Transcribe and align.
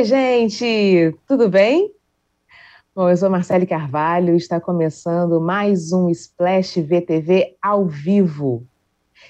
Oi, 0.00 0.04
gente, 0.04 1.14
tudo 1.28 1.46
bem? 1.50 1.92
Bom, 2.96 3.10
eu 3.10 3.16
sou 3.18 3.28
Marcele 3.28 3.66
Carvalho 3.66 4.32
e 4.32 4.38
está 4.38 4.58
começando 4.58 5.38
mais 5.42 5.92
um 5.92 6.08
Splash 6.08 6.80
VTV 6.80 7.54
ao 7.60 7.86
vivo. 7.86 8.66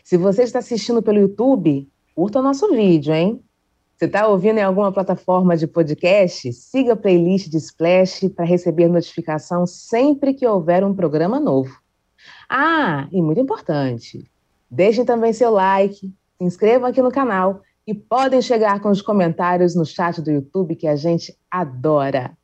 Se 0.04 0.16
você 0.16 0.44
está 0.44 0.60
assistindo 0.60 1.02
pelo 1.02 1.18
YouTube, 1.18 1.88
curta 2.14 2.38
o 2.38 2.42
nosso 2.42 2.70
vídeo, 2.70 3.12
hein? 3.12 3.42
Se 3.96 4.04
está 4.04 4.28
ouvindo 4.28 4.58
em 4.58 4.62
alguma 4.62 4.92
plataforma 4.92 5.56
de 5.56 5.66
podcast, 5.66 6.52
siga 6.52 6.92
a 6.92 6.96
playlist 6.96 7.48
de 7.48 7.56
Splash 7.56 8.28
para 8.28 8.44
receber 8.44 8.86
notificação 8.86 9.66
sempre 9.66 10.32
que 10.32 10.46
houver 10.46 10.84
um 10.84 10.94
programa 10.94 11.40
novo. 11.40 11.76
Ah, 12.48 13.08
e 13.10 13.20
muito 13.20 13.40
importante, 13.40 14.24
deixem 14.70 15.04
também 15.04 15.32
seu 15.32 15.50
like, 15.50 16.14
se 16.38 16.44
inscrevam 16.44 16.88
aqui 16.88 17.02
no 17.02 17.10
canal 17.10 17.60
e 17.90 17.94
podem 17.94 18.40
chegar 18.40 18.78
com 18.78 18.88
os 18.88 19.02
comentários 19.02 19.74
no 19.74 19.84
chat 19.84 20.22
do 20.22 20.30
YouTube 20.30 20.76
que 20.76 20.86
a 20.86 20.94
gente 20.94 21.36
adora. 21.50 22.38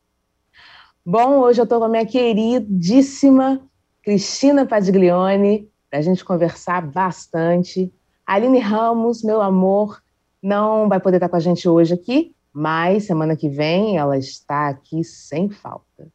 Bom, 1.05 1.39
hoje 1.39 1.61
eu 1.61 1.63
estou 1.63 1.79
com 1.79 1.85
a 1.85 1.89
minha 1.89 2.05
queridíssima 2.05 3.65
Cristina 4.03 4.65
Padiglione 4.65 5.69
para 5.89 5.99
a 5.99 6.01
gente 6.01 6.25
conversar 6.25 6.85
bastante. 6.85 7.89
Aline 8.25 8.59
Ramos, 8.59 9.23
meu 9.23 9.41
amor, 9.41 10.03
não 10.43 10.89
vai 10.89 10.99
poder 10.99 11.15
estar 11.15 11.29
com 11.29 11.37
a 11.37 11.39
gente 11.39 11.69
hoje 11.69 11.93
aqui, 11.93 12.35
mas 12.51 13.05
semana 13.05 13.33
que 13.33 13.47
vem 13.47 13.97
ela 13.97 14.17
está 14.17 14.67
aqui 14.67 15.01
sem 15.01 15.49
falta. 15.49 16.11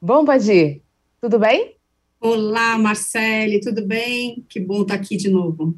Bom, 0.00 0.24
Padir, 0.24 0.82
tudo 1.20 1.36
bem? 1.36 1.74
Olá, 2.20 2.78
Marcele, 2.78 3.58
tudo 3.58 3.84
bem? 3.84 4.46
Que 4.48 4.60
bom 4.60 4.82
estar 4.82 4.94
aqui 4.94 5.16
de 5.16 5.28
novo. 5.28 5.74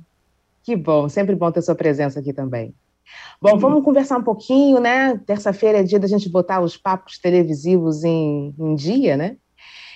Que 0.68 0.76
bom, 0.76 1.08
sempre 1.08 1.34
bom 1.34 1.50
ter 1.50 1.62
sua 1.62 1.74
presença 1.74 2.20
aqui 2.20 2.30
também. 2.30 2.74
Bom, 3.40 3.52
uhum. 3.52 3.58
vamos 3.58 3.84
conversar 3.84 4.18
um 4.18 4.22
pouquinho, 4.22 4.78
né? 4.78 5.18
Terça-feira 5.24 5.78
é 5.78 5.82
dia 5.82 5.98
da 5.98 6.06
gente 6.06 6.28
botar 6.28 6.60
os 6.60 6.76
papos 6.76 7.16
televisivos 7.18 8.04
em, 8.04 8.54
em 8.58 8.74
dia, 8.74 9.16
né? 9.16 9.38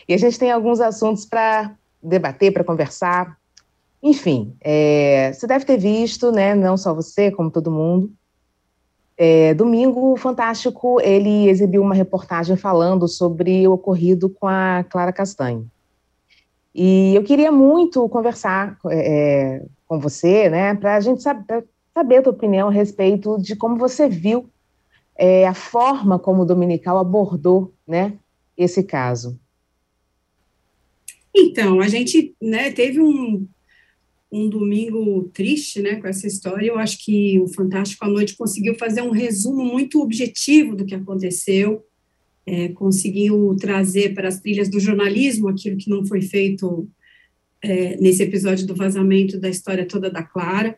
E 0.09 0.14
a 0.14 0.17
gente 0.17 0.39
tem 0.39 0.51
alguns 0.51 0.81
assuntos 0.81 1.27
para 1.27 1.77
debater, 2.03 2.55
para 2.55 2.64
conversar. 2.64 3.37
Enfim, 4.03 4.56
é, 4.62 5.31
você 5.34 5.47
deve 5.47 5.67
ter 5.67 5.77
visto, 5.77 6.33
né? 6.33 6.55
Não 6.55 6.79
só 6.79 6.95
você, 6.95 7.31
como 7.31 7.51
todo 7.51 7.70
mundo. 7.70 8.11
É, 9.14 9.53
domingo, 9.53 10.14
o 10.14 10.17
Fantástico, 10.17 11.03
ele 11.03 11.51
exibiu 11.51 11.83
uma 11.83 11.95
reportagem 11.95 12.57
falando 12.57 13.07
sobre 13.07 13.69
o 13.69 13.73
ocorrido 13.73 14.31
com 14.31 14.48
a 14.48 14.86
Clara 14.89 15.12
Castanho. 15.12 15.70
E 16.75 17.14
eu 17.14 17.23
queria 17.23 17.53
muito 17.53 18.09
conversar 18.09 18.79
é, 18.91 19.62
com 19.93 19.98
você, 19.98 20.48
né, 20.48 20.75
para 20.75 20.97
a 20.97 21.01
gente 21.01 21.23
saber, 21.23 21.67
saber 21.93 22.17
a 22.17 22.23
tua 22.23 22.33
opinião 22.33 22.69
a 22.69 22.73
respeito 22.73 23.37
de 23.37 23.55
como 23.55 23.77
você 23.77 24.09
viu 24.09 24.48
é, 25.15 25.47
a 25.47 25.53
forma 25.53 26.19
como 26.19 26.41
o 26.41 26.47
Dominical 26.47 26.97
abordou, 26.97 27.75
né, 27.87 28.15
esse 28.57 28.83
caso. 28.83 29.39
Então, 31.37 31.79
a 31.83 31.89
gente, 31.89 32.35
né, 32.41 32.70
teve 32.70 33.03
um, 33.03 33.47
um 34.33 34.48
domingo 34.48 35.31
triste, 35.35 35.83
né, 35.83 35.97
com 35.97 36.07
essa 36.07 36.27
história. 36.27 36.69
Eu 36.69 36.79
acho 36.79 37.05
que 37.05 37.39
o 37.39 37.48
Fantástico 37.48 38.03
à 38.07 38.09
Noite 38.09 38.35
conseguiu 38.35 38.75
fazer 38.77 39.03
um 39.03 39.11
resumo 39.11 39.63
muito 39.63 40.01
objetivo 40.01 40.75
do 40.75 40.87
que 40.87 40.95
aconteceu 40.95 41.85
é, 42.47 42.69
conseguiu 42.69 43.55
trazer 43.61 44.15
para 44.15 44.29
as 44.29 44.41
trilhas 44.41 44.70
do 44.70 44.81
jornalismo 44.81 45.48
aquilo 45.48 45.77
que 45.77 45.91
não 45.91 46.05
foi 46.07 46.23
feito 46.23 46.89
é, 47.63 47.97
nesse 47.97 48.23
episódio 48.23 48.67
do 48.67 48.75
vazamento 48.75 49.39
da 49.39 49.49
história 49.49 49.87
toda 49.87 50.11
da 50.11 50.23
Clara. 50.23 50.77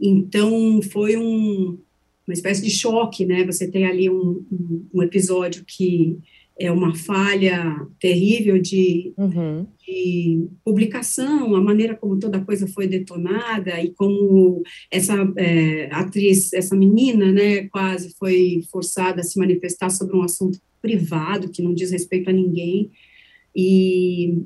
Então, 0.00 0.80
foi 0.82 1.16
um, 1.16 1.78
uma 2.26 2.34
espécie 2.34 2.62
de 2.62 2.70
choque, 2.70 3.26
né? 3.26 3.44
Você 3.44 3.70
tem 3.70 3.84
ali 3.84 4.08
um, 4.08 4.44
um, 4.50 4.86
um 4.94 5.02
episódio 5.02 5.64
que 5.66 6.18
é 6.58 6.70
uma 6.70 6.94
falha 6.94 7.86
terrível 7.98 8.60
de, 8.60 9.14
uhum. 9.16 9.66
de, 9.80 10.46
publicação, 10.62 11.56
a 11.56 11.60
maneira 11.60 11.96
como 11.96 12.18
toda 12.18 12.36
a 12.36 12.44
coisa 12.44 12.68
foi 12.68 12.86
detonada 12.86 13.80
e 13.82 13.90
como 13.94 14.62
essa 14.90 15.14
é, 15.38 15.88
atriz, 15.90 16.52
essa 16.52 16.76
menina, 16.76 17.32
né, 17.32 17.66
quase 17.68 18.14
foi 18.18 18.62
forçada 18.70 19.22
a 19.22 19.24
se 19.24 19.38
manifestar 19.38 19.88
sobre 19.88 20.14
um 20.14 20.22
assunto 20.22 20.60
privado 20.82 21.50
que 21.50 21.62
não 21.62 21.72
diz 21.72 21.90
respeito 21.90 22.28
a 22.28 22.32
ninguém 22.32 22.90
e, 23.54 24.42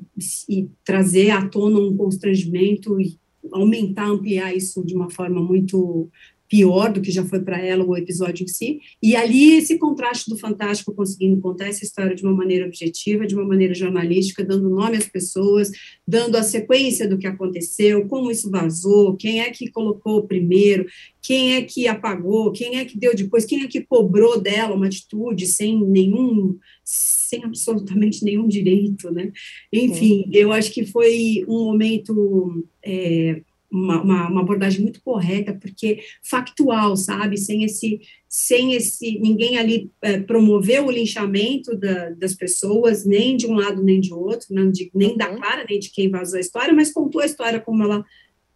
e 0.49 0.67
trazer 0.83 1.31
à 1.31 1.47
tona 1.47 1.79
um 1.79 1.95
constrangimento 1.95 2.99
e 2.99 3.17
aumentar, 3.51 4.07
ampliar 4.07 4.55
isso 4.55 4.83
de 4.83 4.95
uma 4.95 5.09
forma 5.09 5.41
muito 5.41 6.09
pior 6.47 6.91
do 6.91 7.01
que 7.01 7.11
já 7.11 7.23
foi 7.25 7.39
para 7.39 7.59
ela 7.59 7.83
o 7.83 7.97
episódio 7.97 8.43
em 8.43 8.47
si, 8.47 8.79
e 9.01 9.15
ali 9.15 9.53
esse 9.55 9.77
contraste 9.77 10.29
do 10.29 10.37
Fantástico 10.37 10.93
conseguindo 10.93 11.41
contar 11.41 11.67
essa 11.67 11.83
história 11.83 12.15
de 12.15 12.23
uma 12.23 12.33
maneira 12.33 12.65
objetiva, 12.65 13.25
de 13.25 13.35
uma 13.35 13.45
maneira 13.45 13.73
jornalística, 13.73 14.43
dando 14.43 14.69
nome 14.69 14.97
às 14.97 15.07
pessoas, 15.07 15.71
dando 16.07 16.35
a 16.35 16.43
sequência 16.43 17.07
do 17.07 17.17
que 17.17 17.27
aconteceu, 17.27 18.07
como 18.07 18.31
isso 18.31 18.49
vazou, 18.49 19.15
quem 19.15 19.41
é 19.41 19.49
que 19.49 19.71
colocou 19.71 20.23
primeiro, 20.23 20.85
quem 21.21 21.55
é 21.55 21.63
que 21.63 21.87
apagou, 21.87 22.51
quem 22.51 22.77
é 22.77 22.85
que 22.85 22.99
deu 22.99 23.15
depois, 23.15 23.45
quem 23.45 23.63
é 23.63 23.67
que 23.67 23.81
cobrou 23.81 24.39
dela 24.39 24.75
uma 24.75 24.85
atitude 24.85 25.47
sem 25.47 25.83
nenhum, 25.83 26.55
sem 26.83 27.43
absolutamente 27.43 28.23
nenhum 28.23 28.47
direito, 28.47 29.09
né? 29.11 29.31
Enfim, 29.73 30.29
eu 30.31 30.51
acho 30.51 30.71
que 30.71 30.85
foi 30.85 31.43
um 31.47 31.65
momento 31.65 32.63
é, 32.83 33.41
uma, 33.75 34.01
uma, 34.01 34.29
uma, 34.29 34.41
abordagem 34.41 34.81
muito 34.81 35.01
correta, 35.01 35.53
porque 35.53 35.99
factual, 36.23 36.95
sabe? 36.95 37.37
Sem 37.37 37.63
esse, 37.63 37.99
sem 38.27 38.73
esse, 38.73 39.19
ninguém 39.19 39.57
ali 39.57 39.91
é, 40.01 40.19
promoveu 40.19 40.85
o 40.85 40.91
linchamento 40.91 41.75
da, 41.75 42.11
das 42.11 42.33
pessoas, 42.33 43.05
nem 43.05 43.35
de 43.35 43.45
um 43.47 43.53
lado 43.53 43.83
nem 43.83 43.99
de 43.99 44.13
outro, 44.13 44.47
não 44.51 44.71
de, 44.71 44.89
nem 44.93 45.11
uhum. 45.11 45.17
da 45.17 45.27
Clara, 45.27 45.65
nem 45.69 45.79
de 45.79 45.91
quem 45.91 46.09
vazou 46.09 46.37
a 46.37 46.41
história, 46.41 46.73
mas 46.73 46.93
contou 46.93 47.21
a 47.21 47.25
história 47.25 47.59
como 47.59 47.83
ela 47.83 48.03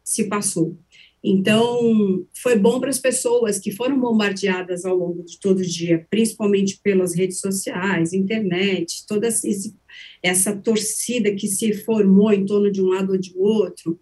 se 0.03 0.27
passou. 0.27 0.77
Então, 1.23 2.25
foi 2.41 2.57
bom 2.57 2.79
para 2.79 2.89
as 2.89 2.99
pessoas 2.99 3.59
que 3.59 3.71
foram 3.71 3.99
bombardeadas 3.99 4.85
ao 4.85 4.95
longo 4.95 5.23
de 5.23 5.37
todo 5.37 5.59
o 5.59 5.65
dia, 5.65 6.05
principalmente 6.09 6.79
pelas 6.81 7.13
redes 7.13 7.41
sociais, 7.41 8.13
internet, 8.13 9.05
toda 9.05 9.27
esse, 9.27 9.75
essa 10.23 10.55
torcida 10.55 11.35
que 11.35 11.47
se 11.47 11.73
formou 11.73 12.31
em 12.31 12.45
torno 12.45 12.71
de 12.71 12.81
um 12.81 12.87
lado 12.87 13.11
ou 13.11 13.17
de 13.17 13.33
outro, 13.35 13.99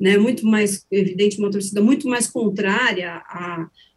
né, 0.00 0.16
muito 0.16 0.46
mais 0.46 0.86
evidente, 0.90 1.38
uma 1.38 1.50
torcida 1.50 1.82
muito 1.82 2.08
mais 2.08 2.26
contrária 2.26 3.22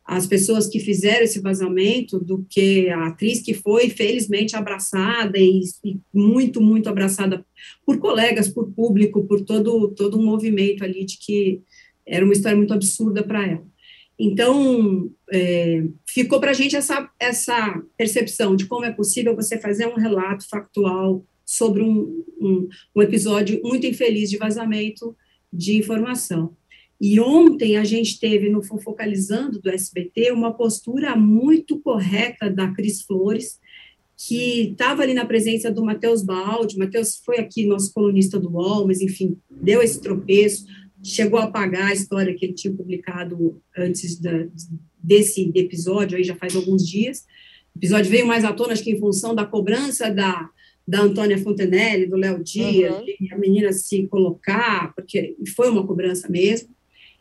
às 0.05 0.27
pessoas 0.27 0.67
que 0.67 0.79
fizeram 0.79 1.23
esse 1.23 1.39
vazamento 1.39 2.19
do 2.19 2.45
que 2.49 2.89
a 2.89 3.07
atriz 3.07 3.41
que 3.41 3.53
foi 3.53 3.89
felizmente 3.89 4.53
abraçada 4.53 5.39
e, 5.39 5.61
e, 5.83 5.97
muito, 6.13 6.59
muito 6.59 6.89
abraçada 6.89 7.45
por 7.85 7.99
colegas, 7.99 8.49
por 8.49 8.69
público, 8.73 9.23
por 9.23 9.41
todo, 9.41 9.89
todo 9.91 10.19
um 10.19 10.25
movimento 10.25 10.83
ali 10.83 11.05
de 11.05 11.17
que 11.17 11.61
era 12.05 12.25
uma 12.25 12.33
história 12.33 12.57
muito 12.57 12.73
absurda 12.73 13.23
para 13.23 13.47
ela. 13.47 13.65
Então, 14.19 15.09
é, 15.31 15.83
ficou 16.05 16.39
para 16.39 16.51
a 16.51 16.53
gente 16.53 16.75
essa, 16.75 17.09
essa 17.17 17.81
percepção 17.97 18.57
de 18.57 18.65
como 18.65 18.85
é 18.85 18.91
possível 18.91 19.35
você 19.35 19.57
fazer 19.57 19.87
um 19.87 19.95
relato 19.95 20.47
factual 20.49 21.25
sobre 21.45 21.81
um, 21.81 22.23
um, 22.39 22.67
um 22.93 23.01
episódio 23.01 23.61
muito 23.63 23.87
infeliz 23.87 24.29
de 24.29 24.37
vazamento 24.37 25.15
de 25.53 25.77
informação. 25.77 26.55
E 26.99 27.19
ontem 27.19 27.77
a 27.77 27.83
gente 27.83 28.19
teve 28.19 28.49
no 28.49 28.63
Fofocalizando 28.63 29.59
do 29.59 29.69
SBT 29.69 30.31
uma 30.31 30.53
postura 30.53 31.15
muito 31.15 31.79
correta 31.79 32.49
da 32.49 32.71
Cris 32.73 33.01
Flores, 33.01 33.59
que 34.17 34.69
estava 34.71 35.03
ali 35.03 35.13
na 35.13 35.25
presença 35.25 35.69
do 35.69 35.83
Matheus 35.83 36.23
Baldi. 36.23 36.77
Matheus 36.77 37.17
foi 37.25 37.39
aqui 37.39 37.65
nosso 37.65 37.93
colunista 37.93 38.39
do 38.39 38.49
UOL, 38.49 38.87
mas 38.87 39.01
enfim, 39.01 39.37
deu 39.51 39.81
esse 39.81 40.01
tropeço, 40.01 40.65
chegou 41.03 41.39
a 41.39 41.43
apagar 41.43 41.89
a 41.89 41.93
história 41.93 42.33
que 42.33 42.45
ele 42.45 42.53
tinha 42.53 42.73
publicado 42.73 43.61
antes 43.77 44.19
da, 44.19 44.47
desse 44.97 45.51
episódio, 45.53 46.17
aí 46.17 46.23
já 46.23 46.35
faz 46.35 46.55
alguns 46.55 46.87
dias. 46.87 47.25
O 47.75 47.79
episódio 47.79 48.09
veio 48.09 48.25
mais 48.25 48.45
à 48.45 48.53
tona, 48.53 48.71
acho 48.73 48.83
que 48.83 48.91
em 48.91 48.99
função 48.99 49.35
da 49.35 49.45
cobrança 49.45 50.09
da, 50.09 50.49
da 50.87 51.01
Antônia 51.01 51.37
Fontenelle, 51.37 52.07
do 52.07 52.17
Léo 52.17 52.43
Dias, 52.43 52.93
uhum. 52.93 53.27
a 53.31 53.37
menina 53.37 53.71
se 53.71 54.05
colocar, 54.07 54.93
porque 54.95 55.35
foi 55.55 55.69
uma 55.69 55.85
cobrança 55.85 56.29
mesmo. 56.29 56.69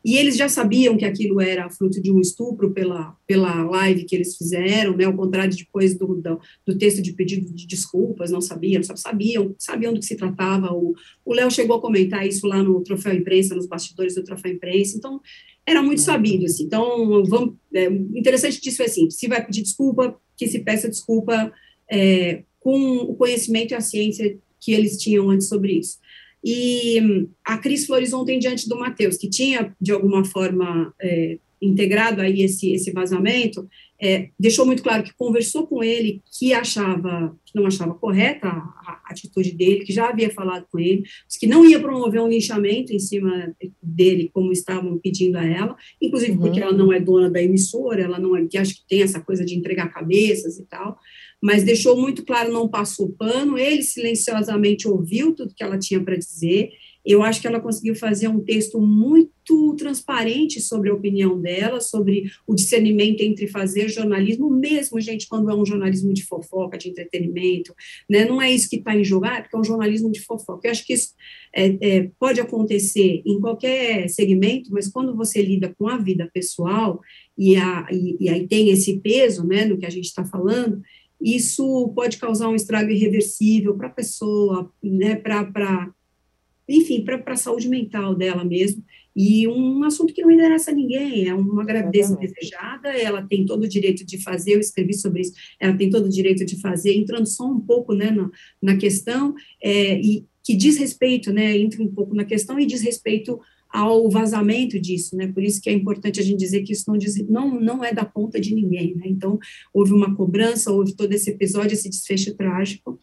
E 0.04 0.16
eles 0.16 0.36
já 0.36 0.48
sabiam 0.48 0.96
que 0.96 1.04
aquilo 1.04 1.40
era 1.40 1.70
fruto 1.70 2.02
de 2.02 2.10
um 2.10 2.20
estupro 2.20 2.72
pela, 2.72 3.16
pela 3.24 3.62
live 3.62 4.04
que 4.04 4.16
eles 4.16 4.36
fizeram, 4.36 4.96
né, 4.96 5.04
ao 5.04 5.14
contrário 5.14 5.56
depois 5.56 5.96
do, 5.96 6.16
do, 6.16 6.40
do 6.66 6.76
texto 6.76 7.00
de 7.00 7.12
pedido 7.12 7.54
de 7.54 7.66
desculpas, 7.68 8.32
não 8.32 8.40
sabiam, 8.40 8.82
só 8.82 8.96
sabiam, 8.96 9.54
sabiam 9.56 9.94
do 9.94 10.00
que 10.00 10.06
se 10.06 10.16
tratava. 10.16 10.72
O 10.72 10.94
Léo 11.28 11.50
chegou 11.52 11.76
a 11.76 11.80
comentar 11.80 12.26
isso 12.26 12.48
lá 12.48 12.60
no 12.60 12.82
Troféu 12.82 13.14
Imprensa, 13.14 13.54
nos 13.54 13.66
bastidores 13.66 14.16
do 14.16 14.24
Troféu 14.24 14.52
Imprensa, 14.52 14.96
então 14.96 15.20
era 15.64 15.80
muito 15.80 16.00
uhum. 16.00 16.04
sabido, 16.04 16.46
assim. 16.46 16.64
Então, 16.64 17.24
vamos, 17.24 17.54
é, 17.72 17.84
interessante 17.86 18.60
disso 18.60 18.82
é 18.82 18.86
assim, 18.86 19.08
se 19.08 19.28
vai 19.28 19.44
pedir 19.44 19.62
desculpa, 19.62 20.18
que 20.36 20.48
se 20.48 20.58
peça 20.58 20.88
desculpa 20.88 21.52
é, 21.88 22.42
com 22.62 22.96
o 22.96 23.14
conhecimento 23.14 23.72
e 23.72 23.74
a 23.74 23.80
ciência 23.80 24.38
que 24.60 24.72
eles 24.72 24.96
tinham 24.96 25.28
antes 25.28 25.48
sobre 25.48 25.72
isso. 25.72 25.98
E 26.44 27.28
a 27.44 27.58
Cris 27.58 27.86
Flores 27.86 28.12
ontem 28.12 28.38
diante 28.38 28.68
do 28.68 28.78
Matheus, 28.78 29.16
que 29.16 29.28
tinha, 29.28 29.74
de 29.80 29.92
alguma 29.92 30.24
forma, 30.24 30.92
é, 31.00 31.38
integrado 31.60 32.20
aí 32.20 32.42
esse, 32.42 32.72
esse 32.72 32.90
vazamento, 32.90 33.68
é, 34.02 34.30
deixou 34.36 34.66
muito 34.66 34.82
claro 34.82 35.04
que 35.04 35.14
conversou 35.14 35.64
com 35.64 35.80
ele, 35.80 36.20
que 36.36 36.52
achava, 36.52 37.38
que 37.46 37.54
não 37.54 37.66
achava 37.66 37.94
correta 37.94 38.48
a, 38.48 38.50
a, 38.50 39.00
atitude 39.12 39.52
dele, 39.52 39.84
que 39.84 39.92
já 39.92 40.08
havia 40.08 40.28
falado 40.28 40.66
com 40.72 40.80
ele, 40.80 41.04
que 41.38 41.46
não 41.46 41.64
ia 41.64 41.78
promover 41.78 42.20
um 42.20 42.26
linchamento 42.26 42.92
em 42.92 42.98
cima 42.98 43.54
dele, 43.80 44.28
como 44.34 44.50
estavam 44.50 44.98
pedindo 44.98 45.36
a 45.38 45.44
ela, 45.44 45.76
inclusive 46.00 46.32
uhum. 46.32 46.38
porque 46.38 46.60
ela 46.60 46.72
não 46.72 46.92
é 46.92 46.98
dona 46.98 47.30
da 47.30 47.40
emissora, 47.40 48.02
ela 48.02 48.18
não 48.18 48.34
é, 48.34 48.44
que 48.44 48.58
acho 48.58 48.74
que 48.74 48.88
tem 48.88 49.02
essa 49.02 49.20
coisa 49.20 49.44
de 49.44 49.54
entregar 49.54 49.92
cabeças 49.92 50.58
e 50.58 50.64
tal, 50.64 50.98
mas 51.40 51.62
deixou 51.62 51.96
muito 51.96 52.24
claro, 52.24 52.52
não 52.52 52.68
passou 52.68 53.12
pano, 53.12 53.56
ele 53.56 53.84
silenciosamente 53.84 54.88
ouviu 54.88 55.32
tudo 55.32 55.54
que 55.54 55.62
ela 55.62 55.78
tinha 55.78 56.02
para 56.02 56.16
dizer, 56.16 56.70
eu 57.04 57.22
acho 57.22 57.40
que 57.40 57.46
ela 57.46 57.60
conseguiu 57.60 57.94
fazer 57.94 58.28
um 58.28 58.40
texto 58.40 58.80
muito 58.80 59.74
transparente 59.76 60.60
sobre 60.60 60.88
a 60.88 60.94
opinião 60.94 61.40
dela, 61.40 61.80
sobre 61.80 62.30
o 62.46 62.54
discernimento 62.54 63.20
entre 63.20 63.48
fazer 63.48 63.88
jornalismo, 63.88 64.48
mesmo, 64.48 65.00
gente, 65.00 65.26
quando 65.26 65.50
é 65.50 65.54
um 65.54 65.66
jornalismo 65.66 66.12
de 66.12 66.24
fofoca, 66.24 66.78
de 66.78 66.88
entretenimento, 66.88 67.74
né? 68.08 68.24
Não 68.24 68.40
é 68.40 68.52
isso 68.52 68.70
que 68.70 68.76
está 68.76 68.96
em 68.96 69.04
jogar, 69.04 69.38
é 69.38 69.42
porque 69.42 69.56
é 69.56 69.58
um 69.58 69.64
jornalismo 69.64 70.12
de 70.12 70.20
fofoca. 70.20 70.68
Eu 70.68 70.70
acho 70.70 70.86
que 70.86 70.92
isso 70.92 71.14
é, 71.54 71.76
é, 71.80 72.10
pode 72.20 72.40
acontecer 72.40 73.22
em 73.26 73.40
qualquer 73.40 74.08
segmento, 74.08 74.70
mas 74.72 74.88
quando 74.88 75.16
você 75.16 75.42
lida 75.42 75.74
com 75.76 75.88
a 75.88 75.98
vida 75.98 76.30
pessoal, 76.32 77.00
e, 77.36 77.56
a, 77.56 77.88
e, 77.90 78.16
e 78.20 78.28
aí 78.28 78.46
tem 78.46 78.70
esse 78.70 79.00
peso, 79.00 79.44
né, 79.44 79.64
no 79.64 79.76
que 79.76 79.86
a 79.86 79.90
gente 79.90 80.04
está 80.04 80.24
falando, 80.24 80.80
isso 81.20 81.92
pode 81.94 82.16
causar 82.18 82.48
um 82.48 82.54
estrago 82.54 82.90
irreversível 82.90 83.76
para 83.76 83.88
a 83.88 83.92
pessoa, 83.92 84.70
né, 84.82 85.16
para 85.16 85.90
enfim, 86.76 87.04
para 87.04 87.20
a 87.26 87.36
saúde 87.36 87.68
mental 87.68 88.14
dela 88.14 88.44
mesmo, 88.44 88.82
e 89.14 89.46
um 89.46 89.84
assunto 89.84 90.14
que 90.14 90.22
não 90.22 90.30
interessa 90.30 90.70
a 90.70 90.74
ninguém, 90.74 91.28
é 91.28 91.34
uma 91.34 91.64
gravidez 91.64 92.10
desejada, 92.16 92.88
ela 92.88 93.22
tem 93.22 93.44
todo 93.44 93.64
o 93.64 93.68
direito 93.68 94.06
de 94.06 94.18
fazer, 94.22 94.54
eu 94.54 94.60
escrevi 94.60 94.94
sobre 94.94 95.20
isso, 95.20 95.32
ela 95.60 95.76
tem 95.76 95.90
todo 95.90 96.06
o 96.06 96.10
direito 96.10 96.44
de 96.44 96.58
fazer, 96.60 96.94
entrando 96.94 97.26
só 97.26 97.46
um 97.46 97.60
pouco, 97.60 97.92
né, 97.94 98.10
na, 98.10 98.30
na 98.60 98.76
questão, 98.76 99.34
é, 99.62 100.00
e 100.00 100.24
que 100.42 100.54
diz 100.54 100.78
respeito, 100.78 101.32
né, 101.32 101.56
entra 101.56 101.82
um 101.82 101.88
pouco 101.88 102.14
na 102.14 102.24
questão 102.24 102.58
e 102.58 102.66
diz 102.66 102.80
respeito 102.80 103.38
ao 103.68 104.10
vazamento 104.10 104.78
disso, 104.80 105.14
né, 105.14 105.26
por 105.26 105.42
isso 105.42 105.60
que 105.60 105.68
é 105.68 105.72
importante 105.72 106.18
a 106.18 106.22
gente 106.22 106.38
dizer 106.38 106.62
que 106.62 106.72
isso 106.72 106.84
não, 106.88 106.96
diz, 106.96 107.16
não, 107.28 107.60
não 107.60 107.84
é 107.84 107.92
da 107.92 108.04
conta 108.04 108.40
de 108.40 108.54
ninguém, 108.54 108.94
né, 108.94 109.04
então 109.06 109.38
houve 109.74 109.92
uma 109.92 110.14
cobrança, 110.14 110.72
houve 110.72 110.94
todo 110.96 111.12
esse 111.12 111.30
episódio, 111.30 111.74
esse 111.74 111.88
desfecho 111.90 112.34
trágico, 112.34 112.98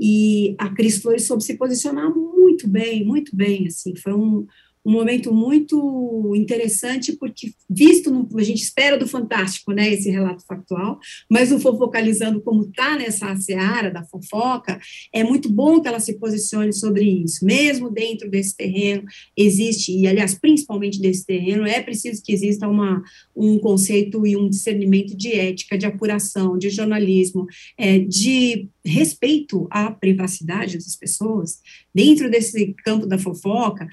e 0.00 0.54
a 0.58 0.70
Cris 0.70 1.02
Flores 1.02 1.26
soube 1.26 1.44
se 1.44 1.58
posicionar 1.58 2.10
muito 2.14 2.66
bem, 2.66 3.04
muito 3.04 3.36
bem, 3.36 3.66
assim, 3.66 3.94
foi 3.94 4.14
um, 4.14 4.46
um 4.84 4.92
momento 4.92 5.32
muito 5.32 6.32
interessante, 6.34 7.12
porque, 7.16 7.52
visto, 7.68 8.10
no, 8.10 8.28
a 8.38 8.42
gente 8.42 8.62
espera 8.62 8.96
do 8.96 9.06
Fantástico, 9.06 9.72
né, 9.72 9.92
esse 9.92 10.10
relato 10.10 10.44
factual, 10.46 10.98
mas 11.28 11.52
o 11.52 11.60
Fofocalizando, 11.60 12.40
como 12.40 12.62
está 12.62 12.96
nessa 12.96 13.34
seara 13.36 13.90
da 13.90 14.04
fofoca, 14.04 14.80
é 15.12 15.22
muito 15.22 15.50
bom 15.50 15.80
que 15.80 15.88
ela 15.88 16.00
se 16.00 16.18
posicione 16.18 16.72
sobre 16.72 17.04
isso, 17.04 17.44
mesmo 17.44 17.90
dentro 17.90 18.30
desse 18.30 18.56
terreno, 18.56 19.04
existe, 19.36 19.92
e 19.92 20.06
aliás, 20.06 20.34
principalmente 20.34 21.00
desse 21.00 21.26
terreno, 21.26 21.66
é 21.66 21.80
preciso 21.82 22.22
que 22.22 22.32
exista 22.32 22.66
uma, 22.66 23.02
um 23.36 23.58
conceito 23.58 24.26
e 24.26 24.36
um 24.36 24.48
discernimento 24.48 25.16
de 25.16 25.32
ética, 25.32 25.76
de 25.76 25.86
apuração, 25.86 26.56
de 26.56 26.70
jornalismo, 26.70 27.46
é, 27.76 27.98
de 27.98 28.68
respeito 28.84 29.68
à 29.70 29.90
privacidade 29.90 30.78
das 30.78 30.96
pessoas, 30.96 31.60
dentro 31.94 32.30
desse 32.30 32.74
campo 32.84 33.06
da 33.06 33.18
fofoca, 33.18 33.86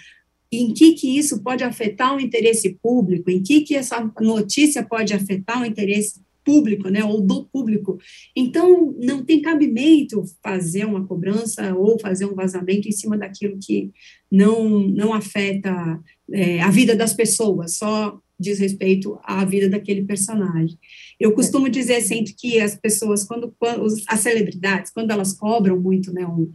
em 0.51 0.73
que, 0.73 0.93
que 0.93 1.17
isso 1.17 1.41
pode 1.41 1.63
afetar 1.63 2.15
o 2.15 2.19
interesse 2.19 2.77
público, 2.81 3.29
em 3.29 3.41
que, 3.41 3.61
que 3.61 3.75
essa 3.75 4.11
notícia 4.19 4.83
pode 4.83 5.13
afetar 5.13 5.61
o 5.61 5.65
interesse 5.65 6.21
público, 6.47 6.87
né, 6.87 7.03
ou 7.03 7.19
do 7.19 7.43
público. 7.43 7.99
Então, 8.33 8.95
não 8.97 9.21
tem 9.21 9.41
cabimento 9.41 10.23
fazer 10.41 10.85
uma 10.85 11.05
cobrança 11.05 11.75
ou 11.75 11.99
fazer 11.99 12.25
um 12.25 12.33
vazamento 12.33 12.87
em 12.87 12.93
cima 12.93 13.17
daquilo 13.17 13.57
que 13.61 13.91
não, 14.31 14.79
não 14.79 15.13
afeta 15.13 15.99
é, 16.31 16.61
a 16.61 16.69
vida 16.69 16.95
das 16.95 17.13
pessoas, 17.13 17.75
só 17.75 18.17
diz 18.39 18.59
respeito 18.59 19.19
à 19.23 19.43
vida 19.43 19.67
daquele 19.67 20.05
personagem. 20.05 20.77
Eu 21.19 21.33
costumo 21.33 21.67
dizer 21.67 21.99
sempre 22.01 22.33
que 22.33 22.61
as 22.61 22.75
pessoas, 22.75 23.25
quando, 23.25 23.53
quando 23.59 23.85
as 24.07 24.19
celebridades, 24.19 24.91
quando 24.91 25.11
elas 25.11 25.33
cobram 25.33 25.77
muito, 25.77 26.13
né, 26.13 26.25
um, 26.25 26.49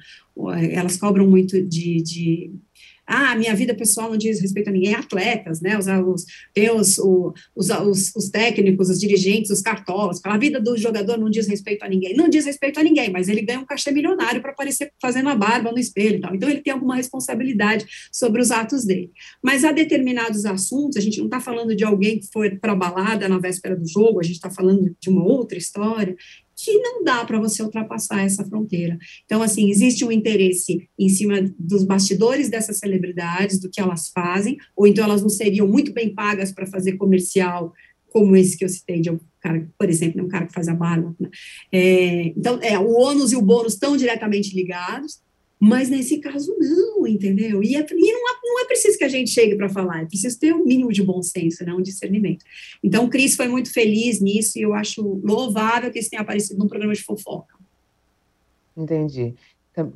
elas 0.71 0.97
cobram 0.97 1.29
muito 1.29 1.61
de, 1.61 2.01
de 2.01 2.53
ah, 3.07 3.35
minha 3.35 3.55
vida 3.55 3.75
pessoal 3.75 4.11
não 4.11 4.17
diz 4.17 4.41
respeito 4.41 4.69
a 4.69 4.73
ninguém, 4.73 4.95
atletas, 4.95 5.61
né, 5.61 5.77
os, 5.79 5.87
os, 5.87 6.25
os, 6.57 6.99
os, 7.55 7.71
os, 7.71 8.17
os 8.17 8.31
técnicos, 8.31 8.89
os 8.89 8.99
dirigentes, 8.99 9.51
os 9.51 9.61
cartolas, 9.61 10.21
a 10.25 10.39
vida 10.39 10.61
do 10.61 10.77
jogador 10.77 11.19
não 11.19 11.29
diz 11.29 11.47
respeito 11.47 11.85
a 11.85 11.89
ninguém, 11.89 12.15
não 12.15 12.29
diz 12.29 12.47
respeito 12.47 12.79
a 12.79 12.83
ninguém, 12.83 13.11
mas 13.11 13.29
ele 13.29 13.43
ganha 13.43 13.61
um 13.61 13.67
cachê 13.67 13.91
milionário 13.91 14.41
para 14.41 14.53
aparecer 14.53 14.93
fazendo 15.01 15.29
a 15.29 15.35
barba 15.35 15.73
no 15.73 15.79
espelho 15.79 16.17
e 16.17 16.21
tal, 16.21 16.35
então 16.35 16.49
ele 16.49 16.61
tem 16.61 16.73
alguma 16.73 16.97
responsabilidade 16.97 17.87
sobre 18.13 18.41
os 18.41 18.51
atos 18.51 18.85
dele, 18.85 19.11
mas 19.43 19.65
há 19.65 19.73
determinados 19.73 20.45
assuntos, 20.45 20.97
a 20.97 21.01
gente 21.01 21.19
não 21.19 21.27
está 21.27 21.41
falando 21.41 21.75
de 21.75 21.85
alguém 21.85 22.19
que 22.19 22.29
foi 22.33 22.51
para 22.57 22.75
balada 22.75 23.29
na 23.29 23.39
véspera 23.39 23.77
do 23.77 23.87
jogo, 23.87 24.21
a 24.21 24.23
gente 24.23 24.37
está 24.37 24.51
falando 24.51 24.95
de 25.01 25.11
uma 25.11 25.25
outra 25.25 25.59
história, 25.59 26.17
que 26.63 26.79
não 26.79 27.03
dá 27.03 27.25
para 27.25 27.41
você 27.41 27.61
ultrapassar 27.61 28.23
essa 28.23 28.45
fronteira. 28.45 28.97
Então, 29.25 29.43
assim, 29.43 29.69
existe 29.69 30.05
um 30.05 30.13
interesse 30.13 30.89
em 30.97 31.09
cima 31.09 31.43
dos 31.59 31.83
bastidores 31.83 32.49
dessas 32.49 32.79
celebridades, 32.79 33.59
do 33.59 33.69
que 33.69 33.81
elas 33.81 34.09
fazem, 34.15 34.57
ou 34.77 34.87
então 34.87 35.05
elas 35.05 35.23
não 35.23 35.29
seriam 35.29 35.67
muito 35.67 35.93
bem 35.93 36.15
pagas 36.15 36.53
para 36.53 36.67
fazer 36.67 36.93
comercial, 36.93 37.73
como 38.11 38.37
esse 38.37 38.57
que 38.57 38.65
eu 38.65 38.69
citei, 38.69 39.01
de 39.01 39.11
um 39.11 39.19
cara, 39.41 39.69
por 39.77 39.91
exemplo, 39.91 40.19
né, 40.19 40.23
um 40.23 40.29
cara 40.29 40.47
que 40.47 40.53
faz 40.53 40.69
a 40.69 40.75
barba. 40.75 41.17
Né? 41.19 41.29
É, 41.73 42.27
então, 42.37 42.61
é, 42.63 42.79
o 42.79 42.93
ônus 42.93 43.33
e 43.33 43.37
o 43.37 43.43
bônus 43.43 43.73
estão 43.73 43.97
diretamente 43.97 44.55
ligados, 44.55 45.21
mas 45.65 45.89
nesse 45.89 46.19
caso, 46.19 46.53
não, 46.59 47.07
entendeu? 47.07 47.63
E, 47.63 47.77
é, 47.77 47.87
e 47.89 48.13
não, 48.13 48.29
é, 48.29 48.35
não, 48.43 48.61
é 48.63 48.65
preciso 48.65 48.99
que 48.99 49.05
a 49.05 49.09
gente 49.09 49.31
chegue 49.31 49.55
para 49.55 49.69
falar, 49.69 50.03
é 50.03 50.07
preciso 50.07 50.37
ter 50.37 50.53
um 50.53 50.65
mínimo 50.65 50.93
de 50.93 51.05
bom 51.05 51.23
senso, 51.23 51.65
né, 51.65 51.73
um 51.73 51.81
discernimento. 51.81 52.45
Então, 52.83 53.05
o 53.05 53.09
Cris 53.09 53.37
foi 53.37 53.47
muito 53.47 53.73
feliz 53.73 54.21
nisso 54.21 54.59
e 54.59 54.63
eu 54.63 54.75
acho 54.75 55.21
louvável 55.23 55.93
que 55.93 56.01
isso 56.01 56.11
tenha 56.11 56.23
aparecido 56.23 56.59
num 56.59 56.67
programa 56.67 56.93
de 56.93 57.05
fofoca. 57.05 57.55
Entendi. 58.77 59.37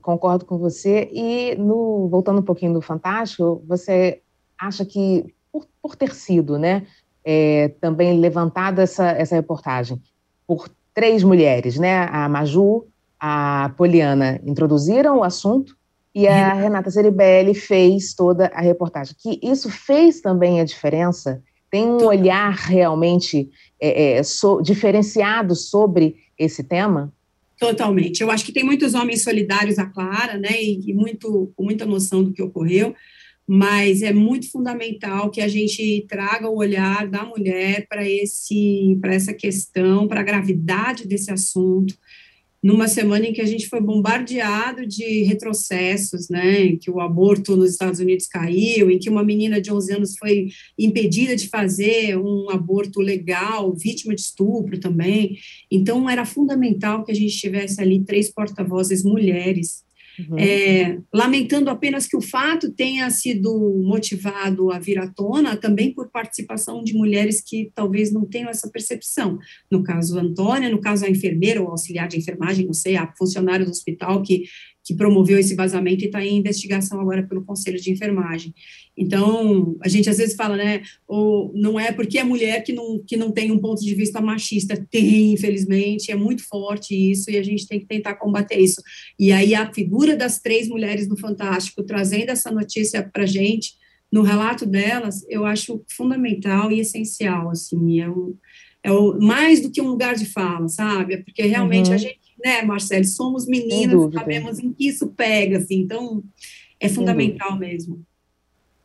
Concordo 0.02 0.44
com 0.44 0.56
você. 0.56 1.10
E, 1.12 1.56
no, 1.56 2.06
voltando 2.08 2.38
um 2.38 2.44
pouquinho 2.44 2.72
do 2.72 2.80
Fantástico, 2.80 3.60
você 3.66 4.20
acha 4.56 4.84
que, 4.84 5.34
por, 5.50 5.66
por 5.82 5.96
ter 5.96 6.14
sido 6.14 6.60
né, 6.60 6.86
é, 7.24 7.70
também 7.80 8.20
levantada 8.20 8.84
essa, 8.84 9.10
essa 9.10 9.34
reportagem 9.34 10.00
por 10.46 10.70
três 10.94 11.24
mulheres, 11.24 11.76
né, 11.76 12.06
a 12.12 12.28
Maju, 12.28 12.86
a 13.20 13.72
Poliana 13.76 14.40
introduziram 14.44 15.18
o 15.18 15.24
assunto 15.24 15.76
e 16.14 16.26
a 16.26 16.54
Renata 16.54 16.90
Ceribelli 16.90 17.54
fez 17.54 18.14
toda 18.14 18.46
a 18.46 18.62
reportagem. 18.62 19.14
Que 19.18 19.38
isso 19.42 19.70
fez 19.70 20.22
também 20.22 20.60
a 20.60 20.64
diferença? 20.64 21.42
Tem 21.70 21.86
um 21.86 22.06
olhar 22.06 22.54
realmente 22.54 23.50
é, 23.78 24.18
é, 24.18 24.22
so, 24.22 24.62
diferenciado 24.62 25.54
sobre 25.54 26.16
esse 26.38 26.64
tema? 26.64 27.12
Totalmente. 27.58 28.22
Eu 28.22 28.30
acho 28.30 28.46
que 28.46 28.52
tem 28.52 28.64
muitos 28.64 28.94
homens 28.94 29.22
solidários 29.22 29.78
à 29.78 29.84
Clara, 29.84 30.38
né, 30.38 30.52
e, 30.52 30.90
e 30.90 30.94
muito, 30.94 31.52
com 31.54 31.64
muita 31.64 31.84
noção 31.84 32.24
do 32.24 32.32
que 32.32 32.42
ocorreu, 32.42 32.94
mas 33.46 34.02
é 34.02 34.12
muito 34.12 34.50
fundamental 34.50 35.30
que 35.30 35.40
a 35.40 35.48
gente 35.48 36.06
traga 36.08 36.48
o 36.48 36.56
olhar 36.56 37.06
da 37.06 37.24
mulher 37.24 37.86
para 37.88 38.02
essa 39.14 39.34
questão, 39.34 40.08
para 40.08 40.20
a 40.20 40.24
gravidade 40.24 41.06
desse 41.06 41.30
assunto, 41.30 41.94
numa 42.66 42.88
semana 42.88 43.24
em 43.24 43.32
que 43.32 43.40
a 43.40 43.46
gente 43.46 43.68
foi 43.68 43.80
bombardeado 43.80 44.84
de 44.84 45.22
retrocessos, 45.22 46.28
né, 46.28 46.64
em 46.64 46.76
que 46.76 46.90
o 46.90 47.00
aborto 47.00 47.56
nos 47.56 47.70
Estados 47.70 48.00
Unidos 48.00 48.26
caiu, 48.26 48.90
em 48.90 48.98
que 48.98 49.08
uma 49.08 49.22
menina 49.22 49.60
de 49.60 49.72
11 49.72 49.92
anos 49.92 50.18
foi 50.18 50.48
impedida 50.76 51.36
de 51.36 51.48
fazer 51.48 52.18
um 52.18 52.50
aborto 52.50 53.00
legal, 53.00 53.72
vítima 53.72 54.16
de 54.16 54.22
estupro 54.22 54.80
também. 54.80 55.38
Então, 55.70 56.10
era 56.10 56.26
fundamental 56.26 57.04
que 57.04 57.12
a 57.12 57.14
gente 57.14 57.38
tivesse 57.38 57.80
ali 57.80 58.02
três 58.04 58.32
porta-vozes 58.32 59.04
mulheres 59.04 59.85
Uhum. 60.18 60.38
É, 60.38 60.98
lamentando 61.12 61.68
apenas 61.68 62.06
que 62.06 62.16
o 62.16 62.20
fato 62.20 62.72
tenha 62.72 63.08
sido 63.10 63.82
motivado 63.84 64.70
a 64.70 64.78
vir 64.78 64.98
à 64.98 65.08
tona 65.08 65.56
também 65.56 65.92
por 65.92 66.10
participação 66.10 66.82
de 66.82 66.94
mulheres 66.94 67.42
que 67.44 67.70
talvez 67.74 68.12
não 68.12 68.24
tenham 68.24 68.48
essa 68.48 68.70
percepção. 68.70 69.38
No 69.70 69.82
caso 69.82 70.18
Antônia, 70.18 70.70
no 70.70 70.80
caso 70.80 71.04
a 71.04 71.10
enfermeira 71.10 71.60
ou 71.60 71.68
auxiliar 71.68 72.08
de 72.08 72.18
enfermagem, 72.18 72.66
não 72.66 72.74
sei, 72.74 72.96
a 72.96 73.12
funcionária 73.16 73.64
do 73.64 73.70
hospital 73.70 74.22
que 74.22 74.44
que 74.86 74.94
promoveu 74.94 75.36
esse 75.36 75.56
vazamento 75.56 76.04
e 76.04 76.06
está 76.06 76.24
em 76.24 76.36
investigação 76.36 77.00
agora 77.00 77.26
pelo 77.26 77.44
Conselho 77.44 77.76
de 77.76 77.90
Enfermagem. 77.90 78.54
Então, 78.96 79.76
a 79.82 79.88
gente 79.88 80.08
às 80.08 80.18
vezes 80.18 80.36
fala, 80.36 80.56
né, 80.56 80.82
ou 81.08 81.52
não 81.56 81.78
é 81.78 81.90
porque 81.90 82.18
é 82.18 82.24
mulher 82.24 82.62
que 82.62 82.72
não, 82.72 83.02
que 83.04 83.16
não 83.16 83.32
tem 83.32 83.50
um 83.50 83.58
ponto 83.58 83.84
de 83.84 83.94
vista 83.96 84.20
machista. 84.20 84.76
Tem, 84.88 85.32
infelizmente, 85.32 86.12
é 86.12 86.14
muito 86.14 86.46
forte 86.46 86.94
isso 86.94 87.28
e 87.32 87.36
a 87.36 87.42
gente 87.42 87.66
tem 87.66 87.80
que 87.80 87.86
tentar 87.86 88.14
combater 88.14 88.60
isso. 88.60 88.80
E 89.18 89.32
aí 89.32 89.56
a 89.56 89.72
figura 89.74 90.16
das 90.16 90.38
três 90.40 90.68
mulheres 90.68 91.08
do 91.08 91.16
Fantástico 91.16 91.82
trazendo 91.82 92.30
essa 92.30 92.52
notícia 92.52 93.02
para 93.02 93.24
a 93.24 93.26
gente, 93.26 93.72
no 94.12 94.22
relato 94.22 94.64
delas, 94.64 95.26
eu 95.28 95.44
acho 95.44 95.84
fundamental 95.88 96.70
e 96.70 96.78
essencial, 96.78 97.50
assim, 97.50 98.00
é 98.00 98.08
um, 98.08 98.36
é 98.84 98.92
o, 98.92 99.18
mais 99.18 99.60
do 99.60 99.68
que 99.68 99.82
um 99.82 99.88
lugar 99.88 100.14
de 100.14 100.26
fala, 100.26 100.68
sabe? 100.68 101.14
É 101.14 101.16
porque 101.16 101.42
realmente 101.42 101.88
uhum. 101.88 101.94
a 101.94 101.98
gente, 101.98 102.20
né, 102.42 102.62
Marcelo, 102.62 103.04
somos 103.04 103.46
meninas, 103.46 104.12
sabemos 104.12 104.58
em 104.58 104.72
que 104.72 104.88
isso 104.88 105.08
pega, 105.08 105.58
assim, 105.58 105.80
então 105.80 106.22
é 106.78 106.88
fundamental 106.88 107.56
mesmo. 107.56 108.04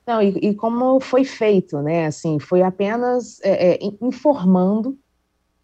Não, 0.05 0.21
e, 0.21 0.29
e, 0.41 0.55
como 0.55 0.99
foi 0.99 1.23
feito, 1.23 1.79
né? 1.81 2.07
Assim, 2.07 2.39
foi 2.39 2.61
apenas 2.61 3.39
é, 3.41 3.73
é, 3.73 3.79
informando 4.01 4.97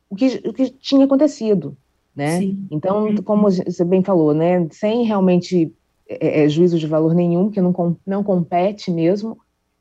o 0.10 0.16
que, 0.16 0.42
o 0.46 0.54
que 0.54 0.70
tinha 0.70 1.06
acontecido, 1.06 1.76
né? 2.16 2.40
Sim. 2.40 2.68
Então, 2.70 3.06
uhum. 3.06 3.16
como 3.18 3.50
você 3.50 3.84
bem 3.84 4.04
falou, 4.04 4.34
né? 4.34 4.68
Sem 4.72 5.04
realmente 5.04 5.74
é, 6.08 6.44
é, 6.44 6.50
juízo 6.50 6.78
de 6.78 6.88
valor 6.88 7.14
nenhum, 7.14 7.50
que 7.50 7.60
não, 7.60 7.98
não 8.06 8.24
compete 8.24 8.92
mesmo, 8.92 9.38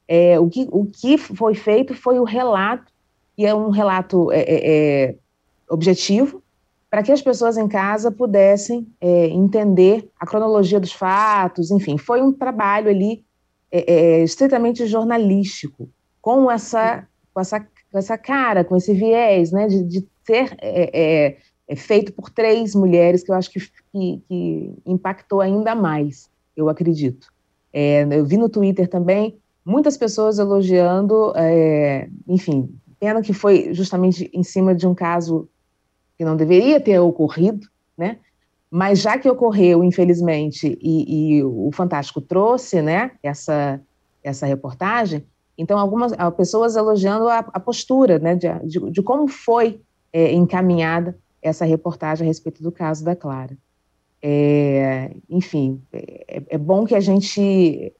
é, 0.08 0.38
o, 0.38 0.48
que, 0.48 0.66
o 0.70 0.86
que 0.86 1.18
foi 1.18 1.54
feito 1.54 1.94
foi 1.94 2.18
o 2.18 2.24
relato, 2.24 2.92
e 3.36 3.44
é 3.44 3.54
um 3.54 3.70
relato 3.70 4.32
é, 4.32 4.44
é, 4.46 5.16
objetivo, 5.68 6.42
para 6.90 7.02
que 7.02 7.12
as 7.12 7.20
pessoas 7.20 7.56
em 7.56 7.68
casa 7.68 8.10
pudessem 8.12 8.86
entender 9.00 10.08
a 10.18 10.26
cronologia 10.26 10.78
dos 10.78 10.92
fatos, 10.92 11.70
enfim, 11.70 11.98
foi 11.98 12.22
um 12.22 12.32
trabalho 12.32 12.88
ali 12.88 13.24
é, 13.70 13.92
é, 13.92 14.22
estritamente 14.22 14.86
jornalístico, 14.86 15.88
com 16.22 16.50
essa, 16.50 17.06
com 17.34 17.40
essa, 17.40 17.60
com 17.60 17.98
essa 17.98 18.16
cara, 18.16 18.64
com 18.64 18.76
esse 18.76 18.94
viés, 18.94 19.50
né, 19.50 19.66
de, 19.66 19.82
de 19.82 20.08
ser 20.24 20.56
é, 20.58 20.90
é, 20.94 21.36
é 21.68 21.76
feito 21.76 22.12
por 22.12 22.30
três 22.30 22.74
mulheres, 22.74 23.22
que 23.22 23.30
eu 23.30 23.34
acho 23.34 23.50
que, 23.50 23.60
que, 23.60 24.22
que 24.28 24.74
impactou 24.86 25.40
ainda 25.40 25.74
mais, 25.74 26.30
eu 26.56 26.68
acredito. 26.68 27.32
É, 27.72 28.06
eu 28.10 28.24
vi 28.24 28.36
no 28.36 28.48
Twitter 28.48 28.88
também 28.88 29.36
muitas 29.64 29.96
pessoas 29.96 30.38
elogiando, 30.38 31.32
enfim, 32.28 32.72
pena 33.00 33.20
que 33.20 33.32
foi 33.32 33.74
justamente 33.74 34.30
em 34.32 34.44
cima 34.44 34.74
de 34.74 34.86
um 34.86 34.94
caso 34.94 35.48
que 36.16 36.24
não 36.24 36.36
deveria 36.36 36.80
ter 36.80 36.98
ocorrido, 36.98 37.66
né? 37.96 38.18
Mas 38.70 39.00
já 39.00 39.16
que 39.18 39.28
ocorreu, 39.28 39.84
infelizmente, 39.84 40.76
e, 40.82 41.36
e 41.36 41.44
o 41.44 41.70
Fantástico 41.72 42.20
trouxe 42.20 42.82
né, 42.82 43.12
essa, 43.22 43.80
essa 44.22 44.44
reportagem, 44.44 45.24
então 45.56 45.78
algumas 45.78 46.12
pessoas 46.36 46.76
elogiando 46.76 47.28
a, 47.28 47.38
a 47.38 47.60
postura 47.60 48.18
né, 48.18 48.34
de, 48.34 48.48
de, 48.66 48.90
de, 48.90 49.02
como 49.02 49.28
foi 49.28 49.80
é, 50.12 50.32
encaminhada 50.32 51.16
essa 51.40 51.64
reportagem 51.64 52.26
a 52.26 52.28
respeito 52.28 52.62
do 52.62 52.72
caso 52.72 53.04
da 53.04 53.14
Clara. 53.14 53.56
É, 54.20 55.14
enfim, 55.30 55.80
é, 55.92 56.42
é, 56.48 56.58
bom 56.58 56.84
que 56.84 56.94
a 56.94 57.00
gente 57.00 57.92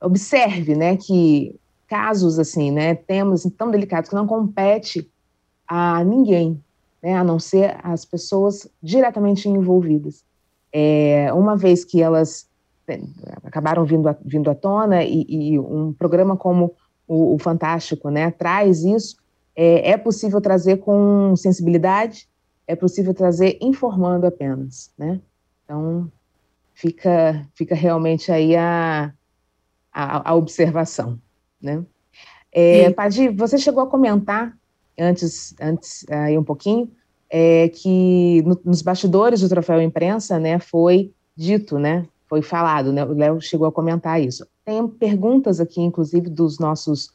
observe 0.00 0.76
né, 0.76 0.96
que 0.96 1.56
casos 1.88 2.38
assim, 2.38 2.70
né, 2.70 2.94
temas 2.94 3.42
tão 3.56 3.70
delicados 3.70 4.08
que 4.08 4.16
não 4.16 4.26
compete 4.26 5.10
a 5.66 6.04
ninguém, 6.04 6.62
né, 7.02 7.16
a 7.16 7.24
não 7.24 7.38
ser 7.38 7.76
as 7.82 8.04
pessoas 8.04 8.68
diretamente 8.82 9.48
envolvidas. 9.48 10.24
É, 10.72 11.32
uma 11.32 11.56
vez 11.56 11.84
que 11.84 12.00
elas 12.00 12.48
acabaram 13.42 13.84
vindo, 13.84 14.08
a, 14.08 14.16
vindo 14.24 14.50
à 14.50 14.54
tona 14.54 15.02
e, 15.02 15.24
e 15.28 15.58
um 15.58 15.92
programa 15.92 16.36
como 16.36 16.74
o, 17.06 17.34
o 17.34 17.38
Fantástico 17.38 18.10
né, 18.10 18.30
traz 18.30 18.84
isso, 18.84 19.16
é, 19.54 19.90
é, 19.90 19.96
possível 19.96 20.40
trazer 20.40 20.78
com 20.78 21.34
sensibilidade, 21.36 22.28
é 22.66 22.74
possível 22.74 23.12
trazer 23.12 23.58
informando 23.60 24.26
apenas, 24.26 24.90
né? 24.96 25.20
Então, 25.64 26.10
fica, 26.72 27.46
fica 27.54 27.74
realmente 27.74 28.32
aí 28.32 28.56
a, 28.56 29.12
a, 29.92 30.30
a 30.30 30.34
observação, 30.34 31.18
né? 31.60 31.84
É, 32.50 32.90
Padi, 32.90 33.28
você 33.28 33.58
chegou 33.58 33.82
a 33.82 33.86
comentar 33.86 34.56
antes, 34.98 35.54
antes 35.60 36.04
aí 36.08 36.36
um 36.36 36.44
pouquinho, 36.44 36.90
é, 37.30 37.68
que 37.68 38.42
no, 38.42 38.60
nos 38.64 38.82
bastidores 38.82 39.40
do 39.40 39.48
troféu 39.48 39.80
imprensa, 39.80 40.38
né, 40.38 40.58
foi 40.58 41.12
dito, 41.36 41.78
né, 41.78 42.06
foi 42.28 42.42
falado, 42.42 42.92
né, 42.92 43.04
o 43.04 43.12
Léo 43.12 43.40
chegou 43.40 43.66
a 43.66 43.72
comentar 43.72 44.20
isso. 44.20 44.46
Tem 44.64 44.86
perguntas 44.86 45.60
aqui, 45.60 45.80
inclusive, 45.80 46.28
dos 46.28 46.58
nossos, 46.58 47.10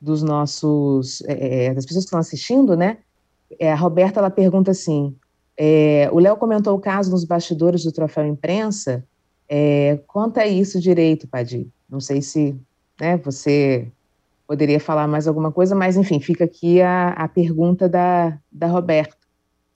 dos 0.00 0.22
nossos, 0.22 1.22
é, 1.22 1.66
é 1.66 1.74
das 1.74 1.86
pessoas 1.86 2.04
que 2.04 2.08
estão 2.08 2.18
assistindo, 2.18 2.76
né, 2.76 2.98
é, 3.58 3.72
a 3.72 3.76
Roberta, 3.76 4.20
ela 4.20 4.30
pergunta 4.30 4.70
assim, 4.70 5.14
é, 5.56 6.08
o 6.12 6.18
Léo 6.18 6.36
comentou 6.36 6.74
o 6.76 6.80
caso 6.80 7.10
nos 7.10 7.24
bastidores 7.24 7.84
do 7.84 7.92
troféu 7.92 8.26
imprensa, 8.26 9.04
é, 9.48 9.98
conta 10.06 10.46
isso 10.46 10.80
direito, 10.80 11.26
Padir. 11.26 11.68
Não 11.88 12.00
sei 12.00 12.22
se 12.22 12.56
né, 13.00 13.16
você 13.16 13.90
poderia 14.50 14.80
falar 14.80 15.06
mais 15.06 15.28
alguma 15.28 15.52
coisa, 15.52 15.76
mas 15.76 15.96
enfim, 15.96 16.18
fica 16.18 16.42
aqui 16.42 16.80
a, 16.80 17.10
a 17.10 17.28
pergunta 17.28 17.88
da, 17.88 18.36
da 18.50 18.66
Roberta. 18.66 19.16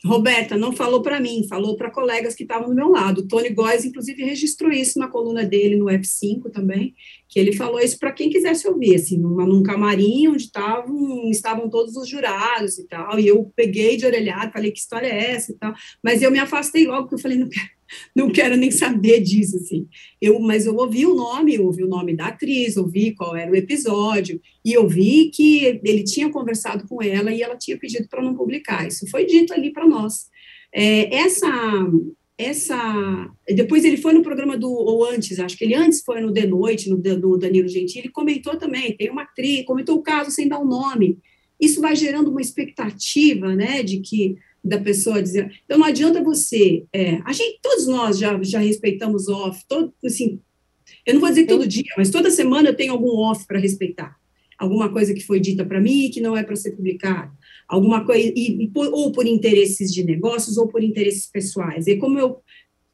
Roberta, 0.04 0.56
não 0.56 0.72
falou 0.72 1.00
para 1.00 1.20
mim, 1.20 1.46
falou 1.48 1.76
para 1.76 1.92
colegas 1.92 2.34
que 2.34 2.42
estavam 2.42 2.70
do 2.70 2.74
meu 2.74 2.88
lado. 2.88 3.20
O 3.20 3.28
Tony 3.28 3.50
Góes, 3.50 3.84
inclusive, 3.84 4.24
registrou 4.24 4.72
isso 4.72 4.98
na 4.98 5.06
coluna 5.06 5.44
dele 5.44 5.76
no 5.76 5.84
F5 5.84 6.50
também, 6.50 6.92
que 7.28 7.38
ele 7.38 7.52
falou 7.52 7.78
isso 7.78 8.00
para 8.00 8.10
quem 8.10 8.28
quisesse 8.28 8.66
ouvir, 8.66 8.96
assim, 8.96 9.16
numa, 9.16 9.46
num 9.46 9.62
camarim 9.62 10.26
onde 10.26 10.50
tavam, 10.50 11.30
estavam 11.30 11.70
todos 11.70 11.94
os 11.96 12.08
jurados 12.08 12.76
e 12.76 12.88
tal, 12.88 13.16
e 13.20 13.28
eu 13.28 13.52
peguei 13.54 13.96
de 13.96 14.04
orelhado, 14.04 14.52
falei 14.52 14.72
que 14.72 14.80
história 14.80 15.06
é 15.06 15.30
essa 15.30 15.52
e 15.52 15.54
tal, 15.54 15.72
mas 16.02 16.20
eu 16.20 16.32
me 16.32 16.40
afastei 16.40 16.84
logo, 16.84 17.02
porque 17.02 17.14
eu 17.14 17.20
falei, 17.20 17.38
não 17.38 17.48
quero, 17.48 17.73
não 18.14 18.30
quero 18.30 18.56
nem 18.56 18.70
saber 18.70 19.20
disso, 19.20 19.56
assim. 19.56 19.86
Eu, 20.20 20.38
mas 20.40 20.66
eu 20.66 20.74
ouvi 20.76 21.06
o 21.06 21.14
nome, 21.14 21.58
ouvi 21.58 21.84
o 21.84 21.88
nome 21.88 22.16
da 22.16 22.26
atriz, 22.26 22.76
ouvi 22.76 23.12
qual 23.12 23.36
era 23.36 23.50
o 23.50 23.56
episódio, 23.56 24.40
e 24.64 24.72
eu 24.72 24.88
vi 24.88 25.30
que 25.30 25.80
ele 25.84 26.04
tinha 26.04 26.30
conversado 26.30 26.86
com 26.88 27.02
ela 27.02 27.32
e 27.32 27.42
ela 27.42 27.56
tinha 27.56 27.78
pedido 27.78 28.08
para 28.08 28.22
não 28.22 28.34
publicar. 28.34 28.86
Isso 28.86 29.08
foi 29.10 29.26
dito 29.26 29.52
ali 29.52 29.72
para 29.72 29.86
nós. 29.86 30.26
É, 30.72 31.14
essa, 31.14 31.50
essa. 32.36 33.30
Depois 33.48 33.84
ele 33.84 33.96
foi 33.96 34.12
no 34.12 34.22
programa 34.22 34.56
do. 34.56 34.70
Ou 34.70 35.04
antes, 35.04 35.38
acho 35.38 35.56
que 35.56 35.64
ele 35.64 35.74
antes 35.74 36.02
foi 36.02 36.20
no 36.20 36.32
De 36.32 36.46
Noite, 36.46 36.90
no, 36.90 36.96
no 36.96 37.38
Danilo 37.38 37.68
Gentili, 37.68 38.08
comentou 38.08 38.56
também. 38.56 38.96
Tem 38.96 39.10
uma 39.10 39.22
atriz, 39.22 39.64
comentou 39.64 39.96
o 39.96 40.02
caso 40.02 40.30
sem 40.30 40.48
dar 40.48 40.58
o 40.58 40.64
um 40.64 40.68
nome. 40.68 41.18
Isso 41.60 41.80
vai 41.80 41.94
gerando 41.94 42.30
uma 42.30 42.40
expectativa, 42.40 43.54
né, 43.54 43.82
de 43.82 44.00
que 44.00 44.36
da 44.64 44.78
pessoa 44.78 45.22
dizer. 45.22 45.52
Então 45.64 45.78
não 45.78 45.86
adianta 45.86 46.22
você. 46.22 46.84
É, 46.92 47.20
a 47.24 47.32
gente, 47.32 47.58
todos 47.60 47.86
nós 47.86 48.18
já, 48.18 48.40
já 48.42 48.58
respeitamos 48.58 49.28
off, 49.28 49.62
todo, 49.68 49.92
assim, 50.04 50.40
eu 51.04 51.14
não 51.14 51.20
vou 51.20 51.28
dizer 51.28 51.46
todo 51.46 51.66
dia, 51.66 51.84
mas 51.96 52.10
toda 52.10 52.30
semana 52.30 52.70
eu 52.70 52.76
tenho 52.76 52.92
algum 52.92 53.10
off 53.18 53.46
para 53.46 53.58
respeitar. 53.58 54.16
Alguma 54.58 54.90
coisa 54.90 55.12
que 55.12 55.20
foi 55.20 55.40
dita 55.40 55.64
para 55.64 55.80
mim 55.80 56.10
que 56.10 56.20
não 56.20 56.36
é 56.36 56.42
para 56.42 56.56
ser 56.56 56.72
publicada. 56.72 57.30
Alguma 57.68 58.04
coisa, 58.04 58.32
e, 58.34 58.64
e 58.64 58.68
por, 58.68 58.86
ou 58.86 59.12
por 59.12 59.26
interesses 59.26 59.92
de 59.92 60.02
negócios 60.04 60.56
ou 60.56 60.68
por 60.68 60.82
interesses 60.82 61.26
pessoais. 61.26 61.86
E 61.86 61.96
como 61.96 62.18
eu 62.18 62.40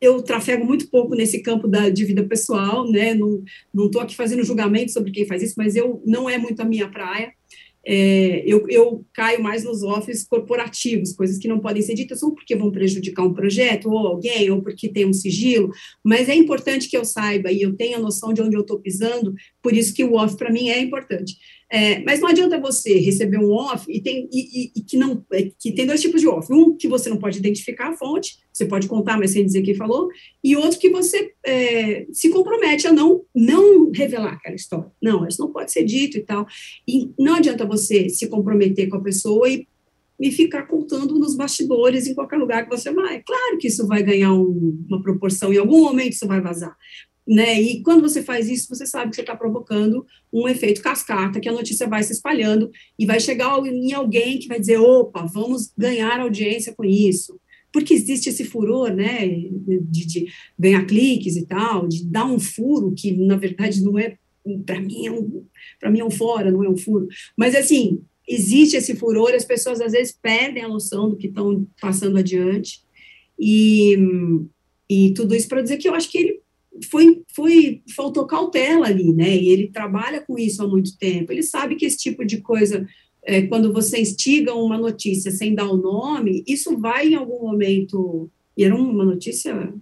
eu 0.01 0.23
trafego 0.23 0.65
muito 0.65 0.89
pouco 0.89 1.15
nesse 1.15 1.43
campo 1.43 1.69
da, 1.69 1.91
vida 1.91 2.25
pessoal, 2.25 2.91
né? 2.91 3.13
Não 3.13 3.45
estou 3.85 4.01
aqui 4.01 4.17
fazendo 4.17 4.43
julgamento 4.43 4.93
sobre 4.93 5.11
quem 5.11 5.27
faz 5.27 5.43
isso, 5.43 5.55
mas 5.59 5.77
eu 5.77 6.03
não 6.07 6.29
é 6.29 6.39
muito 6.39 6.63
a 6.63 6.65
minha 6.65 6.89
praia 6.89 7.35
é, 7.87 8.43
eu, 8.47 8.67
eu, 8.69 9.05
caio 9.13 9.43
mais 9.43 9.65
nos 9.65 9.83
offs 9.83 10.25
corporativos, 10.25 11.15
coisas 11.15 11.39
que 11.39 11.49
não 11.49 11.61
podem 11.61 11.83
ser 11.83 11.95
ditas 11.95 12.23
ou 12.23 12.35
porque 12.35 12.55
vão 12.55 12.71
prejudicar 12.71 13.25
um 13.25 13.33
projeto 13.33 13.91
ou 13.91 14.07
alguém, 14.07 14.51
ou 14.51 14.61
porque 14.63 14.89
tem 14.89 15.07
um 15.07 15.13
sigilo, 15.13 15.71
mas 16.05 16.29
é 16.29 16.35
importante 16.35 16.89
que 16.89 16.97
eu 16.97 17.05
saiba 17.05 17.51
e 17.51 17.63
eu 17.63 17.75
tenha 17.75 17.99
noção 17.99 18.33
de 18.33 18.43
onde 18.43 18.57
eu 18.57 18.61
estou 18.61 18.79
pisando, 18.79 19.35
por 19.63 19.73
isso 19.73 19.95
que 19.95 20.05
o 20.05 20.15
off 20.15 20.37
para 20.37 20.53
mim 20.53 20.69
é 20.69 20.81
importante. 20.81 21.37
É, 21.73 22.03
mas 22.03 22.19
não 22.19 22.29
adianta 22.29 22.59
você 22.59 22.99
receber 22.99 23.39
um 23.39 23.53
off 23.53 23.87
e 23.89 24.01
tem, 24.01 24.29
e, 24.33 24.41
e, 24.41 24.73
e, 24.75 24.83
que 24.83 24.97
não, 24.97 25.25
é, 25.33 25.53
que 25.57 25.71
tem 25.71 25.87
dois 25.87 26.01
tipos 26.01 26.21
de 26.21 26.27
off. 26.27 26.53
Um 26.53 26.77
que 26.77 26.89
você 26.89 27.09
não 27.09 27.17
pode 27.17 27.39
identificar 27.39 27.91
a 27.91 27.97
fonte, 27.97 28.39
você 28.53 28.67
pode 28.67 28.89
contar, 28.89 29.17
mas 29.17 29.31
sem 29.31 29.47
dizer 29.47 29.63
quem 29.63 29.75
falou, 29.75 30.09
e 30.43 30.57
outro 30.57 30.81
que 30.81 30.91
você 30.91 31.33
é, 31.47 32.07
se 32.13 32.29
compromete 32.31 32.89
a 32.89 32.93
não, 32.93 33.23
não 33.33 33.93
revelar 33.93 34.33
aquela 34.33 34.57
história. 34.57 34.91
Não, 35.01 35.27
isso 35.29 35.41
não 35.41 35.53
pode 35.53 35.71
ser 35.71 35.85
dito 35.85 36.19
e 36.19 36.23
tal. 36.23 36.45
E 36.89 37.13
não 37.17 37.37
adianta 37.37 37.65
você 37.65 38.09
se 38.09 38.27
comprometer 38.27 38.89
com 38.89 38.97
a 38.97 39.03
pessoa 39.03 39.49
e, 39.49 39.69
e 40.19 40.33
ficar 40.33 40.65
contando 40.65 41.17
nos 41.21 41.37
bastidores 41.37 42.09
em 42.09 42.15
qualquer 42.15 42.37
lugar 42.37 42.65
que 42.65 42.77
você 42.77 42.93
vai. 42.93 43.23
Claro 43.23 43.59
que 43.59 43.69
isso 43.69 43.87
vai 43.87 44.03
ganhar 44.03 44.35
um, 44.35 44.85
uma 44.89 45.01
proporção, 45.01 45.53
em 45.53 45.59
algum 45.59 45.83
momento 45.83 46.15
isso 46.15 46.27
vai 46.27 46.41
vazar 46.41 46.77
né? 47.31 47.63
E 47.63 47.81
quando 47.85 48.03
você 48.03 48.25
faz 48.25 48.51
isso, 48.51 48.69
você 48.69 48.85
sabe 48.85 49.11
que 49.11 49.15
você 49.15 49.21
está 49.21 49.37
provocando 49.37 50.05
um 50.33 50.49
efeito 50.49 50.83
cascata, 50.83 51.39
que 51.39 51.49
a 51.49 51.53
notícia 51.53 51.87
vai 51.87 52.03
se 52.03 52.13
espalhando 52.13 52.73
e 52.99 53.07
vai 53.07 53.21
chegar 53.21 53.57
em 53.65 53.93
alguém 53.93 54.41
que 54.41 54.49
vai 54.49 54.59
dizer, 54.59 54.79
opa, 54.79 55.25
vamos 55.27 55.73
ganhar 55.79 56.19
audiência 56.19 56.75
com 56.75 56.85
isso. 56.85 57.39
Porque 57.73 57.95
existe 57.95 58.29
esse 58.29 58.45
furor, 58.45 58.93
né, 58.93 59.29
de, 59.29 60.05
de 60.05 60.27
ganhar 60.59 60.85
cliques 60.87 61.37
e 61.37 61.47
tal, 61.47 61.87
de 61.87 62.05
dar 62.05 62.25
um 62.25 62.41
furo 62.41 62.93
que, 62.97 63.13
na 63.13 63.37
verdade, 63.37 63.81
não 63.81 63.97
é, 63.97 64.19
para 64.67 64.81
mim, 64.81 65.07
é 65.07 65.13
um, 65.13 65.45
para 65.79 65.89
mim 65.89 66.01
é 66.01 66.05
um 66.05 66.11
fora, 66.11 66.51
não 66.51 66.65
é 66.65 66.69
um 66.69 66.77
furo. 66.77 67.07
Mas, 67.37 67.55
assim, 67.55 68.03
existe 68.27 68.77
esse 68.77 68.97
furor, 68.97 69.31
as 69.35 69.45
pessoas, 69.45 69.81
às 69.81 69.93
vezes, 69.93 70.19
perdem 70.21 70.65
a 70.65 70.69
noção 70.69 71.09
do 71.09 71.17
que 71.17 71.29
estão 71.29 71.65
passando 71.81 72.19
adiante, 72.19 72.83
e, 73.39 73.97
e 74.89 75.15
tudo 75.15 75.33
isso 75.33 75.49
para 75.49 75.63
dizer 75.63 75.77
que 75.77 75.89
eu 75.89 75.95
acho 75.95 76.11
que 76.11 76.19
ele 76.19 76.40
foi, 76.91 77.23
foi, 77.35 77.83
faltou 77.95 78.27
cautela 78.27 78.87
ali, 78.87 79.13
né? 79.13 79.37
E 79.37 79.49
ele 79.49 79.69
trabalha 79.69 80.21
com 80.21 80.39
isso 80.39 80.63
há 80.63 80.69
muito 80.69 80.97
tempo. 80.99 81.33
Ele 81.33 81.43
sabe 81.43 81.77
que 81.77 81.85
esse 81.85 81.99
tipo 81.99 82.25
de 82.25 82.41
coisa 82.41 82.87
é, 83.23 83.43
quando 83.43 83.73
você 83.73 84.01
instiga 84.01 84.55
uma 84.55 84.79
notícia 84.79 85.31
sem 85.31 85.55
dar 85.55 85.71
o 85.71 85.77
nome, 85.77 86.43
isso 86.47 86.79
vai 86.79 87.09
em 87.09 87.15
algum 87.15 87.43
momento, 87.43 88.31
e 88.57 88.65
era 88.65 88.75
uma 88.75 89.05
notícia 89.05 89.73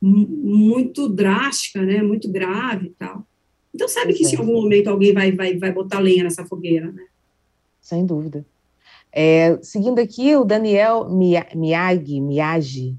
muito 0.00 1.08
drástica, 1.08 1.82
né, 1.82 2.02
muito 2.02 2.30
grave 2.30 2.86
e 2.86 2.90
tal. 2.90 3.26
Então, 3.74 3.88
sabe 3.88 4.12
que 4.12 4.24
se 4.24 4.34
em 4.34 4.38
algum 4.38 4.54
momento 4.54 4.88
alguém 4.88 5.12
vai, 5.12 5.32
vai, 5.32 5.56
vai 5.56 5.72
botar 5.72 5.98
lenha 5.98 6.24
nessa 6.24 6.44
fogueira, 6.44 6.92
né? 6.92 7.04
Sem 7.80 8.04
dúvida. 8.04 8.44
É, 9.10 9.58
seguindo 9.62 9.98
aqui, 9.98 10.34
o 10.36 10.44
Daniel 10.44 11.08
Miyagi, 11.08 12.20
Miyagi 12.20 12.98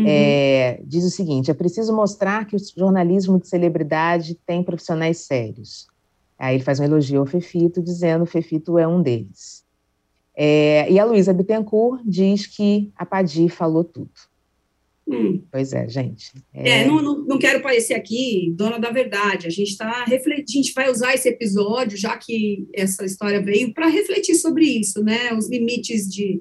uhum. 0.00 0.06
é, 0.06 0.80
diz 0.84 1.04
o 1.04 1.10
seguinte: 1.10 1.50
é 1.50 1.54
preciso 1.54 1.94
mostrar 1.94 2.46
que 2.46 2.56
o 2.56 2.58
jornalismo 2.58 3.38
de 3.38 3.48
celebridade 3.48 4.38
tem 4.46 4.62
profissionais 4.62 5.18
sérios. 5.18 5.86
Aí 6.38 6.56
ele 6.56 6.64
faz 6.64 6.80
um 6.80 6.84
elogio 6.84 7.20
ao 7.20 7.26
Fefito, 7.26 7.82
dizendo 7.82 8.24
que 8.24 8.32
Fefito 8.32 8.78
é 8.78 8.88
um 8.88 9.02
deles. 9.02 9.62
É, 10.34 10.90
e 10.90 10.98
a 10.98 11.04
Luísa 11.04 11.34
Bittencourt 11.34 12.02
diz 12.04 12.46
que 12.46 12.90
a 12.96 13.04
Padi 13.04 13.48
falou 13.48 13.84
tudo. 13.84 14.10
Hum. 15.06 15.42
Pois 15.50 15.72
é, 15.72 15.88
gente. 15.88 16.32
É, 16.54 16.80
é 16.80 16.86
não, 16.86 17.02
não, 17.02 17.18
não, 17.24 17.38
quero 17.38 17.60
parecer 17.60 17.94
aqui 17.94 18.52
dona 18.56 18.78
da 18.78 18.90
verdade. 18.90 19.46
A 19.46 19.50
gente 19.50 19.70
está 19.70 20.04
refletindo, 20.04 20.60
a 20.60 20.62
gente 20.62 20.72
vai 20.72 20.90
usar 20.90 21.14
esse 21.14 21.28
episódio, 21.28 21.98
já 21.98 22.16
que 22.16 22.68
essa 22.72 23.04
história 23.04 23.42
veio, 23.42 23.74
para 23.74 23.88
refletir 23.88 24.36
sobre 24.36 24.64
isso, 24.64 25.02
né? 25.02 25.34
Os 25.34 25.50
limites 25.50 26.08
de. 26.08 26.40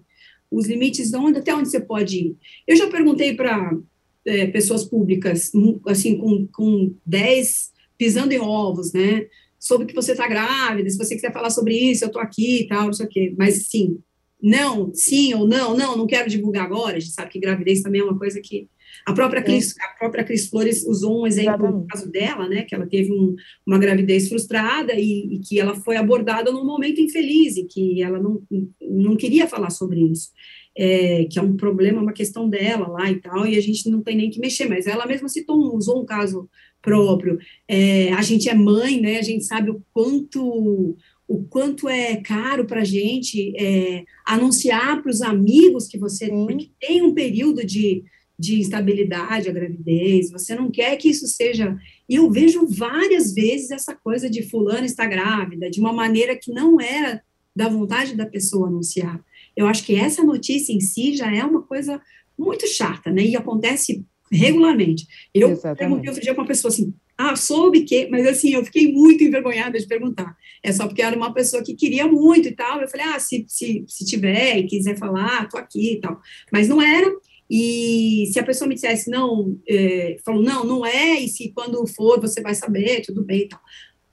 Os 0.51 0.68
limites 0.68 1.12
de 1.12 1.18
onde, 1.18 1.39
até 1.39 1.53
onde 1.53 1.70
você 1.70 1.79
pode 1.79 2.18
ir. 2.18 2.38
Eu 2.68 2.75
já 2.75 2.88
perguntei 2.89 3.36
para 3.36 3.77
é, 4.25 4.48
pessoas 4.48 4.84
públicas, 4.84 5.51
assim, 5.88 6.18
com, 6.18 6.48
com 6.48 6.96
10 7.06 7.72
pisando 7.98 8.32
em 8.32 8.39
ovos, 8.39 8.94
né? 8.94 9.27
Sobre 9.60 9.86
que 9.86 9.94
você 9.94 10.13
está 10.13 10.27
grávida, 10.27 10.89
se 10.89 10.98
você 10.98 11.15
quiser 11.15 11.34
falar 11.34 11.50
sobre 11.50 11.75
isso, 11.75 12.03
eu 12.03 12.08
estou 12.08 12.22
aqui 12.22 12.62
e 12.62 12.68
tal, 12.68 12.86
não 12.86 12.94
sei 12.94 13.06
o 13.06 13.10
quê. 13.10 13.34
Mas, 13.38 13.68
sim, 13.68 14.00
não, 14.41 14.94
sim 14.94 15.34
ou 15.34 15.46
não, 15.46 15.75
não, 15.75 15.98
não 15.98 16.08
quero 16.08 16.29
divulgar 16.29 16.65
agora. 16.65 16.96
A 16.96 17.00
gente 17.00 17.12
sabe 17.12 17.29
que 17.29 17.39
gravidez 17.39 17.82
também 17.82 18.01
é 18.01 18.03
uma 18.03 18.18
coisa 18.18 18.39
que 18.41 18.70
a 19.05 19.13
própria 19.13 19.41
Cris, 19.41 19.75
a 19.79 19.98
própria 19.98 20.24
Cris 20.24 20.48
Flores 20.48 20.86
usou 20.86 21.22
um 21.22 21.27
exemplo 21.27 21.53
Exatamente. 21.53 21.81
no 21.81 21.88
caso 21.88 22.12
dela, 22.12 22.48
né, 22.48 22.63
que 22.63 22.75
ela 22.75 22.86
teve 22.86 23.12
um, 23.12 23.36
uma 23.65 23.77
gravidez 23.77 24.29
frustrada 24.29 24.93
e, 24.93 25.36
e, 25.36 25.39
que 25.39 25.60
ela 25.60 25.75
foi 25.75 25.98
abordada 25.98 26.51
num 26.51 26.65
momento 26.65 27.01
infeliz 27.01 27.58
e 27.58 27.65
que 27.65 28.01
ela 28.01 28.19
não, 28.19 28.41
não 28.81 29.15
queria 29.15 29.48
falar 29.48 29.69
sobre 29.69 30.00
isso, 30.01 30.29
é, 30.77 31.25
que 31.25 31.39
é 31.39 31.41
um 31.41 31.55
problema, 31.55 32.01
uma 32.01 32.13
questão 32.13 32.50
dela 32.50 32.88
lá 32.88 33.10
e 33.10 33.19
tal, 33.19 33.46
e 33.46 33.58
a 33.58 33.62
gente 33.62 33.89
não 33.89 34.01
tem 34.01 34.15
nem 34.15 34.29
que 34.29 34.39
mexer, 34.39 34.67
mas 34.67 34.88
ela 34.88 35.05
mesma 35.05 35.27
citou, 35.27 35.75
usou 35.75 36.01
um 36.01 36.05
caso 36.05 36.50
próprio. 36.81 37.38
É, 37.67 38.13
a 38.13 38.22
gente 38.22 38.50
é 38.50 38.53
mãe, 38.53 39.00
né, 39.01 39.17
a 39.17 39.24
gente 39.24 39.43
sabe 39.46 39.72
o 39.72 39.81
quanto 39.93 40.98
o 41.29 41.43
quanto 41.43 41.88
é 41.88 42.15
caro 42.15 42.65
para 42.65 42.81
a 42.81 42.84
gente 42.84 43.53
é, 43.55 44.03
anunciar 44.25 45.00
para 45.00 45.12
os 45.12 45.22
amigos 45.22 45.88
que 45.88 45.96
você 45.96 46.27
porque 46.27 46.72
tem 46.79 47.03
um 47.03 47.13
período 47.13 47.63
de, 47.63 48.03
de 48.39 48.58
instabilidade 48.60 49.50
a 49.50 49.51
gravidez, 49.51 50.31
você 50.31 50.55
não 50.55 50.72
quer 50.72 50.96
que 50.96 51.10
isso 51.10 51.27
seja. 51.27 51.77
E 52.08 52.15
eu 52.15 52.31
vejo 52.31 52.65
várias 52.65 53.34
vezes 53.34 53.69
essa 53.69 53.93
coisa 53.93 54.29
de 54.29 54.43
fulano 54.43 54.86
está 54.86 55.05
grávida, 55.05 55.69
de 55.69 55.81
uma 55.81 55.91
maneira 55.91 56.38
que 56.38 56.51
não 56.51 56.79
era 56.79 57.22
da 57.53 57.67
vontade 57.67 58.15
da 58.15 58.25
pessoa 58.25 58.67
anunciar. 58.67 59.22
Eu 59.58 59.67
acho 59.67 59.84
que 59.84 59.96
essa 59.96 60.24
notícia 60.24 60.72
em 60.72 60.79
si 60.79 61.15
já 61.17 61.36
é 61.36 61.43
uma 61.43 61.62
coisa 61.63 62.01
muito 62.38 62.65
chata, 62.65 63.12
né? 63.12 63.24
E 63.24 63.36
acontece 63.36 64.05
regularmente. 64.31 65.05
Eu 65.34 65.50
Exatamente. 65.50 65.79
perguntei 65.79 66.10
outro 66.10 66.24
dia 66.24 66.34
para 66.34 66.43
uma 66.43 66.48
pessoa 66.48 66.72
assim: 66.72 66.93
ah, 67.17 67.36
soube 67.36 67.81
que, 67.81 68.08
mas 68.10 68.25
assim, 68.25 68.53
eu 68.53 68.63
fiquei 68.63 68.93
muito 68.93 69.22
envergonhada 69.22 69.77
de 69.77 69.86
perguntar. 69.86 70.38
É 70.63 70.72
só 70.72 70.88
porque 70.88 71.01
era 71.01 71.17
uma 71.17 71.34
pessoa 71.34 71.62
que 71.62 71.74
queria 71.74 72.08
muito 72.08 72.48
e 72.48 72.55
tal. 72.55 72.79
Eu 72.79 72.88
falei, 72.88 73.05
ah, 73.08 73.19
se, 73.19 73.46
se, 73.50 73.83
se 73.85 74.05
tiver 74.05 74.57
e 74.57 74.68
quiser 74.68 74.98
falar, 74.98 75.50
tô 75.50 75.57
aqui 75.57 75.96
e 75.96 76.00
tal. 76.00 76.22
Mas 76.51 76.70
não 76.70 76.81
era. 76.81 77.14
E 77.50 78.29
se 78.31 78.40
a 78.40 78.44
pessoa 78.44 78.68
me 78.68 78.75
dissesse, 78.75 79.09
não, 79.09 79.57
é, 79.68 80.18
falou, 80.24 80.42
não, 80.42 80.64
não 80.64 80.85
é, 80.85 81.20
e 81.20 81.27
se 81.27 81.51
quando 81.51 81.85
for 81.88 82.22
você 82.22 82.42
vai 82.42 82.53
saber, 82.53 83.01
tudo 83.01 83.24
bem 83.24 83.42
e 83.42 83.48
tal. 83.50 83.59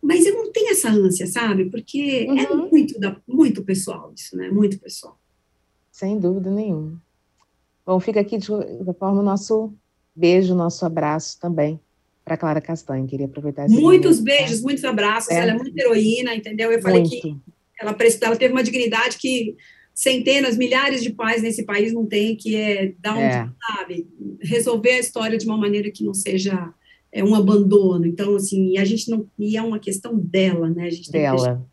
Mas 0.03 0.25
eu 0.25 0.35
não 0.35 0.51
tenho 0.53 0.70
essa 0.70 0.88
ânsia, 0.88 1.27
sabe? 1.27 1.66
Porque 1.66 2.27
é 2.29 2.31
uhum. 2.31 2.38
é 2.38 2.55
muito, 2.55 2.99
da, 2.99 3.16
muito 3.27 3.62
pessoal 3.62 4.12
isso, 4.16 4.37
né? 4.37 4.49
Muito 4.49 4.79
pessoal. 4.79 5.18
Sem 5.90 6.18
dúvida 6.18 6.51
nenhuma. 6.51 7.03
Bom, 7.85 8.01
fica 8.01 8.20
aqui 8.20 8.38
de 8.38 8.46
forma 8.99 9.20
o 9.20 9.25
nosso 9.25 9.72
beijo, 10.14 10.55
nosso 10.55 10.85
abraço 10.87 11.38
também 11.38 11.79
para 12.25 12.37
Clara 12.37 12.61
Castanho. 12.61 13.07
Queria 13.07 13.27
aproveitar 13.27 13.66
esse 13.66 13.75
Muitos 13.75 14.18
momento, 14.18 14.38
beijos, 14.38 14.61
muitos 14.62 14.85
abraços. 14.85 15.31
É. 15.31 15.40
Ela 15.40 15.53
é 15.53 15.55
muito 15.55 15.79
heroína, 15.79 16.35
entendeu? 16.35 16.72
Eu 16.72 16.83
falei 16.83 17.01
muito. 17.01 17.20
que 17.20 17.37
ela, 17.81 17.96
ela 18.22 18.37
teve 18.37 18.53
uma 18.53 18.62
dignidade 18.62 19.18
que 19.18 19.57
centenas, 19.96 20.59
milhares 20.59 21.02
de 21.02 21.11
pais 21.11 21.42
nesse 21.42 21.64
país 21.64 21.90
não 21.90 22.04
têm, 22.04 22.37
que 22.37 22.54
é 22.54 22.92
dar 22.98 23.16
um, 23.16 23.20
é. 23.20 23.50
sabe, 23.66 24.06
resolver 24.42 24.90
a 24.90 24.98
história 24.98 25.38
de 25.38 25.46
uma 25.46 25.56
maneira 25.56 25.90
que 25.90 26.04
não 26.04 26.12
seja 26.12 26.74
é, 27.11 27.24
um 27.24 27.35
abandono. 27.35 28.04
Então, 28.04 28.37
assim, 28.37 28.76
a 28.76 28.85
gente 28.85 29.11
não. 29.11 29.26
E 29.38 29.56
é 29.56 29.62
uma 29.62 29.78
questão 29.78 30.14
dela, 30.14 30.68
né? 30.68 30.85
A 30.85 30.90
gente 30.90 31.11
dela. 31.11 31.66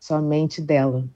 Somente 0.00 0.60
dela. 0.60 1.08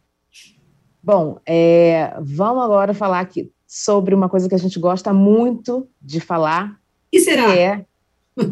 Bom, 1.03 1.41
é, 1.45 2.15
vamos 2.21 2.63
agora 2.63 2.95
falar 2.95 3.19
aqui 3.19 3.51
sobre 3.67 4.15
uma 4.15 4.29
coisa 4.29 4.49
que 4.49 4.55
a 4.55 4.59
gente 4.59 4.79
gosta 4.79 5.13
muito 5.13 5.89
de 6.01 6.21
falar. 6.21 6.81
E 7.13 7.19
será? 7.19 7.53
Que 7.53 7.59
é 7.59 7.87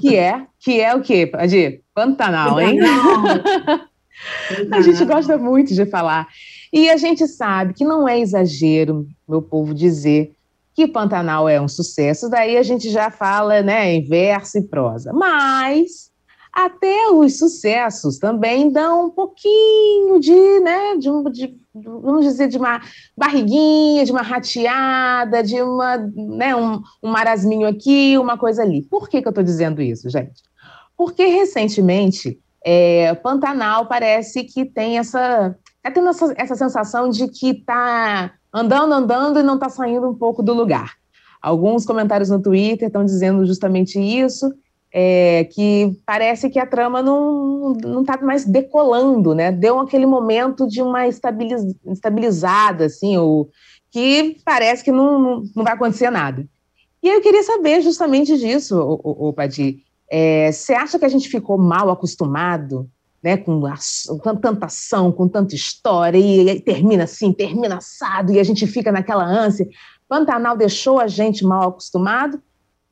que 0.01 0.17
é, 0.17 0.47
que 0.59 0.81
é 0.81 0.95
o 0.95 1.01
quê, 1.01 1.31
Adi? 1.35 1.83
Pantanal, 1.95 2.61
hein? 2.61 2.79
Pantanal. 2.79 3.89
a 4.73 4.81
gente 4.83 5.05
gosta 5.05 5.39
muito 5.39 5.73
de 5.73 5.87
falar. 5.87 6.29
E 6.73 6.89
a 6.89 6.97
gente 6.97 7.27
sabe 7.27 7.75
que 7.75 7.85
não 7.85 8.09
é 8.09 8.21
exagero, 8.21 9.07
meu 9.29 9.43
povo, 9.43 9.75
dizer 9.75 10.33
que 10.75 10.87
Pantanal 10.87 11.49
é 11.49 11.61
um 11.61 11.69
sucesso, 11.69 12.31
daí 12.31 12.57
a 12.57 12.63
gente 12.63 12.91
já 12.91 13.11
fala 13.11 13.61
né, 13.61 13.93
em 13.95 14.05
verso 14.05 14.59
e 14.59 14.63
prosa. 14.63 15.13
Mas 15.13 16.11
até 16.53 17.09
os 17.11 17.39
sucessos 17.39 18.19
também 18.19 18.71
dão 18.71 19.07
um 19.07 19.11
pouquinho 19.11 20.19
de, 20.19 20.61
né, 20.61 20.97
de, 20.97 21.09
de 21.33 21.57
vamos 21.75 22.25
dizer, 22.25 22.49
de 22.49 22.57
uma 22.57 22.81
barriguinha, 23.17 24.05
de 24.05 24.13
uma 24.13 24.23
rateada, 24.23 25.43
de 25.43 25.61
uma, 25.63 25.97
né, 25.97 26.55
um, 26.55 26.81
um 27.03 27.11
marasminho 27.11 27.67
aqui, 27.67 28.17
uma 28.19 28.37
coisa 28.37 28.63
ali. 28.63 28.83
Por 28.83 29.09
que, 29.09 29.21
que 29.21 29.29
eu 29.29 29.31
estou 29.31 29.45
dizendo 29.45 29.81
isso, 29.83 30.09
gente? 30.09 30.43
Porque 30.97 31.25
recentemente 31.27 32.39
é, 32.65 33.15
Pantanal 33.15 33.87
parece 33.87 34.45
que 34.45 34.65
tem 34.65 34.99
essa. 34.99 35.57
Está 35.81 35.91
tendo 35.91 36.09
essa, 36.11 36.35
essa 36.37 36.55
sensação 36.55 37.09
de 37.09 37.29
que 37.29 37.51
está 37.51 38.33
andando, 38.53 38.93
andando 38.93 39.41
e 39.41 39.43
não 39.43 39.55
está 39.55 39.69
saindo 39.69 40.09
um 40.09 40.15
pouco 40.15 40.43
do 40.43 40.53
lugar. 40.53 40.95
Alguns 41.41 41.87
comentários 41.87 42.29
no 42.29 42.41
Twitter 42.41 42.89
estão 42.89 43.05
dizendo 43.05 43.47
justamente 43.47 43.99
isso 43.99 44.53
é, 44.93 45.45
que 45.45 45.97
parece 46.05 46.51
que 46.51 46.59
a 46.59 46.67
trama 46.67 47.01
não 47.01 48.01
está 48.01 48.21
mais 48.21 48.45
decolando, 48.45 49.35
né? 49.35 49.53
Deu 49.53 49.79
aquele 49.79 50.05
momento 50.05 50.67
de 50.67 50.83
uma 50.83 51.07
estabiliz, 51.07 51.63
estabilizada, 51.87 52.87
assim, 52.87 53.17
ou, 53.17 53.49
que 53.91 54.37
parece 54.45 54.83
que 54.83 54.91
não, 54.91 55.43
não, 55.55 55.65
vai 55.65 55.75
acontecer 55.75 56.11
nada. 56.11 56.47
E 57.03 57.09
eu 57.09 57.21
queria 57.21 57.43
saber 57.43 57.81
justamente 57.81 58.37
disso, 58.37 58.77
o, 58.79 59.29
o, 59.29 59.33
Padi. 59.33 59.85
É, 60.11 60.51
você 60.51 60.75
acha 60.75 60.99
que 60.99 61.05
a 61.05 61.09
gente 61.09 61.29
ficou 61.29 61.57
mal 61.57 61.89
acostumado 61.89 62.91
né, 63.23 63.37
com, 63.37 63.61
com 64.23 64.37
tanta 64.37 64.67
ação, 64.67 65.13
com 65.13 65.29
tanta 65.29 65.55
história, 65.55 66.19
e, 66.19 66.49
e 66.49 66.61
termina 66.61 67.05
assim, 67.05 67.33
termina 67.33 67.77
assado, 67.77 68.33
e 68.33 68.41
a 68.41 68.45
gente 68.45 68.67
fica 68.67 68.91
naquela 68.91 69.25
ânsia? 69.25 69.69
Pantanal 70.09 70.57
deixou 70.57 70.99
a 70.99 71.07
gente 71.07 71.45
mal 71.45 71.69
acostumado? 71.69 72.43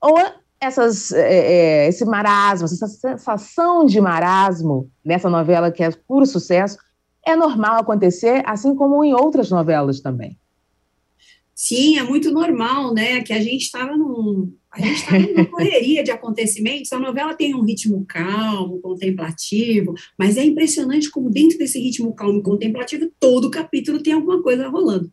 Ou 0.00 0.18
essas, 0.60 1.12
é, 1.12 1.84
é, 1.84 1.88
esse 1.88 2.04
marasmo, 2.04 2.66
essa 2.66 2.86
sensação 2.86 3.86
de 3.86 4.00
marasmo 4.00 4.90
nessa 5.04 5.30
novela 5.30 5.70
que 5.70 5.82
é 5.82 5.90
puro 5.90 6.26
sucesso, 6.26 6.78
é 7.26 7.36
normal 7.36 7.80
acontecer, 7.80 8.42
assim 8.46 8.74
como 8.74 9.04
em 9.04 9.12
outras 9.12 9.50
novelas 9.50 10.00
também. 10.00 10.38
Sim, 11.54 11.98
é 11.98 12.02
muito 12.02 12.30
normal, 12.30 12.94
né? 12.94 13.20
Que 13.22 13.32
a 13.32 13.40
gente 13.40 13.62
estava 13.62 13.96
num, 13.96 14.52
a 14.72 14.80
gente 14.80 14.96
estava 14.96 15.18
numa 15.18 15.46
correria 15.46 16.04
de 16.04 16.10
acontecimentos. 16.10 16.92
A 16.92 16.98
novela 16.98 17.34
tem 17.34 17.54
um 17.54 17.64
ritmo 17.64 18.04
calmo, 18.06 18.80
contemplativo, 18.80 19.94
mas 20.18 20.36
é 20.36 20.44
impressionante 20.44 21.10
como 21.10 21.30
dentro 21.30 21.58
desse 21.58 21.80
ritmo 21.80 22.14
calmo 22.14 22.40
e 22.40 22.42
contemplativo, 22.42 23.10
todo 23.18 23.50
capítulo 23.50 24.02
tem 24.02 24.12
alguma 24.12 24.42
coisa 24.42 24.68
rolando. 24.68 25.10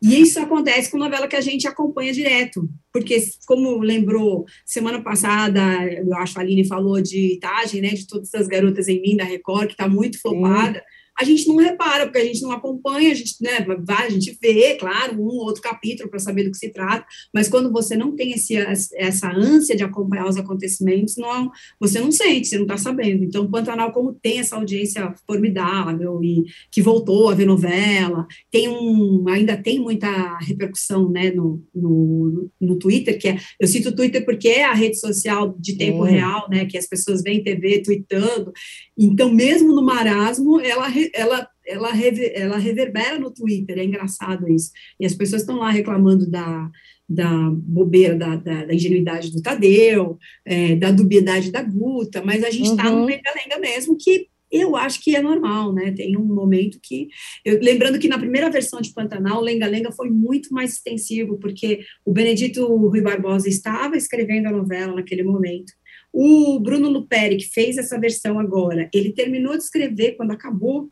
E 0.00 0.20
isso 0.20 0.38
acontece 0.38 0.90
com 0.90 0.96
novela 0.96 1.26
que 1.26 1.34
a 1.34 1.40
gente 1.40 1.66
acompanha 1.66 2.12
direto, 2.12 2.68
porque, 2.92 3.20
como 3.46 3.78
lembrou 3.78 4.44
semana 4.64 5.02
passada, 5.02 5.60
eu 5.92 6.14
acho 6.14 6.38
a 6.38 6.42
Aline 6.42 6.64
falou 6.64 7.00
de 7.02 7.34
Itagem, 7.34 7.82
né, 7.82 7.88
de 7.88 8.06
todas 8.06 8.32
as 8.32 8.46
garotas 8.46 8.86
em 8.86 9.02
mim 9.02 9.16
da 9.16 9.24
Record, 9.24 9.66
que 9.66 9.72
está 9.72 9.88
muito 9.88 10.20
flopada. 10.20 10.80
A 11.18 11.24
gente 11.24 11.48
não 11.48 11.56
repara, 11.56 12.06
porque 12.06 12.18
a 12.18 12.24
gente 12.24 12.42
não 12.42 12.52
acompanha, 12.52 13.10
a 13.10 13.14
gente, 13.14 13.34
né, 13.40 13.66
vai, 13.80 14.06
a 14.06 14.10
gente 14.10 14.38
vê, 14.40 14.76
claro, 14.76 15.20
um 15.20 15.26
ou 15.26 15.46
outro 15.46 15.60
capítulo 15.60 16.08
para 16.08 16.20
saber 16.20 16.44
do 16.44 16.52
que 16.52 16.56
se 16.56 16.72
trata, 16.72 17.04
mas 17.34 17.48
quando 17.48 17.72
você 17.72 17.96
não 17.96 18.14
tem 18.14 18.32
esse, 18.32 18.56
essa 18.94 19.30
ânsia 19.32 19.74
de 19.74 19.82
acompanhar 19.82 20.28
os 20.28 20.36
acontecimentos, 20.36 21.16
não, 21.16 21.50
você 21.80 21.98
não 21.98 22.12
sente, 22.12 22.46
você 22.46 22.56
não 22.56 22.64
está 22.64 22.76
sabendo. 22.76 23.24
Então, 23.24 23.44
o 23.44 23.50
Pantanal, 23.50 23.90
como 23.90 24.14
tem 24.14 24.38
essa 24.38 24.54
audiência 24.54 25.12
formidável 25.26 26.22
e 26.22 26.44
que 26.70 26.80
voltou 26.80 27.28
a 27.28 27.34
ver 27.34 27.46
novela, 27.46 28.24
tem 28.50 28.68
um, 28.68 29.24
ainda 29.28 29.56
tem 29.56 29.80
muita 29.80 30.38
repercussão, 30.38 31.10
né, 31.10 31.32
no, 31.32 31.60
no, 31.74 32.48
no 32.60 32.78
Twitter, 32.78 33.18
que 33.18 33.28
é, 33.28 33.38
eu 33.58 33.66
cito 33.66 33.88
o 33.88 33.94
Twitter 33.94 34.24
porque 34.24 34.48
é 34.48 34.64
a 34.64 34.74
rede 34.74 35.00
social 35.00 35.56
de 35.58 35.76
tempo 35.76 36.06
é. 36.06 36.10
real, 36.12 36.48
né, 36.48 36.64
que 36.64 36.78
as 36.78 36.86
pessoas 36.86 37.22
veem 37.22 37.42
TV 37.42 37.82
tweetando, 37.82 38.52
então, 39.00 39.32
mesmo 39.32 39.72
no 39.72 39.82
marasmo, 39.82 40.60
ela, 40.60 40.88
ela, 41.14 41.48
ela, 41.66 41.90
ela 42.34 42.58
reverbera 42.58 43.18
no 43.18 43.30
Twitter, 43.30 43.78
é 43.78 43.84
engraçado 43.84 44.48
isso, 44.48 44.70
e 44.98 45.06
as 45.06 45.14
pessoas 45.14 45.42
estão 45.42 45.56
lá 45.56 45.70
reclamando 45.70 46.28
da, 46.28 46.70
da 47.08 47.50
bobeira, 47.50 48.16
da, 48.16 48.36
da, 48.36 48.64
da 48.66 48.74
ingenuidade 48.74 49.32
do 49.32 49.42
Tadeu, 49.42 50.18
é, 50.44 50.76
da 50.76 50.90
dubiedade 50.90 51.50
da 51.50 51.62
Guta, 51.62 52.22
mas 52.24 52.44
a 52.44 52.50
gente 52.50 52.70
está 52.70 52.90
uhum. 52.90 53.00
no 53.00 53.06
lenga-lenga 53.06 53.58
mesmo, 53.58 53.96
que 53.96 54.28
eu 54.50 54.76
acho 54.76 55.02
que 55.02 55.14
é 55.14 55.20
normal, 55.20 55.72
né? 55.72 55.92
Tem 55.92 56.16
um 56.16 56.24
momento 56.24 56.78
que. 56.82 57.08
Eu, 57.44 57.60
lembrando 57.60 57.98
que 57.98 58.08
na 58.08 58.18
primeira 58.18 58.50
versão 58.50 58.80
de 58.80 58.92
Pantanal, 58.92 59.42
Lenga-Lenga 59.42 59.92
foi 59.92 60.08
muito 60.08 60.52
mais 60.54 60.72
extensivo, 60.72 61.38
porque 61.38 61.80
o 62.04 62.12
Benedito 62.12 62.64
Rui 62.66 63.02
Barbosa 63.02 63.48
estava 63.48 63.96
escrevendo 63.96 64.46
a 64.46 64.52
novela 64.52 64.94
naquele 64.94 65.22
momento. 65.22 65.72
O 66.12 66.58
Bruno 66.60 66.88
Luperi, 66.88 67.36
que 67.36 67.48
fez 67.48 67.76
essa 67.76 68.00
versão 68.00 68.38
agora, 68.38 68.88
ele 68.94 69.12
terminou 69.12 69.56
de 69.56 69.64
escrever 69.64 70.16
quando 70.16 70.30
acabou, 70.30 70.90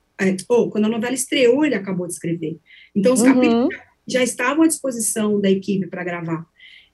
ou 0.49 0.71
quando 0.71 0.87
a 0.87 0.89
novela 0.89 1.15
estreou, 1.15 1.65
ele 1.65 1.75
acabou 1.75 2.07
de 2.07 2.15
escrever. 2.15 2.59
Então, 2.95 3.13
os 3.13 3.21
uhum. 3.21 3.35
capítulos 3.35 3.75
já 4.07 4.23
estavam 4.23 4.65
à 4.65 4.67
disposição 4.67 5.41
da 5.41 5.51
equipe 5.51 5.87
para 5.87 6.05
gravar. 6.05 6.47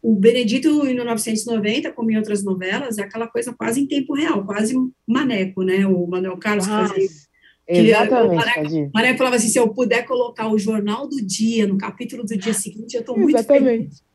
O 0.02 0.16
Benedito, 0.16 0.68
em 0.86 0.94
1990, 0.94 1.92
como 1.92 2.10
em 2.10 2.16
outras 2.16 2.42
novelas, 2.42 2.98
é 2.98 3.02
aquela 3.02 3.28
coisa 3.28 3.52
quase 3.52 3.80
em 3.80 3.86
tempo 3.86 4.14
real, 4.14 4.44
quase 4.44 4.74
maneco, 5.06 5.62
né? 5.62 5.86
O 5.86 6.06
Manuel 6.06 6.36
Carlos 6.38 6.66
ah, 6.68 6.88
fazia. 6.88 7.08
Exatamente, 7.68 8.74
o 8.74 8.90
Maneco, 8.92 9.18
falava 9.18 9.36
assim: 9.36 9.48
se 9.48 9.58
eu 9.58 9.68
puder 9.68 10.04
colocar 10.04 10.48
o 10.48 10.58
jornal 10.58 11.06
do 11.06 11.24
dia 11.24 11.66
no 11.66 11.78
capítulo 11.78 12.24
do 12.24 12.36
dia 12.36 12.52
seguinte, 12.52 12.94
eu 12.94 13.00
estou 13.00 13.16
muito 13.16 13.36
Exatamente. 13.36 13.64
feliz. 13.64 14.11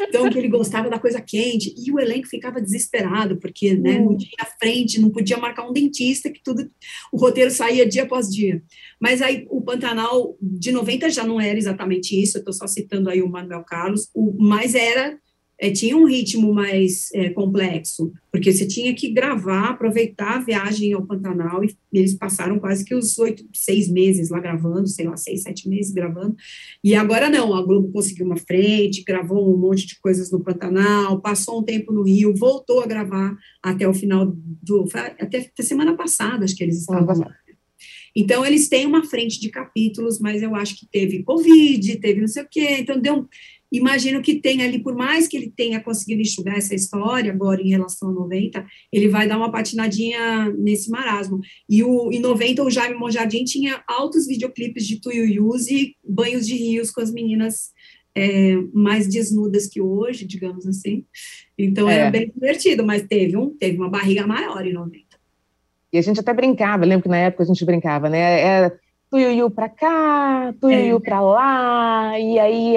Então, 0.00 0.28
que 0.28 0.38
ele 0.38 0.48
gostava 0.48 0.90
da 0.90 0.98
coisa 0.98 1.20
quente, 1.20 1.74
e 1.76 1.92
o 1.92 2.00
elenco 2.00 2.26
ficava 2.26 2.60
desesperado, 2.60 3.36
porque 3.38 3.74
né, 3.74 3.98
não 3.98 4.16
tinha 4.16 4.44
frente, 4.58 5.00
não 5.00 5.10
podia 5.10 5.36
marcar 5.36 5.68
um 5.68 5.72
dentista, 5.72 6.30
que 6.30 6.42
tudo, 6.42 6.68
o 7.12 7.18
roteiro 7.18 7.50
saía 7.50 7.88
dia 7.88 8.02
após 8.02 8.28
dia. 8.28 8.62
Mas 9.00 9.22
aí 9.22 9.46
o 9.50 9.60
Pantanal 9.60 10.36
de 10.40 10.72
90 10.72 11.10
já 11.10 11.24
não 11.24 11.40
era 11.40 11.58
exatamente 11.58 12.20
isso, 12.20 12.38
eu 12.38 12.40
estou 12.40 12.52
só 12.52 12.66
citando 12.66 13.08
aí 13.08 13.22
o 13.22 13.28
Manuel 13.28 13.64
Carlos, 13.64 14.10
o, 14.14 14.34
mas 14.38 14.74
era 14.74 15.18
é, 15.60 15.70
tinha 15.70 15.96
um 15.96 16.06
ritmo 16.06 16.54
mais 16.54 17.12
é, 17.12 17.30
complexo, 17.30 18.12
porque 18.30 18.52
você 18.52 18.66
tinha 18.66 18.94
que 18.94 19.10
gravar, 19.10 19.70
aproveitar 19.70 20.36
a 20.36 20.44
viagem 20.44 20.92
ao 20.92 21.04
Pantanal, 21.04 21.64
e 21.64 21.74
eles 21.92 22.14
passaram 22.14 22.60
quase 22.60 22.84
que 22.84 22.94
os 22.94 23.18
oito, 23.18 23.44
seis 23.52 23.88
meses 23.88 24.30
lá 24.30 24.38
gravando, 24.38 24.86
sei 24.86 25.06
lá, 25.06 25.16
seis, 25.16 25.42
sete 25.42 25.68
meses 25.68 25.92
gravando, 25.92 26.36
e 26.82 26.94
agora 26.94 27.28
não, 27.28 27.54
a 27.54 27.62
Globo 27.62 27.90
conseguiu 27.90 28.26
uma 28.26 28.36
frente, 28.36 29.02
gravou 29.04 29.52
um 29.52 29.58
monte 29.58 29.86
de 29.86 29.98
coisas 30.00 30.30
no 30.30 30.40
Pantanal, 30.40 31.20
passou 31.20 31.60
um 31.60 31.64
tempo 31.64 31.92
no 31.92 32.02
Rio, 32.02 32.34
voltou 32.36 32.80
a 32.80 32.86
gravar 32.86 33.36
até 33.62 33.88
o 33.88 33.94
final 33.94 34.32
do, 34.62 34.86
até, 34.94 35.40
até 35.40 35.62
semana 35.62 35.96
passada, 35.96 36.44
acho 36.44 36.54
que 36.54 36.62
eles 36.62 36.78
estavam 36.78 37.18
lá. 37.18 37.34
Então, 38.16 38.44
eles 38.44 38.68
têm 38.68 38.86
uma 38.86 39.04
frente 39.04 39.40
de 39.40 39.48
capítulos, 39.48 40.18
mas 40.18 40.42
eu 40.42 40.54
acho 40.54 40.76
que 40.76 40.86
teve 40.90 41.22
Covid, 41.22 41.96
teve 41.98 42.20
não 42.20 42.26
sei 42.26 42.42
o 42.42 42.48
quê, 42.50 42.78
então 42.80 42.98
deu, 42.98 43.28
imagino 43.70 44.22
que 44.22 44.40
tem 44.40 44.62
ali, 44.62 44.82
por 44.82 44.94
mais 44.94 45.28
que 45.28 45.36
ele 45.36 45.52
tenha 45.54 45.80
conseguido 45.80 46.22
enxugar 46.22 46.56
essa 46.56 46.74
história 46.74 47.32
agora 47.32 47.60
em 47.60 47.70
relação 47.70 48.10
a 48.10 48.12
90, 48.12 48.66
ele 48.92 49.08
vai 49.08 49.28
dar 49.28 49.36
uma 49.36 49.50
patinadinha 49.50 50.50
nesse 50.58 50.90
marasmo. 50.90 51.40
E 51.68 51.82
o, 51.82 52.10
em 52.12 52.20
90, 52.20 52.62
o 52.62 52.70
Jaime 52.70 52.96
Monjardim 52.96 53.44
tinha 53.44 53.82
altos 53.86 54.26
videoclipes 54.26 54.86
de 54.86 55.00
Tuyuyus 55.00 55.68
e 55.68 55.94
banhos 56.02 56.46
de 56.46 56.54
rios 56.54 56.90
com 56.90 57.00
as 57.00 57.12
meninas 57.12 57.70
é, 58.14 58.56
mais 58.72 59.06
desnudas 59.06 59.66
que 59.66 59.80
hoje, 59.80 60.26
digamos 60.26 60.66
assim. 60.66 61.04
Então, 61.56 61.88
é. 61.88 61.94
era 61.94 62.10
bem 62.10 62.30
divertido, 62.32 62.84
mas 62.84 63.02
teve, 63.02 63.36
um, 63.36 63.50
teve 63.56 63.76
uma 63.76 63.88
barriga 63.88 64.26
maior 64.26 64.66
em 64.66 64.72
90. 64.72 65.06
E 65.92 65.98
a 65.98 66.02
gente 66.02 66.20
até 66.20 66.34
brincava, 66.34 66.84
lembro 66.84 67.04
que 67.04 67.08
na 67.08 67.18
época 67.18 67.44
a 67.44 67.46
gente 67.46 67.64
brincava, 67.64 68.10
né? 68.10 68.40
Era 68.40 68.78
Tuiuiu 69.10 69.50
para 69.50 69.68
cá, 69.70 70.54
Tuiuiu 70.60 70.98
é. 70.98 71.00
para 71.00 71.20
lá, 71.20 72.18
e 72.18 72.38
aí 72.38 72.74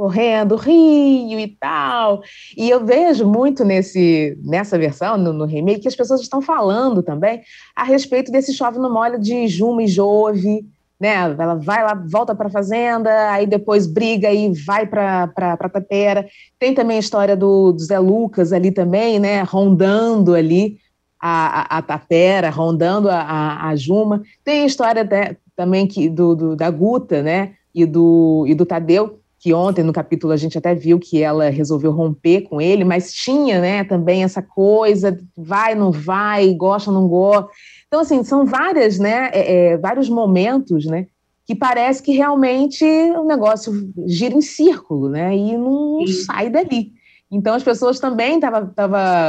correndo, 0.00 0.56
Rio 0.56 1.38
e 1.38 1.46
tal. 1.46 2.22
E 2.56 2.70
eu 2.70 2.82
vejo 2.82 3.28
muito 3.28 3.66
nesse, 3.66 4.34
nessa 4.42 4.78
versão, 4.78 5.18
no, 5.18 5.30
no, 5.30 5.44
remake, 5.44 5.80
que 5.80 5.88
as 5.88 5.94
pessoas 5.94 6.22
estão 6.22 6.40
falando 6.40 7.02
também 7.02 7.42
a 7.76 7.84
respeito 7.84 8.32
desse 8.32 8.54
chove 8.54 8.78
no 8.78 8.90
molho 8.90 9.20
de 9.20 9.46
Juma 9.46 9.82
e 9.82 9.86
Jove, 9.86 10.64
né? 10.98 11.16
Ela 11.38 11.54
vai 11.54 11.84
lá, 11.84 11.92
volta 11.92 12.34
para 12.34 12.46
a 12.46 12.50
fazenda, 12.50 13.30
aí 13.30 13.46
depois 13.46 13.86
briga 13.86 14.32
e 14.32 14.50
vai 14.64 14.86
para 14.86 15.68
Tapera. 15.70 16.26
Tem 16.58 16.72
também 16.72 16.96
a 16.96 17.00
história 17.00 17.36
do, 17.36 17.70
do, 17.70 17.80
Zé 17.80 17.98
Lucas 17.98 18.54
ali 18.54 18.70
também, 18.70 19.18
né? 19.18 19.42
Rondando 19.42 20.34
ali 20.34 20.78
a, 21.20 21.76
a, 21.76 21.78
a 21.78 21.82
Tapera, 21.82 22.48
rondando 22.48 23.10
a, 23.10 23.20
a, 23.20 23.68
a, 23.68 23.76
Juma. 23.76 24.22
Tem 24.42 24.62
a 24.62 24.66
história 24.66 25.04
de, 25.04 25.36
também 25.54 25.86
que, 25.86 26.08
do, 26.08 26.34
do, 26.34 26.56
da 26.56 26.70
Guta, 26.70 27.22
né? 27.22 27.52
E 27.74 27.84
do, 27.84 28.46
e 28.48 28.54
do 28.54 28.64
Tadeu, 28.64 29.20
que 29.40 29.54
ontem 29.54 29.82
no 29.82 29.92
capítulo 29.92 30.34
a 30.34 30.36
gente 30.36 30.58
até 30.58 30.74
viu 30.74 30.98
que 30.98 31.22
ela 31.22 31.48
resolveu 31.48 31.92
romper 31.92 32.42
com 32.42 32.60
ele, 32.60 32.84
mas 32.84 33.10
tinha, 33.14 33.58
né, 33.58 33.82
também 33.82 34.22
essa 34.22 34.42
coisa, 34.42 35.18
vai, 35.34 35.74
não 35.74 35.90
vai, 35.90 36.52
gosta, 36.52 36.92
não 36.92 37.08
gosta. 37.08 37.50
Então, 37.86 38.00
assim, 38.00 38.22
são 38.22 38.44
várias, 38.44 38.98
né, 38.98 39.30
é, 39.32 39.72
é, 39.72 39.76
vários 39.78 40.10
momentos, 40.10 40.84
né, 40.84 41.06
que 41.46 41.54
parece 41.54 42.02
que 42.02 42.12
realmente 42.12 42.84
o 42.84 43.24
negócio 43.24 43.72
gira 44.06 44.34
em 44.34 44.42
círculo, 44.42 45.08
né, 45.08 45.34
e 45.34 45.56
não 45.56 46.06
Sim. 46.06 46.12
sai 46.24 46.50
dali. 46.50 46.92
Então, 47.30 47.54
as 47.54 47.62
pessoas 47.62 48.00
também 48.00 48.34
estavam 48.34 48.72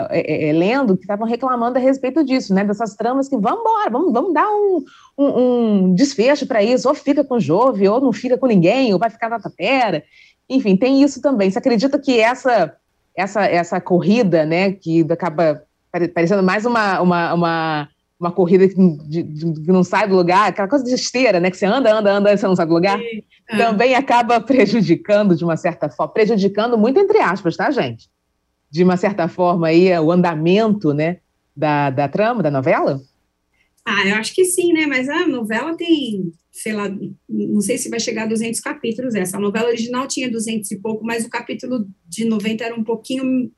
é, 0.09 0.49
é, 0.49 0.53
lendo 0.53 0.97
que 0.97 1.03
estavam 1.03 1.27
reclamando 1.27 1.77
a 1.77 1.81
respeito 1.81 2.23
disso, 2.23 2.51
né? 2.51 2.63
Dessas 2.63 2.95
tramas 2.95 3.29
que 3.29 3.37
vamos 3.37 3.61
embora, 3.61 3.89
vamos, 3.91 4.11
vamos 4.11 4.33
dar 4.33 4.49
um, 4.49 4.83
um, 5.15 5.25
um 5.39 5.93
desfecho 5.93 6.47
para 6.47 6.63
isso, 6.63 6.87
ou 6.87 6.95
fica 6.95 7.23
com 7.23 7.39
Jove, 7.39 7.87
ou 7.87 8.01
não 8.01 8.11
fica 8.11 8.39
com 8.39 8.47
ninguém, 8.47 8.91
ou 8.91 8.99
vai 8.99 9.11
ficar 9.11 9.29
na 9.29 9.39
tapera. 9.39 10.03
Enfim, 10.49 10.75
tem 10.75 11.03
isso 11.03 11.21
também. 11.21 11.51
Você 11.51 11.59
acredita 11.59 11.99
que 11.99 12.19
essa, 12.19 12.75
essa, 13.15 13.45
essa 13.45 13.79
corrida, 13.79 14.45
né, 14.47 14.71
que 14.71 15.05
acaba 15.07 15.61
parecendo 15.91 16.41
mais 16.41 16.65
uma, 16.65 17.01
uma, 17.01 17.33
uma 17.35 17.89
uma 18.21 18.31
corrida 18.31 18.67
que, 18.67 18.75
de, 18.75 19.23
de, 19.23 19.62
que, 19.62 19.71
não 19.71 19.84
sai 19.84 20.07
do 20.07 20.15
lugar, 20.15 20.49
aquela 20.49 20.67
coisa 20.67 20.86
de 20.86 20.93
esteira, 20.93 21.39
né? 21.39 21.49
Que 21.49 21.57
você 21.57 21.65
anda, 21.65 21.91
anda, 21.91 22.12
anda 22.12 22.31
e 22.31 22.38
você 22.38 22.45
não 22.45 22.55
sai 22.55 22.67
do 22.67 22.73
lugar, 22.73 22.99
Sim. 22.99 23.23
É. 23.49 23.57
também 23.57 23.95
acaba 23.95 24.39
prejudicando 24.41 25.36
de 25.36 25.43
uma 25.43 25.57
certa 25.57 25.89
forma, 25.89 26.13
prejudicando 26.13 26.77
muito 26.77 26.99
entre 26.99 27.17
aspas, 27.17 27.57
tá, 27.57 27.71
gente? 27.71 28.07
De 28.69 28.84
uma 28.84 28.95
certa 28.95 29.27
forma 29.27 29.67
aí 29.67 29.91
o 29.99 30.12
andamento, 30.12 30.93
né, 30.93 31.17
da, 31.55 31.89
da 31.89 32.07
trama, 32.07 32.43
da 32.43 32.51
novela? 32.51 33.01
Ah, 33.84 34.07
eu 34.07 34.15
acho 34.15 34.36
que 34.36 34.45
sim, 34.45 34.71
né? 34.71 34.86
Mas 34.86 35.10
a 35.10 35.27
novela 35.27 35.75
tem, 35.75 36.31
sei 36.51 36.73
lá, 36.73 36.88
não 37.27 37.62
sei 37.62 37.79
se 37.79 37.89
vai 37.89 37.99
chegar 37.99 38.23
a 38.23 38.27
200 38.27 38.60
capítulos 38.60 39.15
essa. 39.15 39.38
A 39.38 39.39
novela 39.39 39.67
original 39.67 40.07
tinha 40.07 40.29
200 40.29 40.69
e 40.69 40.79
pouco, 40.79 41.03
mas 41.03 41.25
o 41.25 41.29
capítulo 41.29 41.88
de 42.07 42.25
90 42.25 42.63
era 42.63 42.75
um 42.75 42.84
pouquinho 42.84 43.51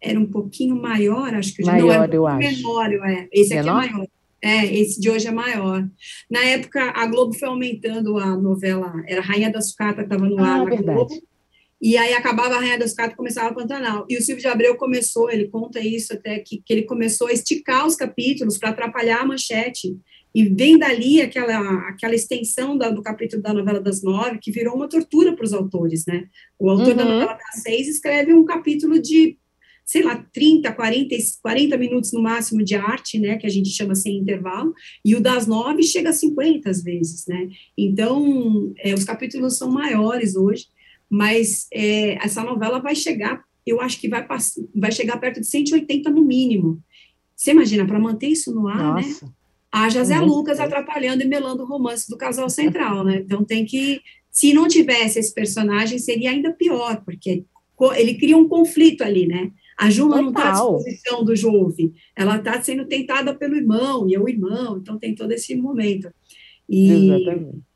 era 0.00 0.18
um 0.18 0.26
pouquinho 0.26 0.76
maior, 0.76 1.34
acho 1.34 1.54
que 1.54 1.64
maior, 1.64 1.86
não, 1.86 1.92
era 1.92 2.14
eu 2.14 2.26
acho. 2.26 2.38
menor, 2.38 2.92
é. 2.92 3.28
Esse 3.32 3.56
aqui 3.56 3.68
é 3.68 3.72
maior. 3.72 4.06
É, 4.42 4.66
esse 4.66 5.00
de 5.00 5.10
hoje 5.10 5.26
é 5.26 5.32
maior. 5.32 5.88
Na 6.30 6.44
época, 6.44 6.92
a 6.94 7.06
Globo 7.06 7.34
foi 7.34 7.48
aumentando 7.48 8.18
a 8.18 8.36
novela, 8.36 8.92
era 9.06 9.20
Rainha 9.20 9.50
da 9.50 9.60
Sucata, 9.60 9.96
que 9.96 10.02
estava 10.02 10.28
no 10.28 10.38
ar 10.38 10.44
ah, 10.44 10.58
na 10.58 10.64
verdade. 10.64 10.94
Globo, 10.94 11.22
e 11.80 11.96
aí 11.96 12.14
acabava 12.14 12.54
a 12.54 12.60
Rainha 12.60 12.78
da 12.78 12.88
Sucata 12.88 13.12
e 13.12 13.16
começava 13.16 13.48
a 13.48 13.54
Pantanal. 13.54 14.06
E 14.08 14.16
o 14.16 14.22
Silvio 14.22 14.42
de 14.42 14.48
Abreu 14.48 14.76
começou, 14.76 15.30
ele 15.30 15.48
conta 15.48 15.80
isso 15.80 16.12
até, 16.12 16.38
que, 16.38 16.62
que 16.64 16.72
ele 16.72 16.82
começou 16.82 17.28
a 17.28 17.32
esticar 17.32 17.86
os 17.86 17.94
capítulos 17.94 18.56
para 18.58 18.70
atrapalhar 18.70 19.20
a 19.20 19.26
manchete. 19.26 19.96
E 20.34 20.44
vem 20.44 20.78
dali 20.78 21.22
aquela, 21.22 21.88
aquela 21.88 22.14
extensão 22.14 22.76
da, 22.76 22.90
do 22.90 23.02
capítulo 23.02 23.42
da 23.42 23.54
novela 23.54 23.80
das 23.80 24.02
nove, 24.02 24.38
que 24.38 24.52
virou 24.52 24.74
uma 24.74 24.88
tortura 24.88 25.34
para 25.34 25.44
os 25.44 25.52
autores, 25.52 26.04
né? 26.06 26.28
O 26.58 26.68
autor 26.68 26.88
uhum. 26.88 26.96
da 26.96 27.04
novela 27.04 27.32
das 27.34 27.62
seis 27.62 27.88
escreve 27.88 28.34
um 28.34 28.44
capítulo 28.44 29.00
de 29.00 29.38
sei 29.86 30.02
lá, 30.02 30.16
30, 30.32 30.72
40, 30.72 31.14
40 31.40 31.76
minutos 31.78 32.12
no 32.12 32.20
máximo 32.20 32.64
de 32.64 32.74
arte, 32.74 33.20
né, 33.20 33.36
que 33.36 33.46
a 33.46 33.50
gente 33.50 33.70
chama 33.70 33.94
sem 33.94 34.18
intervalo, 34.18 34.74
e 35.04 35.14
o 35.14 35.20
das 35.20 35.46
nove 35.46 35.84
chega 35.84 36.10
a 36.10 36.12
50 36.12 36.68
às 36.68 36.82
vezes, 36.82 37.24
né, 37.28 37.48
então, 37.78 38.74
é, 38.78 38.92
os 38.92 39.04
capítulos 39.04 39.56
são 39.56 39.70
maiores 39.70 40.34
hoje, 40.34 40.66
mas 41.08 41.68
é, 41.72 42.14
essa 42.24 42.42
novela 42.42 42.80
vai 42.80 42.96
chegar, 42.96 43.44
eu 43.64 43.80
acho 43.80 44.00
que 44.00 44.08
vai, 44.08 44.26
vai 44.74 44.90
chegar 44.90 45.18
perto 45.18 45.40
de 45.40 45.46
180 45.46 46.10
no 46.10 46.24
mínimo, 46.24 46.82
você 47.36 47.52
imagina, 47.52 47.86
para 47.86 48.00
manter 48.00 48.28
isso 48.28 48.52
no 48.52 48.66
ar, 48.66 48.96
né? 48.96 49.02
Nossa. 49.02 49.26
né, 49.26 49.32
a 49.70 49.90
José 49.90 50.18
uhum. 50.18 50.24
Lucas 50.24 50.58
atrapalhando 50.58 51.22
e 51.22 51.28
melando 51.28 51.62
o 51.62 51.66
romance 51.66 52.08
do 52.08 52.16
casal 52.16 52.48
central, 52.48 53.04
né? 53.04 53.16
Então 53.16 53.44
tem 53.44 53.66
que, 53.66 54.00
se 54.30 54.54
não 54.54 54.66
tivesse 54.66 55.18
esse 55.18 55.34
personagem, 55.34 55.98
seria 55.98 56.30
ainda 56.30 56.50
pior, 56.50 57.02
porque 57.04 57.44
ele 57.94 58.14
cria 58.14 58.38
um 58.38 58.48
conflito 58.48 59.02
ali, 59.02 59.26
né? 59.26 59.50
A 59.78 59.90
Juma 59.90 60.22
não 60.22 60.30
está 60.30 60.50
à 60.50 60.52
disposição 60.52 61.24
do 61.24 61.36
Jove, 61.36 61.92
ela 62.14 62.36
está 62.36 62.60
sendo 62.62 62.86
tentada 62.86 63.34
pelo 63.34 63.56
irmão, 63.56 64.08
e 64.08 64.14
é 64.14 64.20
o 64.20 64.28
irmão, 64.28 64.78
então 64.78 64.98
tem 64.98 65.14
todo 65.14 65.32
esse 65.32 65.54
momento. 65.54 66.10
E 66.68 67.10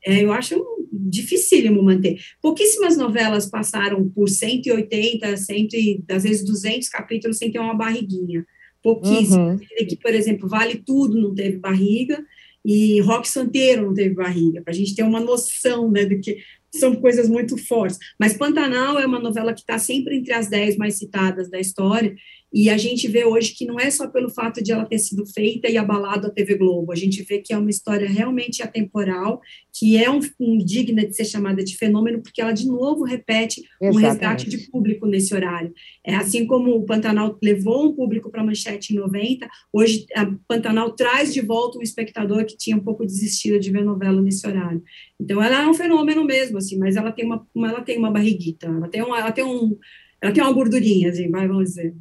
é, 0.05 0.23
eu 0.23 0.33
acho 0.33 0.59
dificílimo 0.91 1.81
manter. 1.81 2.19
Pouquíssimas 2.41 2.97
novelas 2.97 3.45
passaram 3.45 4.09
por 4.09 4.27
180, 4.29 5.37
100, 5.37 6.03
às 6.09 6.23
vezes 6.23 6.43
200 6.43 6.89
capítulos 6.89 7.37
sem 7.37 7.51
ter 7.51 7.59
uma 7.59 7.73
barriguinha. 7.73 8.45
Pouquíssimo. 8.83 9.51
Uhum. 9.51 9.57
Que, 9.57 9.95
por 9.95 10.13
exemplo, 10.13 10.49
Vale 10.49 10.81
Tudo 10.85 11.19
não 11.21 11.33
teve 11.33 11.57
barriga 11.57 12.21
e 12.65 12.99
Rock 13.01 13.27
Santeiro 13.27 13.85
não 13.85 13.93
teve 13.93 14.13
barriga, 14.13 14.61
para 14.61 14.71
a 14.71 14.75
gente 14.75 14.93
ter 14.93 15.03
uma 15.03 15.19
noção 15.19 15.89
né, 15.89 16.05
do 16.05 16.19
que 16.19 16.37
são 16.73 16.95
coisas 16.95 17.27
muito 17.27 17.57
fortes. 17.57 17.97
Mas 18.19 18.37
Pantanal 18.37 18.99
é 18.99 19.05
uma 19.05 19.19
novela 19.19 19.53
que 19.53 19.61
está 19.61 19.77
sempre 19.77 20.17
entre 20.17 20.33
as 20.33 20.47
dez 20.47 20.77
mais 20.77 20.97
citadas 20.97 21.49
da 21.49 21.59
história, 21.59 22.15
e 22.53 22.69
a 22.69 22.77
gente 22.77 23.07
vê 23.07 23.23
hoje 23.23 23.53
que 23.53 23.65
não 23.65 23.79
é 23.79 23.89
só 23.89 24.07
pelo 24.07 24.29
fato 24.29 24.61
de 24.61 24.71
ela 24.71 24.85
ter 24.85 24.99
sido 24.99 25.25
feita 25.25 25.69
e 25.69 25.77
abalado 25.77 26.27
a 26.27 26.29
TV 26.29 26.55
Globo, 26.55 26.91
a 26.91 26.95
gente 26.95 27.23
vê 27.23 27.39
que 27.39 27.53
é 27.53 27.57
uma 27.57 27.69
história 27.69 28.09
realmente 28.09 28.61
atemporal, 28.61 29.39
que 29.73 29.95
é 29.95 30.11
um, 30.11 30.19
um 30.39 30.57
digna 30.57 31.05
de 31.05 31.15
ser 31.15 31.23
chamada 31.23 31.63
de 31.63 31.77
fenômeno, 31.77 32.21
porque 32.21 32.41
ela 32.41 32.51
de 32.51 32.67
novo 32.67 33.05
repete 33.05 33.61
Exatamente. 33.61 33.95
um 33.95 33.99
resgate 33.99 34.49
de 34.49 34.57
público 34.69 35.07
nesse 35.07 35.33
horário. 35.33 35.73
É 36.05 36.13
assim 36.15 36.45
como 36.45 36.71
o 36.71 36.85
Pantanal 36.85 37.37
levou 37.41 37.85
um 37.85 37.95
público 37.95 38.29
para 38.29 38.41
a 38.41 38.45
manchete 38.45 38.93
em 38.93 38.97
90, 38.97 39.47
hoje 39.71 40.05
a 40.13 40.29
Pantanal 40.47 40.91
traz 40.91 41.33
de 41.33 41.39
volta 41.39 41.79
um 41.79 41.81
espectador 41.81 42.45
que 42.45 42.57
tinha 42.57 42.75
um 42.75 42.83
pouco 42.83 43.05
desistido 43.05 43.59
de 43.59 43.71
ver 43.71 43.85
novela 43.85 44.21
nesse 44.21 44.45
horário. 44.45 44.83
Então 45.17 45.41
ela 45.41 45.63
é 45.63 45.67
um 45.67 45.73
fenômeno 45.73 46.25
mesmo, 46.25 46.57
assim, 46.57 46.77
mas 46.77 46.97
ela 46.97 47.13
tem 47.13 47.25
uma, 47.25 47.47
ela 47.55 47.81
tem 47.81 47.97
uma 47.97 48.11
barriguita, 48.11 48.67
ela 48.67 48.89
tem, 48.89 49.01
uma, 49.01 49.19
ela 49.19 49.31
tem 49.31 49.45
um 49.45 49.77
ela 50.21 50.31
tem 50.31 50.43
uma 50.43 50.53
gordurinha, 50.53 51.09
assim, 51.09 51.31
vamos 51.31 51.69
dizer. 51.69 51.95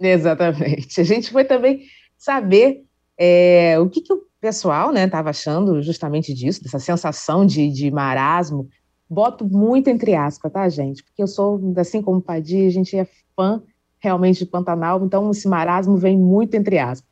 Exatamente. 0.00 1.00
A 1.00 1.04
gente 1.04 1.30
foi 1.30 1.44
também 1.44 1.82
saber 2.16 2.84
é, 3.18 3.78
o 3.78 3.88
que, 3.88 4.00
que 4.00 4.12
o 4.12 4.22
pessoal 4.40 4.94
estava 4.94 5.24
né, 5.24 5.30
achando 5.30 5.82
justamente 5.82 6.32
disso, 6.32 6.62
dessa 6.62 6.78
sensação 6.78 7.44
de, 7.44 7.70
de 7.70 7.90
marasmo. 7.90 8.68
Boto 9.08 9.44
muito 9.44 9.88
entre 9.88 10.14
aspas, 10.14 10.50
tá, 10.50 10.68
gente? 10.68 11.04
Porque 11.04 11.22
eu 11.22 11.26
sou, 11.26 11.60
assim 11.76 12.00
como 12.00 12.18
o 12.18 12.22
Padir, 12.22 12.66
a 12.66 12.70
gente 12.70 12.96
é 12.96 13.06
fã 13.36 13.62
realmente 13.98 14.38
de 14.38 14.46
Pantanal, 14.46 15.04
então 15.04 15.30
esse 15.30 15.46
marasmo 15.46 15.96
vem 15.96 16.16
muito 16.16 16.54
entre 16.54 16.78
aspas. 16.78 17.10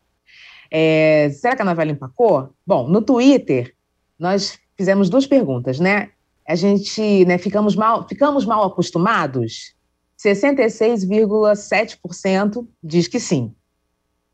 É, 0.70 1.28
será 1.30 1.56
que 1.56 1.62
a 1.62 1.64
novela 1.64 1.90
empacou? 1.90 2.50
Bom, 2.66 2.88
no 2.88 3.02
Twitter, 3.02 3.74
nós 4.18 4.58
fizemos 4.76 5.10
duas 5.10 5.26
perguntas, 5.26 5.78
né? 5.78 6.10
A 6.46 6.54
gente, 6.54 7.24
né, 7.26 7.36
ficamos 7.36 7.76
mal, 7.76 8.08
ficamos 8.08 8.46
mal 8.46 8.64
acostumados? 8.64 9.74
66,7% 10.18 12.66
diz 12.82 13.06
que 13.06 13.20
sim. 13.20 13.54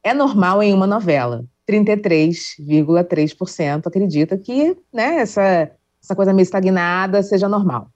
É 0.02 0.14
normal 0.14 0.62
em 0.62 0.72
uma 0.72 0.86
novela. 0.86 1.44
33,3% 1.68 3.86
acredita 3.86 4.38
que 4.38 4.76
né, 4.92 5.16
essa, 5.16 5.70
essa 6.02 6.14
coisa 6.14 6.32
meio 6.32 6.44
estagnada 6.44 7.22
seja 7.22 7.46
normal. 7.48 7.88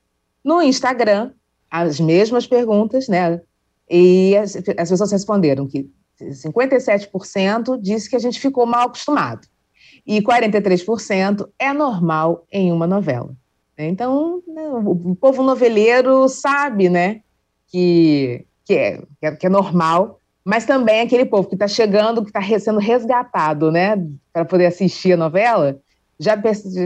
No 0.45 0.61
Instagram, 0.63 1.33
as 1.71 2.01
mesmas 2.01 2.47
perguntas, 2.47 3.09
né? 3.09 3.41
E 3.91 4.37
as, 4.37 4.57
as 4.57 4.91
pessoas 4.91 5.13
responderam 5.13 5.67
que 5.67 5.91
57% 6.21 7.81
disse 7.81 8.11
que 8.11 8.17
a 8.17 8.21
gente 8.21 8.41
ficou 8.41 8.67
mal 8.67 8.87
acostumado. 8.87 9.47
E 10.07 10.23
43% 10.23 11.47
é 11.59 11.73
normal 11.73 12.47
em 12.51 12.73
uma 12.73 12.87
novela. 12.87 13.35
Então, 13.77 14.43
né, 14.47 14.69
o 14.69 15.15
povo 15.15 15.43
noveleiro 15.43 16.27
sabe, 16.29 16.89
né, 16.89 17.21
que, 17.69 18.45
que, 18.65 18.75
é, 18.75 19.33
que 19.33 19.47
é 19.47 19.49
normal, 19.49 20.21
mas 20.45 20.65
também 20.65 21.01
aquele 21.01 21.25
povo 21.25 21.49
que 21.49 21.55
está 21.55 21.69
chegando, 21.69 22.23
que 22.25 22.31
está 22.31 22.59
sendo 22.59 22.79
resgatado, 22.79 23.71
né, 23.71 23.97
para 24.33 24.45
poder 24.45 24.67
assistir 24.67 25.13
a 25.13 25.17
novela, 25.17 25.79
já 26.19 26.37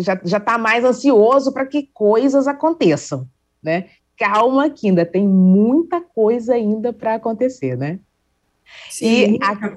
já 0.01 0.21
já 0.25 0.38
está 0.38 0.59
mais 0.59 0.85
ansioso 0.85 1.53
para 1.53 1.64
que 1.64 1.88
coisas 1.95 2.47
aconteçam, 2.47 3.27
né? 3.62 3.88
Calma, 4.18 4.68
que 4.68 4.88
ainda 4.88 5.07
tem 5.07 5.27
muita 5.27 6.01
coisa 6.01 6.55
ainda 6.55 6.92
para 6.92 7.14
acontecer, 7.14 7.77
né? 7.77 7.99
Sim, 8.90 9.07
e, 9.07 9.38
a, 9.42 9.77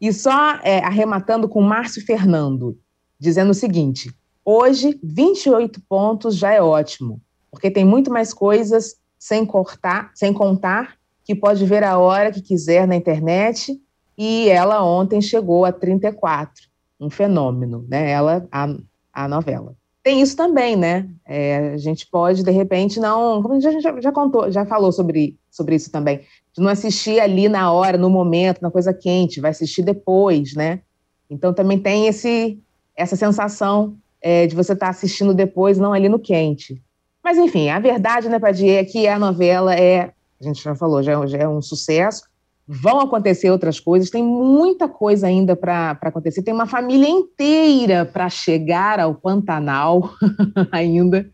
e 0.00 0.12
só 0.12 0.56
é, 0.62 0.78
arrematando 0.78 1.48
com 1.48 1.60
Márcio 1.62 2.04
Fernando, 2.04 2.76
dizendo 3.18 3.50
o 3.50 3.54
seguinte: 3.54 4.12
hoje 4.44 4.98
28 5.02 5.80
pontos 5.88 6.36
já 6.36 6.52
é 6.52 6.60
ótimo, 6.60 7.20
porque 7.50 7.70
tem 7.70 7.84
muito 7.84 8.10
mais 8.10 8.34
coisas 8.34 8.96
sem 9.18 9.44
cortar, 9.44 10.10
sem 10.14 10.32
contar 10.32 10.96
que 11.26 11.34
pode 11.34 11.64
ver 11.66 11.82
a 11.82 11.98
hora 11.98 12.30
que 12.30 12.40
quiser 12.40 12.86
na 12.86 12.94
internet 12.94 13.76
e 14.16 14.48
ela 14.48 14.84
ontem 14.84 15.20
chegou 15.20 15.64
a 15.64 15.72
34, 15.72 16.64
um 17.00 17.10
fenômeno, 17.10 17.84
né? 17.88 18.10
Ela 18.10 18.46
a, 18.50 18.68
a 19.12 19.28
novela. 19.28 19.74
Tem 20.04 20.22
isso 20.22 20.36
também, 20.36 20.76
né? 20.76 21.08
É, 21.26 21.72
a 21.74 21.76
gente 21.76 22.06
pode 22.06 22.44
de 22.44 22.50
repente 22.52 23.00
não, 23.00 23.42
como 23.42 23.54
a 23.54 23.60
gente 23.60 23.82
já, 23.82 24.00
já 24.00 24.12
contou, 24.12 24.50
já 24.52 24.64
falou 24.64 24.92
sobre 24.92 25.36
sobre 25.50 25.74
isso 25.74 25.90
também, 25.90 26.18
de 26.52 26.62
não 26.62 26.68
assistir 26.68 27.18
ali 27.18 27.48
na 27.48 27.72
hora, 27.72 27.98
no 27.98 28.08
momento, 28.08 28.62
na 28.62 28.70
coisa 28.70 28.94
quente, 28.94 29.40
vai 29.40 29.50
assistir 29.50 29.82
depois, 29.82 30.54
né? 30.54 30.80
Então 31.28 31.52
também 31.52 31.78
tem 31.78 32.06
esse 32.06 32.62
essa 32.94 33.16
sensação 33.16 33.96
é, 34.22 34.46
de 34.46 34.54
você 34.54 34.74
estar 34.74 34.86
tá 34.86 34.90
assistindo 34.90 35.34
depois, 35.34 35.76
não 35.76 35.92
ali 35.92 36.08
no 36.08 36.20
quente. 36.20 36.80
Mas, 37.26 37.38
enfim, 37.38 37.68
a 37.70 37.80
verdade, 37.80 38.28
né, 38.28 38.38
Padir, 38.38 38.70
é 38.70 38.84
que 38.84 39.08
a 39.08 39.18
novela 39.18 39.74
é, 39.74 40.12
a 40.40 40.44
gente 40.44 40.62
já 40.62 40.76
falou, 40.76 41.02
já, 41.02 41.26
já 41.26 41.38
é 41.38 41.48
um 41.48 41.60
sucesso. 41.60 42.22
Vão 42.68 43.00
acontecer 43.00 43.50
outras 43.50 43.80
coisas, 43.80 44.10
tem 44.10 44.22
muita 44.22 44.86
coisa 44.86 45.26
ainda 45.26 45.56
para 45.56 45.98
acontecer. 46.02 46.44
Tem 46.44 46.54
uma 46.54 46.68
família 46.68 47.08
inteira 47.08 48.04
para 48.04 48.28
chegar 48.28 49.00
ao 49.00 49.12
Pantanal 49.12 50.08
ainda, 50.70 51.28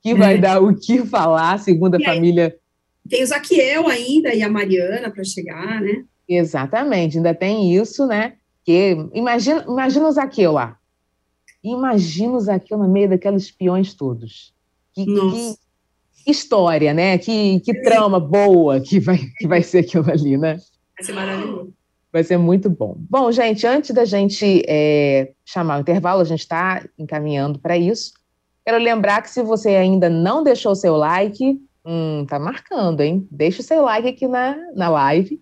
que 0.00 0.14
vai 0.14 0.36
é. 0.36 0.38
dar 0.38 0.62
o 0.62 0.76
que 0.76 1.04
falar, 1.04 1.58
segundo 1.58 1.96
a 1.96 1.98
e 1.98 2.04
família. 2.04 2.44
Aí, 2.44 3.10
tem 3.10 3.24
o 3.24 3.26
Zaquiel 3.26 3.88
ainda 3.88 4.32
e 4.32 4.44
a 4.44 4.48
Mariana 4.48 5.10
para 5.10 5.24
chegar, 5.24 5.80
né? 5.80 6.04
Exatamente, 6.28 7.16
ainda 7.16 7.34
tem 7.34 7.74
isso, 7.74 8.06
né? 8.06 8.34
Que 8.64 8.96
imagina, 9.12 9.64
imagina 9.68 10.06
o 10.06 10.12
Zaqueu 10.12 10.52
lá. 10.52 10.76
Imagina 11.64 12.34
o 12.34 12.40
Zaqueu 12.40 12.78
no 12.78 12.88
meio 12.88 13.08
daqueles 13.08 13.42
espiões 13.42 13.92
todos. 13.92 14.51
Que, 14.94 15.04
que, 15.04 15.56
história, 16.26 16.92
né? 16.94 17.18
Que, 17.18 17.60
que 17.60 17.82
trama 17.82 18.20
boa 18.20 18.80
que 18.80 19.00
vai, 19.00 19.18
que 19.38 19.46
vai 19.46 19.62
ser 19.62 19.78
aquilo 19.78 20.10
ali, 20.10 20.36
né? 20.36 20.56
Vai 20.96 21.06
ser 21.06 21.12
maravilhoso. 21.12 21.72
Vai 22.12 22.22
ser 22.22 22.36
muito 22.36 22.68
bom. 22.68 22.96
Bom, 23.08 23.32
gente, 23.32 23.66
antes 23.66 23.90
da 23.90 24.04
gente 24.04 24.62
é, 24.68 25.32
chamar 25.46 25.78
o 25.78 25.80
intervalo, 25.80 26.20
a 26.20 26.24
gente 26.24 26.40
está 26.40 26.84
encaminhando 26.98 27.58
para 27.58 27.76
isso. 27.76 28.12
Quero 28.64 28.78
lembrar 28.78 29.22
que 29.22 29.30
se 29.30 29.42
você 29.42 29.70
ainda 29.70 30.10
não 30.10 30.44
deixou 30.44 30.72
o 30.72 30.76
seu 30.76 30.94
like, 30.96 31.58
hum, 31.84 32.26
tá 32.28 32.38
marcando, 32.38 33.00
hein? 33.00 33.26
Deixa 33.30 33.60
o 33.60 33.64
seu 33.64 33.82
like 33.82 34.06
aqui 34.06 34.28
na, 34.28 34.56
na 34.74 34.90
live. 34.90 35.40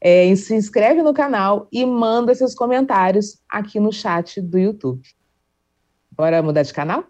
É, 0.00 0.34
se 0.36 0.54
inscreve 0.54 1.02
no 1.02 1.12
canal 1.12 1.66
e 1.72 1.84
manda 1.84 2.34
seus 2.34 2.54
comentários 2.54 3.40
aqui 3.48 3.80
no 3.80 3.92
chat 3.92 4.40
do 4.40 4.58
YouTube. 4.58 5.02
Bora 6.12 6.42
mudar 6.42 6.62
de 6.62 6.72
canal? 6.72 7.04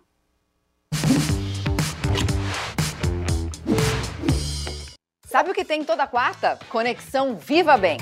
Sabe 5.36 5.50
o 5.50 5.54
que 5.54 5.66
tem 5.66 5.84
toda 5.84 6.06
quarta? 6.06 6.58
Conexão 6.70 7.36
Viva 7.36 7.76
Bem. 7.76 7.98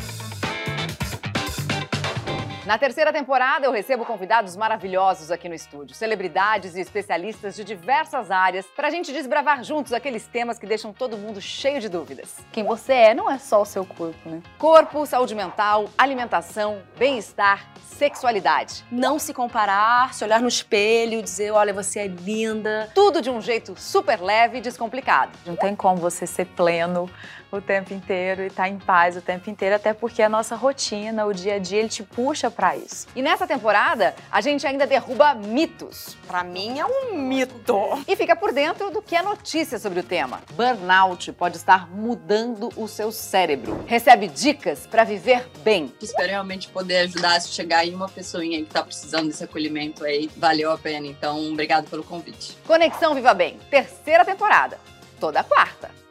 Na 2.66 2.78
terceira 2.78 3.12
temporada, 3.12 3.66
eu 3.66 3.72
recebo 3.72 4.06
convidados 4.06 4.56
maravilhosos 4.56 5.30
aqui 5.30 5.50
no 5.50 5.54
estúdio, 5.54 5.94
celebridades 5.94 6.74
e 6.74 6.80
especialistas 6.80 7.54
de 7.54 7.62
diversas 7.62 8.30
áreas, 8.30 8.64
para 8.74 8.88
a 8.88 8.90
gente 8.90 9.12
desbravar 9.12 9.62
juntos 9.62 9.92
aqueles 9.92 10.26
temas 10.26 10.58
que 10.58 10.66
deixam 10.66 10.90
todo 10.90 11.18
mundo 11.18 11.42
cheio 11.42 11.78
de 11.78 11.90
dúvidas. 11.90 12.38
Quem 12.52 12.64
você 12.64 12.94
é 12.94 13.14
não 13.14 13.30
é 13.30 13.36
só 13.36 13.60
o 13.60 13.66
seu 13.66 13.84
corpo, 13.84 14.16
né? 14.26 14.40
Corpo, 14.58 15.04
saúde 15.04 15.34
mental, 15.34 15.90
alimentação, 15.98 16.80
bem-estar, 16.96 17.68
sexualidade. 17.82 18.82
Não 18.90 19.18
se 19.18 19.34
comparar, 19.34 20.14
se 20.14 20.24
olhar 20.24 20.40
no 20.40 20.48
espelho, 20.48 21.22
dizer, 21.22 21.50
olha, 21.50 21.74
você 21.74 22.00
é 22.00 22.06
linda. 22.06 22.90
Tudo 22.94 23.20
de 23.20 23.28
um 23.28 23.42
jeito 23.42 23.78
super 23.78 24.18
leve 24.22 24.56
e 24.56 24.60
descomplicado. 24.62 25.38
Não 25.44 25.54
tem 25.54 25.76
como 25.76 25.98
você 25.98 26.26
ser 26.26 26.46
pleno 26.46 27.10
o 27.50 27.60
tempo 27.60 27.92
inteiro 27.92 28.42
e 28.42 28.46
estar 28.46 28.64
tá 28.64 28.68
em 28.68 28.78
paz 28.78 29.16
o 29.16 29.20
tempo 29.20 29.48
inteiro, 29.50 29.76
até 29.76 29.92
porque 29.92 30.22
a 30.22 30.28
nossa 30.28 30.56
rotina, 30.56 31.26
o 31.26 31.32
dia 31.32 31.54
a 31.54 31.58
dia, 31.58 31.78
ele 31.78 31.88
te 31.88 32.02
puxa 32.02 32.50
para 32.50 32.76
isso. 32.76 33.06
E 33.14 33.22
nessa 33.22 33.46
temporada, 33.46 34.14
a 34.30 34.40
gente 34.40 34.66
ainda 34.66 34.86
derruba 34.86 35.34
mitos. 35.34 36.16
Para 36.26 36.42
mim 36.42 36.78
é 36.78 36.86
um 36.86 37.16
mito. 37.16 37.78
E 38.06 38.16
fica 38.16 38.34
por 38.34 38.52
dentro 38.52 38.90
do 38.90 39.02
que 39.02 39.16
é 39.16 39.22
notícia 39.22 39.78
sobre 39.78 40.00
o 40.00 40.02
tema. 40.02 40.40
Burnout 40.52 41.32
pode 41.32 41.56
estar 41.56 41.88
mudando 41.90 42.70
o 42.76 42.88
seu 42.88 43.12
cérebro. 43.12 43.84
Recebe 43.86 44.28
dicas 44.28 44.86
para 44.86 45.04
viver 45.04 45.48
bem. 45.62 45.92
Espero 46.00 46.28
realmente 46.28 46.68
poder 46.68 46.98
ajudar 46.98 47.40
se 47.40 47.48
chegar 47.48 47.86
em 47.86 47.94
uma 47.94 48.08
pessoinha 48.08 48.58
que 48.58 48.68
está 48.68 48.82
precisando 48.82 49.28
desse 49.28 49.44
acolhimento 49.44 50.04
aí. 50.04 50.30
Valeu 50.36 50.70
a 50.70 50.78
pena. 50.78 51.06
Então, 51.06 51.52
obrigado 51.52 51.88
pelo 51.88 52.02
convite. 52.02 52.56
Conexão 52.66 53.14
Viva 53.14 53.34
Bem, 53.34 53.58
terceira 53.70 54.24
temporada. 54.24 54.78
Toda 55.20 55.42
quarta. 55.42 56.03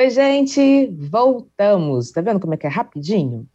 Oi, 0.00 0.08
gente, 0.08 0.86
voltamos. 1.10 2.10
Tá 2.10 2.22
vendo 2.22 2.40
como 2.40 2.54
é 2.54 2.56
que 2.56 2.66
é 2.66 2.70
rapidinho? 2.70 3.46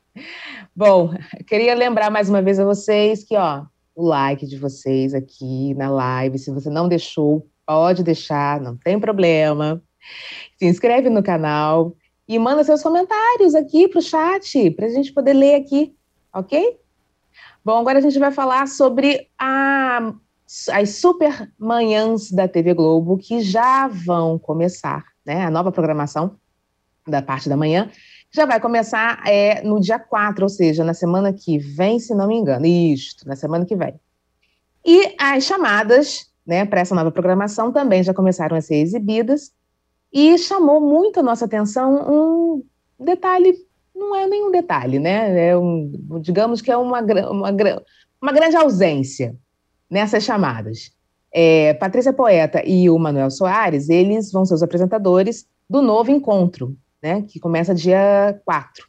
Bom, 0.76 1.10
queria 1.48 1.74
lembrar 1.74 2.12
mais 2.12 2.30
uma 2.30 2.40
vez 2.40 2.60
a 2.60 2.64
vocês 2.64 3.24
que, 3.24 3.36
ó, 3.36 3.64
o 3.96 4.06
like 4.06 4.46
de 4.46 4.56
vocês 4.56 5.16
aqui 5.16 5.74
na 5.74 5.90
live, 5.90 6.38
se 6.38 6.52
você 6.52 6.70
não 6.70 6.88
deixou, 6.88 7.50
pode 7.66 8.04
deixar, 8.04 8.62
não 8.62 8.78
tem 8.78 9.00
problema. 9.00 9.82
Se 10.60 10.68
inscreve 10.68 11.10
no 11.10 11.24
canal 11.24 11.96
e 12.28 12.38
manda 12.38 12.64
seus 12.64 12.84
comentários 12.84 13.56
aqui 13.56 13.88
para 13.88 13.98
o 13.98 14.04
chat, 14.04 14.70
para 14.70 14.86
a 14.86 14.90
gente 14.90 15.12
poder 15.12 15.34
ler 15.34 15.56
aqui, 15.56 15.96
ok? 16.32 16.78
Bom, 17.66 17.80
agora 17.80 17.98
a 17.98 18.02
gente 18.04 18.20
vai 18.20 18.32
falar 18.32 18.68
sobre 18.68 19.28
a, 19.40 20.14
as 20.74 20.90
super 20.98 21.52
manhãs 21.58 22.30
da 22.30 22.48
TV 22.48 22.76
Globo 22.76 23.18
que 23.18 23.42
já 23.42 23.88
vão 23.88 24.38
começar 24.38 25.15
né, 25.26 25.44
a 25.44 25.50
nova 25.50 25.72
programação 25.72 26.38
da 27.08 27.22
parte 27.22 27.50
da 27.50 27.58
manhã, 27.58 27.90
já 28.32 28.46
vai 28.46 28.60
começar 28.60 29.22
é, 29.26 29.64
no 29.64 29.80
dia 29.80 29.98
4, 29.98 30.44
ou 30.44 30.50
seja, 30.50 30.84
na 30.84 30.94
semana 30.94 31.32
que 31.32 31.58
vem, 31.58 32.00
se 32.00 32.14
não 32.14 32.28
me 32.28 32.36
engano. 32.36 32.66
Isto, 32.66 33.28
na 33.28 33.36
semana 33.36 33.66
que 33.66 33.76
vem. 33.76 34.00
E 34.84 35.16
as 35.20 35.44
chamadas 35.44 36.30
né, 36.46 36.66
para 36.66 36.82
essa 36.82 36.94
nova 36.94 37.12
programação 37.12 37.72
também 37.72 38.04
já 38.04 38.14
começaram 38.14 38.56
a 38.56 38.62
ser 38.62 38.76
exibidas 38.76 39.52
e 40.14 40.38
chamou 40.38 40.80
muito 40.80 41.20
a 41.20 41.24
nossa 41.24 41.46
atenção 41.46 41.96
um 42.08 42.64
detalhe, 43.04 43.56
não 43.96 44.16
é 44.16 44.28
nenhum 44.28 44.52
detalhe, 44.52 45.00
né? 45.00 45.50
É 45.50 45.58
um, 45.58 45.92
digamos 46.22 46.62
que 46.62 46.72
é 46.72 46.78
uma, 46.78 47.02
uma, 47.02 47.52
uma 48.22 48.32
grande 48.32 48.56
ausência 48.56 49.36
nessas 49.90 50.24
chamadas. 50.24 50.95
É, 51.38 51.74
Patrícia 51.74 52.14
Poeta 52.14 52.64
e 52.66 52.90
o 52.90 52.98
Manuel 52.98 53.30
Soares, 53.30 53.90
eles 53.90 54.32
vão 54.32 54.46
ser 54.46 54.54
os 54.54 54.64
apresentadores 54.64 55.46
do 55.70 55.82
novo 55.82 56.10
encontro, 56.10 56.78
né, 57.04 57.24
que 57.24 57.42
começa 57.42 57.76
dia 57.76 58.40
4. 58.46 58.88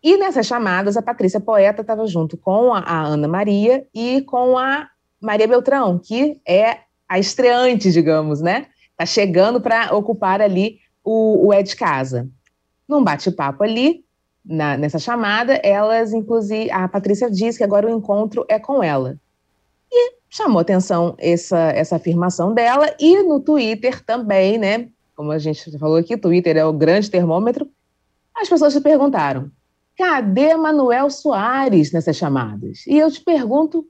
E 0.00 0.16
nessas 0.16 0.46
chamadas, 0.46 0.96
a 0.96 1.02
Patrícia 1.02 1.40
Poeta 1.40 1.80
estava 1.80 2.06
junto 2.06 2.36
com 2.36 2.72
a, 2.72 2.78
a, 2.78 3.02
Ana 3.02 3.26
Maria 3.26 3.84
e 3.92 4.22
com 4.22 4.56
a 4.56 4.88
Maria 5.20 5.48
Beltrão, 5.48 5.98
que 5.98 6.40
é 6.46 6.82
a 7.08 7.18
estreante, 7.18 7.90
digamos, 7.90 8.40
né? 8.40 8.66
Está 8.92 9.04
chegando 9.04 9.60
para 9.60 9.92
ocupar 9.92 10.40
ali 10.40 10.78
o, 11.02 11.48
o 11.48 11.76
Casa. 11.76 12.28
Num 12.88 13.02
bate-papo 13.02 13.64
ali, 13.64 14.04
na, 14.44 14.76
nessa 14.76 15.00
chamada, 15.00 15.54
elas, 15.64 16.12
inclusive, 16.12 16.70
a 16.70 16.86
Patrícia 16.86 17.28
diz 17.28 17.58
que 17.58 17.64
agora 17.64 17.88
o 17.88 17.90
encontro 17.90 18.46
é 18.48 18.60
com 18.60 18.84
ela. 18.84 19.18
E 19.98 20.14
chamou 20.28 20.60
atenção 20.60 21.14
essa, 21.18 21.70
essa 21.70 21.96
afirmação 21.96 22.52
dela, 22.52 22.94
e 23.00 23.22
no 23.22 23.40
Twitter 23.40 24.04
também, 24.04 24.58
né? 24.58 24.88
Como 25.14 25.32
a 25.32 25.38
gente 25.38 25.78
falou 25.78 25.96
aqui, 25.96 26.16
Twitter 26.16 26.58
é 26.58 26.64
o 26.66 26.72
grande 26.72 27.10
termômetro. 27.10 27.66
As 28.34 28.48
pessoas 28.48 28.74
se 28.74 28.80
perguntaram: 28.82 29.50
cadê 29.96 30.54
Manuel 30.54 31.08
Soares 31.08 31.90
nessas 31.90 32.16
chamadas? 32.16 32.86
E 32.86 32.98
eu 32.98 33.10
te 33.10 33.22
pergunto, 33.22 33.86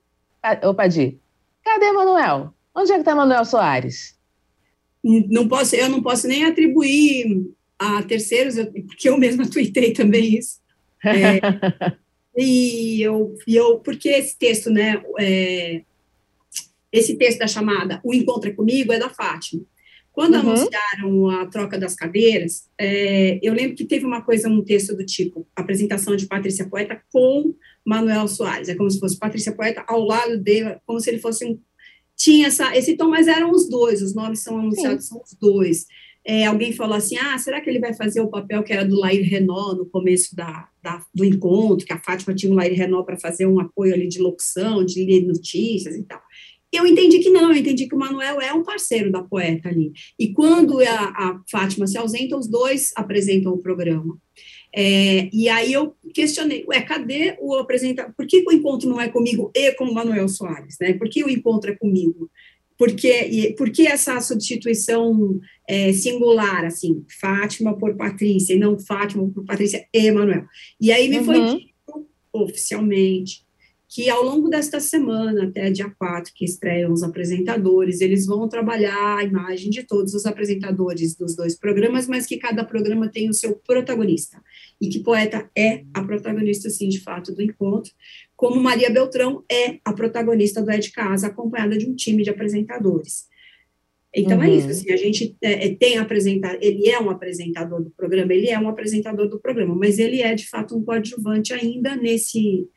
ô 0.62 0.73
Padir, 0.73 1.19
cadê 1.64 1.90
Manuel? 1.90 2.55
Onde 2.73 2.92
é 2.92 2.95
que 2.95 3.01
está 3.01 3.14
Manuel 3.14 3.45
Soares? 3.45 4.14
Não 5.03 5.49
posso, 5.49 5.75
eu 5.75 5.88
não 5.88 6.03
posso 6.03 6.29
nem 6.29 6.45
atribuir 6.45 7.45
a 7.79 8.03
terceiros, 8.03 8.55
porque 8.87 9.09
eu 9.09 9.19
mesma 9.19 9.49
tuitei 9.49 9.92
também 9.92 10.38
isso. 10.38 10.61
É, 11.07 12.42
e, 12.42 13.01
eu, 13.01 13.37
e 13.47 13.55
eu, 13.55 13.79
porque 13.79 14.09
esse 14.09 14.37
texto, 14.37 14.71
né, 14.71 15.01
é, 15.21 15.83
esse 16.98 17.16
texto 17.16 17.38
da 17.38 17.46
chamada 17.46 18.00
O 18.04 18.14
Encontra 18.14 18.52
Comigo 18.52 18.92
é 18.92 18.98
da 18.98 19.09
Fátima. 19.09 19.62
Quando 20.12 20.35
uhum. 20.35 20.40
anunciaram 20.40 21.30
a 21.30 21.46
troca 21.46 21.78
das 21.78 21.94
cadeiras, 21.94 22.70
é, 22.78 23.38
eu 23.42 23.52
lembro 23.52 23.76
que 23.76 23.85
teve 23.85 24.06
uma 24.06 24.22
coisa, 24.22 24.48
um 24.48 24.64
texto 24.64 24.96
do 24.96 25.04
tipo, 25.04 25.46
apresentação 25.54 26.16
de 26.16 26.26
Patrícia 26.26 26.66
Poeta 26.66 26.98
com 27.12 27.54
Manuel 27.85 28.26
Soares, 28.26 28.70
é 28.70 28.74
como 28.74 28.90
se 28.90 28.98
fosse 28.98 29.18
Patrícia 29.18 29.52
Poeta 29.52 29.85
ao 29.87 30.00
lado 30.00 30.38
dele, 30.38 30.76
como 30.87 30.98
se 30.98 31.11
ele 31.11 31.18
fosse 31.18 31.44
um, 31.44 31.61
tinha 32.16 32.46
essa, 32.46 32.74
esse 32.74 32.96
tom, 32.96 33.11
mas 33.11 33.28
eram 33.28 33.50
os 33.50 33.68
dois, 33.68 34.00
os 34.00 34.14
nomes 34.14 34.42
são 34.42 34.59
anunciados, 34.59 35.04
Sim. 35.04 35.11
são 35.11 35.22
os 35.22 35.35
dois. 35.38 35.85
É, 36.24 36.46
alguém 36.46 36.72
falou 36.72 36.96
assim, 36.96 37.16
ah, 37.18 37.38
será 37.38 37.61
que 37.61 37.70
ele 37.70 37.78
vai 37.78 37.94
fazer 37.94 38.20
o 38.20 38.28
papel 38.28 38.64
que 38.64 38.72
era 38.72 38.85
do 38.85 38.98
Lair 38.98 39.28
Renault 39.28 39.76
no 39.76 39.87
começo 39.87 40.35
da, 40.35 40.68
da, 40.82 41.04
do 41.14 41.24
encontro, 41.24 41.87
que 41.87 41.92
a 41.92 42.02
Fátima 42.02 42.35
tinha 42.35 42.50
o 42.50 42.54
Lair 42.54 42.74
Renault 42.74 43.06
para 43.06 43.18
fazer 43.18 43.46
um 43.46 43.61
apoio 43.61 43.94
ali 43.94 44.09
de 44.09 44.18
locução, 44.18 44.85
de 44.85 45.04
ler 45.04 45.24
notícias 45.24 45.94
e 45.94 46.02
tal. 46.02 46.20
Eu 46.76 46.86
entendi 46.86 47.18
que 47.18 47.30
não, 47.30 47.50
eu 47.50 47.56
entendi 47.56 47.86
que 47.86 47.94
o 47.94 47.98
Manuel 47.98 48.40
é 48.40 48.52
um 48.52 48.62
parceiro 48.62 49.10
da 49.10 49.22
poeta 49.22 49.68
ali. 49.68 49.92
E 50.18 50.32
quando 50.32 50.80
a, 50.80 50.84
a 50.84 51.40
Fátima 51.50 51.86
se 51.86 51.98
ausenta, 51.98 52.36
os 52.36 52.48
dois 52.48 52.92
apresentam 52.96 53.52
o 53.52 53.58
programa. 53.58 54.18
É, 54.74 55.30
e 55.32 55.48
aí 55.48 55.72
eu 55.72 55.94
questionei, 56.12 56.64
ué, 56.68 56.82
cadê 56.82 57.36
o 57.40 57.54
apresentador? 57.54 58.12
Por 58.14 58.26
que 58.26 58.44
o 58.46 58.52
encontro 58.52 58.88
não 58.88 59.00
é 59.00 59.08
comigo 59.08 59.50
e 59.54 59.72
com 59.72 59.84
o 59.84 59.94
Manuel 59.94 60.28
Soares? 60.28 60.76
Né? 60.80 60.92
Por 60.92 61.08
que 61.08 61.24
o 61.24 61.30
encontro 61.30 61.70
é 61.70 61.74
comigo? 61.74 62.30
Por 62.76 62.94
que, 62.94 63.54
por 63.56 63.70
que 63.70 63.86
essa 63.86 64.20
substituição 64.20 65.40
é, 65.66 65.94
singular, 65.94 66.66
assim, 66.66 67.04
Fátima 67.18 67.74
por 67.74 67.96
Patrícia, 67.96 68.52
e 68.52 68.58
não 68.58 68.78
Fátima 68.78 69.26
por 69.30 69.46
Patrícia 69.46 69.86
e 69.92 70.10
Manuel? 70.10 70.44
E 70.78 70.92
aí 70.92 71.08
me 71.08 71.20
uhum. 71.20 71.24
foi 71.24 71.56
dito 71.56 72.06
oficialmente 72.30 73.45
que 73.96 74.11
ao 74.11 74.22
longo 74.22 74.50
desta 74.50 74.78
semana, 74.78 75.44
até 75.44 75.70
dia 75.70 75.88
4, 75.88 76.30
que 76.35 76.44
estreiam 76.44 76.92
os 76.92 77.02
apresentadores, 77.02 78.02
eles 78.02 78.26
vão 78.26 78.46
trabalhar 78.46 79.16
a 79.16 79.24
imagem 79.24 79.70
de 79.70 79.85
todos 79.85 80.12
os 80.12 80.26
apresentadores 80.26 81.16
dos 81.16 81.35
dois 81.35 81.59
programas, 81.59 82.06
mas 82.06 82.26
que 82.26 82.37
cada 82.37 82.62
programa 82.62 83.09
tem 83.09 83.30
o 83.30 83.32
seu 83.32 83.56
protagonista, 83.56 84.38
e 84.78 84.90
que 84.90 84.98
Poeta 84.98 85.50
é 85.56 85.82
a 85.94 86.04
protagonista, 86.04 86.68
sim, 86.68 86.90
de 86.90 87.00
fato, 87.00 87.35
do 87.35 87.40
encontro, 87.40 87.90
como 88.37 88.61
Maria 88.61 88.90
Beltrão 88.90 89.42
é 89.50 89.78
a 89.82 89.94
protagonista 89.94 90.61
do 90.61 90.70
Ed 90.70 90.92
Casa, 90.92 91.28
acompanhada 91.28 91.78
de 91.78 91.88
um 91.88 91.94
time 91.94 92.22
de 92.22 92.28
apresentadores. 92.28 93.24
Então 94.14 94.42
é 94.42 94.46
uhum. 94.46 94.52
é 94.52 94.56
isso, 94.56 94.68
assim, 94.68 94.92
a 94.92 94.96
gente 94.98 95.35
é, 95.40 95.68
é 95.68 95.74
tem 95.74 95.96
apresentar, 95.96 96.59
ele 96.61 96.87
é 96.87 97.00
um 97.00 97.09
apresentador 97.09 97.82
do 97.82 97.90
programa, 97.92 98.35
ele 98.35 98.50
é 98.50 98.59
um 98.59 98.68
apresentador 98.68 99.26
do 99.26 99.40
programa, 99.40 99.74
mas 99.74 99.98
ele 99.98 100.20
é 100.20 100.35
de 100.35 100.46
fato 100.46 100.76
um 100.76 100.85
coadjuvante 100.85 101.54
ainda 101.54 101.96
nesse 101.96 102.68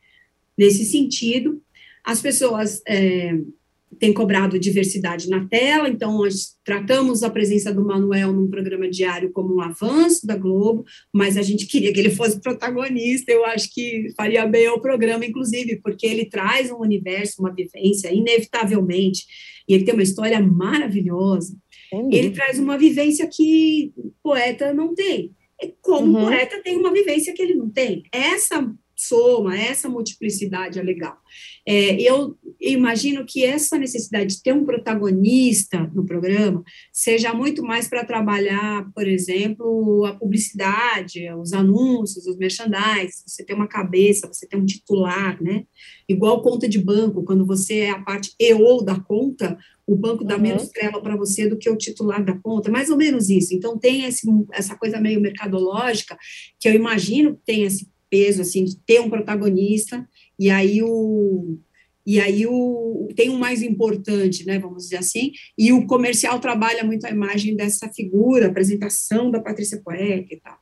nesse 0.60 0.84
sentido. 0.84 1.62
As 2.04 2.20
pessoas 2.20 2.82
é, 2.86 3.34
têm 3.98 4.12
cobrado 4.12 4.58
diversidade 4.58 5.26
na 5.30 5.46
tela, 5.46 5.88
então 5.88 6.18
nós 6.18 6.54
tratamos 6.62 7.22
a 7.22 7.30
presença 7.30 7.72
do 7.72 7.82
Manuel 7.82 8.30
num 8.30 8.50
programa 8.50 8.86
diário 8.88 9.32
como 9.32 9.56
um 9.56 9.60
avanço 9.62 10.26
da 10.26 10.36
Globo, 10.36 10.84
mas 11.14 11.38
a 11.38 11.42
gente 11.42 11.66
queria 11.66 11.90
que 11.94 11.98
ele 11.98 12.10
fosse 12.10 12.38
protagonista, 12.42 13.32
eu 13.32 13.42
acho 13.46 13.72
que 13.72 14.12
faria 14.14 14.46
bem 14.46 14.66
ao 14.66 14.82
programa, 14.82 15.24
inclusive, 15.24 15.80
porque 15.82 16.06
ele 16.06 16.26
traz 16.26 16.70
um 16.70 16.78
universo, 16.78 17.40
uma 17.40 17.54
vivência, 17.54 18.12
inevitavelmente, 18.12 19.24
e 19.66 19.72
ele 19.72 19.84
tem 19.84 19.94
uma 19.94 20.02
história 20.02 20.40
maravilhosa, 20.40 21.56
ele 22.12 22.30
traz 22.30 22.58
uma 22.58 22.76
vivência 22.76 23.26
que 23.26 23.92
poeta 24.22 24.74
não 24.74 24.94
tem, 24.94 25.32
como 25.80 26.18
uhum. 26.18 26.24
poeta 26.26 26.60
tem 26.62 26.76
uma 26.76 26.92
vivência 26.92 27.32
que 27.32 27.42
ele 27.42 27.54
não 27.54 27.70
tem. 27.70 28.02
Essa 28.12 28.70
soma, 29.06 29.58
essa 29.58 29.88
multiplicidade 29.88 30.78
é 30.78 30.82
legal. 30.82 31.16
É, 31.66 32.00
eu 32.00 32.36
imagino 32.60 33.24
que 33.26 33.44
essa 33.44 33.78
necessidade 33.78 34.36
de 34.36 34.42
ter 34.42 34.52
um 34.52 34.64
protagonista 34.64 35.90
no 35.94 36.04
programa 36.04 36.62
seja 36.92 37.32
muito 37.32 37.62
mais 37.62 37.88
para 37.88 38.04
trabalhar, 38.04 38.90
por 38.94 39.06
exemplo, 39.06 40.04
a 40.04 40.14
publicidade, 40.14 41.32
os 41.32 41.52
anúncios, 41.52 42.26
os 42.26 42.36
merchandise, 42.36 43.22
você 43.26 43.44
tem 43.44 43.56
uma 43.56 43.68
cabeça, 43.68 44.26
você 44.26 44.46
tem 44.46 44.60
um 44.60 44.66
titular, 44.66 45.42
né? 45.42 45.64
Igual 46.08 46.42
conta 46.42 46.68
de 46.68 46.78
banco, 46.78 47.24
quando 47.24 47.46
você 47.46 47.80
é 47.80 47.90
a 47.90 48.00
parte 48.00 48.34
e 48.38 48.52
ou 48.52 48.84
da 48.84 48.98
conta, 49.00 49.56
o 49.90 49.96
banco 49.96 50.22
dá 50.22 50.36
uhum. 50.36 50.42
menos 50.42 50.68
trela 50.68 51.02
para 51.02 51.16
você 51.16 51.48
do 51.48 51.58
que 51.58 51.68
o 51.68 51.76
titular 51.76 52.24
da 52.24 52.38
conta, 52.38 52.70
mais 52.70 52.90
ou 52.90 52.96
menos 52.96 53.28
isso. 53.28 53.52
Então, 53.52 53.76
tem 53.76 54.04
esse, 54.04 54.24
essa 54.52 54.76
coisa 54.76 55.00
meio 55.00 55.20
mercadológica, 55.20 56.16
que 56.60 56.68
eu 56.68 56.74
imagino 56.74 57.34
que 57.34 57.42
tem 57.44 57.64
esse 57.64 57.89
peso, 58.10 58.42
assim, 58.42 58.64
de 58.64 58.76
ter 58.78 59.00
um 59.00 59.08
protagonista, 59.08 60.06
e 60.38 60.50
aí 60.50 60.82
o, 60.82 61.58
e 62.04 62.18
aí 62.18 62.46
o, 62.46 63.08
tem 63.14 63.30
um 63.30 63.38
mais 63.38 63.62
importante, 63.62 64.44
né, 64.44 64.58
vamos 64.58 64.84
dizer 64.84 64.96
assim, 64.96 65.32
e 65.56 65.72
o 65.72 65.86
comercial 65.86 66.40
trabalha 66.40 66.82
muito 66.82 67.06
a 67.06 67.10
imagem 67.10 67.54
dessa 67.54 67.88
figura, 67.88 68.48
apresentação 68.48 69.30
da 69.30 69.40
Patrícia 69.40 69.80
Poeta 69.82 70.34
e 70.34 70.40
tal. 70.40 70.58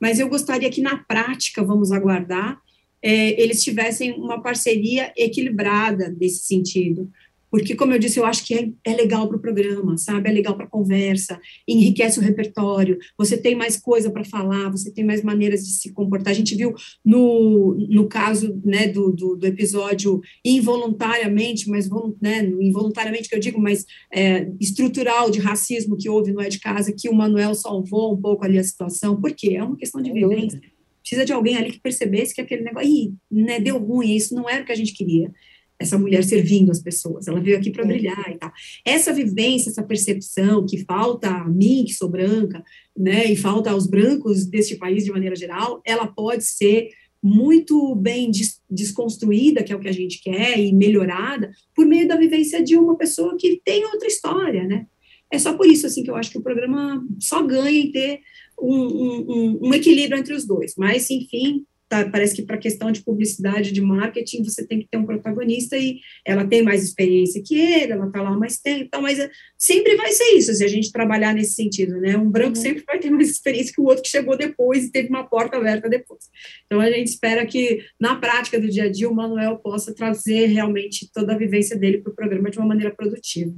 mas 0.00 0.20
eu 0.20 0.28
gostaria 0.28 0.70
que 0.70 0.80
na 0.80 0.98
prática, 0.98 1.64
vamos 1.64 1.90
aguardar, 1.90 2.60
é, 3.02 3.40
eles 3.42 3.64
tivessem 3.64 4.12
uma 4.12 4.40
parceria 4.40 5.12
equilibrada 5.16 6.14
nesse 6.20 6.44
sentido. 6.44 7.10
Porque, 7.52 7.76
como 7.76 7.92
eu 7.92 7.98
disse, 7.98 8.18
eu 8.18 8.24
acho 8.24 8.46
que 8.46 8.54
é, 8.54 8.70
é 8.82 8.96
legal 8.96 9.28
para 9.28 9.36
o 9.36 9.40
programa, 9.40 9.98
sabe? 9.98 10.26
É 10.26 10.32
legal 10.32 10.56
para 10.56 10.64
a 10.64 10.70
conversa, 10.70 11.38
enriquece 11.68 12.18
o 12.18 12.22
repertório, 12.22 12.98
você 13.16 13.36
tem 13.36 13.54
mais 13.54 13.76
coisa 13.76 14.10
para 14.10 14.24
falar, 14.24 14.70
você 14.70 14.90
tem 14.90 15.04
mais 15.04 15.22
maneiras 15.22 15.66
de 15.66 15.72
se 15.72 15.92
comportar. 15.92 16.30
A 16.30 16.34
gente 16.34 16.56
viu 16.56 16.72
no, 17.04 17.76
no 17.90 18.08
caso 18.08 18.58
né, 18.64 18.88
do, 18.88 19.12
do, 19.12 19.36
do 19.36 19.46
episódio 19.46 20.22
involuntariamente, 20.42 21.68
mas 21.68 21.90
né, 22.22 22.42
involuntariamente 22.58 23.28
que 23.28 23.34
eu 23.34 23.40
digo, 23.40 23.60
mas 23.60 23.84
é, 24.10 24.50
estrutural 24.58 25.30
de 25.30 25.38
racismo 25.38 25.98
que 25.98 26.08
houve 26.08 26.32
no 26.32 26.40
É 26.40 26.48
de 26.48 26.58
Casa, 26.58 26.90
que 26.90 27.10
o 27.10 27.14
Manuel 27.14 27.54
salvou 27.54 28.14
um 28.14 28.20
pouco 28.20 28.46
ali 28.46 28.58
a 28.58 28.64
situação. 28.64 29.20
Por 29.20 29.30
quê? 29.34 29.56
É 29.56 29.62
uma 29.62 29.76
questão 29.76 30.00
de 30.00 30.10
vivência. 30.10 30.58
Precisa 31.02 31.26
de 31.26 31.34
alguém 31.34 31.58
ali 31.58 31.72
que 31.72 31.80
percebesse 31.80 32.34
que 32.34 32.40
aquele 32.40 32.62
negócio, 32.62 32.88
Ih, 32.88 33.12
né, 33.30 33.60
deu 33.60 33.76
ruim, 33.76 34.16
isso 34.16 34.34
não 34.34 34.48
era 34.48 34.62
o 34.62 34.64
que 34.64 34.72
a 34.72 34.76
gente 34.76 34.94
queria 34.94 35.30
essa 35.82 35.98
mulher 35.98 36.24
servindo 36.24 36.70
as 36.70 36.80
pessoas, 36.80 37.28
ela 37.28 37.40
veio 37.40 37.56
aqui 37.56 37.70
para 37.70 37.84
brilhar 37.84 38.30
e 38.30 38.38
tal. 38.38 38.50
Essa 38.84 39.12
vivência, 39.12 39.70
essa 39.70 39.82
percepção 39.82 40.64
que 40.66 40.84
falta 40.84 41.28
a 41.28 41.48
mim, 41.48 41.84
que 41.84 41.92
sou 41.92 42.08
branca, 42.08 42.62
né, 42.96 43.30
e 43.30 43.36
falta 43.36 43.70
aos 43.70 43.86
brancos 43.86 44.46
deste 44.46 44.76
país 44.76 45.04
de 45.04 45.12
maneira 45.12 45.36
geral, 45.36 45.82
ela 45.84 46.06
pode 46.06 46.44
ser 46.44 46.88
muito 47.22 47.94
bem 47.94 48.30
des 48.30 48.60
desconstruída, 48.68 49.62
que 49.62 49.72
é 49.72 49.76
o 49.76 49.80
que 49.80 49.88
a 49.88 49.92
gente 49.92 50.20
quer, 50.20 50.58
e 50.58 50.72
melhorada, 50.72 51.52
por 51.74 51.86
meio 51.86 52.08
da 52.08 52.16
vivência 52.16 52.62
de 52.62 52.76
uma 52.76 52.96
pessoa 52.96 53.36
que 53.38 53.60
tem 53.64 53.84
outra 53.84 54.08
história, 54.08 54.64
né? 54.64 54.86
É 55.30 55.38
só 55.38 55.54
por 55.54 55.66
isso, 55.66 55.86
assim, 55.86 56.02
que 56.02 56.10
eu 56.10 56.16
acho 56.16 56.30
que 56.30 56.38
o 56.38 56.42
programa 56.42 57.02
só 57.18 57.42
ganha 57.42 57.78
em 57.78 57.92
ter 57.92 58.20
um, 58.60 58.76
um, 58.76 59.58
um 59.68 59.74
equilíbrio 59.74 60.18
entre 60.18 60.34
os 60.34 60.46
dois. 60.46 60.74
Mas, 60.76 61.08
enfim, 61.10 61.64
tá, 61.92 62.08
parece 62.08 62.34
que 62.34 62.42
para 62.42 62.56
questão 62.56 62.90
de 62.90 63.02
publicidade, 63.02 63.70
de 63.70 63.82
marketing, 63.82 64.42
você 64.42 64.66
tem 64.66 64.80
que 64.80 64.88
ter 64.88 64.96
um 64.96 65.04
protagonista 65.04 65.76
e 65.76 66.00
ela 66.24 66.46
tem 66.46 66.62
mais 66.62 66.82
experiência 66.82 67.42
que 67.44 67.54
ele, 67.54 67.92
ela 67.92 68.06
está 68.06 68.22
lá 68.22 68.30
há 68.30 68.38
mais 68.38 68.58
tempo, 68.58 68.84
então, 68.84 69.02
mas 69.02 69.18
eh, 69.18 69.30
sempre 69.58 69.94
vai 69.94 70.10
ser 70.10 70.24
isso, 70.36 70.54
se 70.54 70.64
a 70.64 70.68
gente 70.68 70.90
trabalhar 70.90 71.34
nesse 71.34 71.52
sentido, 71.52 72.00
né? 72.00 72.16
Um 72.16 72.30
branco 72.30 72.56
uhum. 72.56 72.62
sempre 72.62 72.82
vai 72.86 72.98
ter 72.98 73.10
mais 73.10 73.28
experiência 73.28 73.74
que 73.74 73.80
o 73.80 73.84
outro 73.84 74.02
que 74.02 74.08
chegou 74.08 74.38
depois 74.38 74.86
e 74.86 74.90
teve 74.90 75.10
uma 75.10 75.24
porta 75.24 75.58
aberta 75.58 75.86
depois. 75.86 76.30
Então, 76.64 76.80
a 76.80 76.90
gente 76.90 77.08
espera 77.08 77.44
que, 77.44 77.84
na 78.00 78.16
prática 78.16 78.58
do 78.58 78.70
dia 78.70 78.84
a 78.84 78.90
dia, 78.90 79.10
o 79.10 79.14
Manuel 79.14 79.58
possa 79.58 79.94
trazer 79.94 80.46
realmente 80.46 81.10
toda 81.12 81.34
a 81.34 81.36
vivência 81.36 81.76
dele 81.76 81.98
para 81.98 82.10
o 82.10 82.16
programa 82.16 82.50
de 82.50 82.58
uma 82.58 82.68
maneira 82.68 82.94
produtiva. 82.94 83.54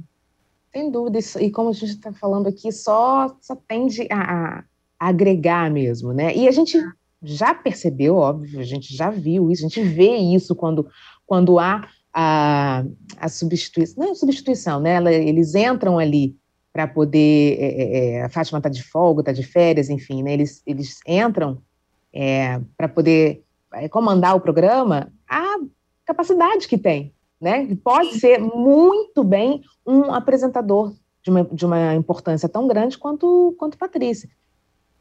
Sem 0.73 0.91
dúvida, 0.91 1.19
e 1.39 1.49
como 1.49 1.69
a 1.69 1.73
gente 1.73 1.91
está 1.91 2.11
falando 2.11 2.47
aqui, 2.47 2.69
só, 2.69 3.33
só 3.39 3.55
tende 3.55 4.05
a, 4.11 4.59
a 4.59 4.63
agregar 4.99 5.71
mesmo, 5.71 6.11
né? 6.11 6.35
E 6.35 6.49
a 6.49 6.51
gente 6.51 6.77
já 7.21 7.53
percebeu, 7.53 8.15
óbvio, 8.15 8.59
a 8.59 8.63
gente 8.63 8.95
já 8.95 9.09
viu 9.09 9.49
isso, 9.49 9.65
a 9.65 9.69
gente 9.69 9.81
vê 9.81 10.15
isso 10.15 10.55
quando, 10.55 10.87
quando 11.25 11.57
há 11.59 11.87
a, 12.13 12.83
a 13.17 13.29
substituição, 13.29 14.03
não 14.03 14.11
é 14.11 14.15
substituição, 14.15 14.79
né? 14.79 14.95
Ela, 14.95 15.11
eles 15.11 15.53
entram 15.55 15.99
ali 15.99 16.35
para 16.71 16.87
poder, 16.87 17.57
é, 17.59 17.65
é, 17.65 18.09
é, 18.09 18.23
a 18.23 18.29
Fátima 18.29 18.59
está 18.59 18.69
de 18.69 18.83
folga, 18.83 19.21
está 19.21 19.31
de 19.31 19.43
férias, 19.43 19.89
enfim, 19.89 20.23
né? 20.23 20.33
Eles, 20.33 20.61
eles 20.65 20.99
entram 21.07 21.61
é, 22.13 22.59
para 22.77 22.87
poder 22.87 23.43
é, 23.73 23.89
comandar 23.89 24.35
o 24.35 24.41
programa, 24.41 25.11
a 25.29 25.57
capacidade 26.05 26.67
que 26.67 26.77
tem, 26.77 27.13
né? 27.39 27.67
Pode 27.83 28.19
ser 28.19 28.39
muito 28.39 29.23
bem 29.23 29.61
um 29.85 30.13
apresentador 30.13 30.93
de 31.23 31.31
uma, 31.31 31.43
de 31.43 31.65
uma 31.65 31.95
importância 31.95 32.47
tão 32.47 32.67
grande 32.67 32.97
quanto, 32.97 33.55
quanto 33.57 33.77
Patrícia. 33.77 34.29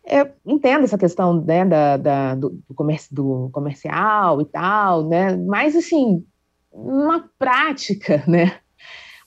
Eu 0.06 0.28
entendo 0.44 0.84
essa 0.84 0.98
questão 0.98 1.42
né, 1.42 1.64
da, 1.64 1.96
da 1.96 2.34
do, 2.34 2.58
comércio, 2.74 3.14
do 3.14 3.48
comercial 3.52 4.40
e 4.40 4.44
tal, 4.44 5.08
né? 5.08 5.36
Mas 5.36 5.74
assim, 5.74 6.24
na 6.72 7.24
prática, 7.38 8.22
né? 8.28 8.58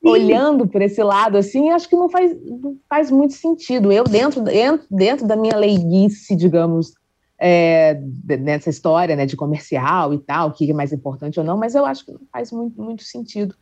Sim. 0.01 0.09
Olhando 0.09 0.67
por 0.67 0.81
esse 0.81 1.01
lado 1.01 1.37
assim, 1.37 1.71
acho 1.71 1.89
que 1.89 1.95
não 1.95 2.07
faz, 2.07 2.35
não 2.45 2.77
faz 2.87 3.09
muito 3.09 3.33
sentido. 3.33 3.91
Eu, 3.91 4.03
dentro, 4.03 4.41
dentro, 4.41 4.85
dentro 4.91 5.27
da 5.27 5.35
minha 5.35 5.55
leiguice, 5.55 6.35
digamos, 6.35 6.93
é, 7.39 7.99
nessa 8.39 8.69
história 8.69 9.15
né, 9.15 9.25
de 9.25 9.35
comercial 9.35 10.13
e 10.13 10.19
tal, 10.19 10.49
o 10.49 10.51
que 10.51 10.69
é 10.69 10.73
mais 10.73 10.93
importante 10.93 11.39
ou 11.39 11.45
não, 11.45 11.57
mas 11.57 11.73
eu 11.73 11.85
acho 11.85 12.05
que 12.05 12.11
não 12.11 12.21
faz 12.31 12.51
muito, 12.51 12.79
muito 12.81 13.03
sentido 13.03 13.55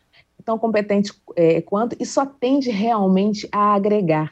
tão 0.45 0.59
competente 0.59 1.11
é, 1.35 1.59
quanto, 1.61 1.95
e 1.99 2.05
só 2.05 2.25
tende 2.25 2.69
realmente 2.69 3.49
a 3.51 3.73
agregar? 3.73 4.31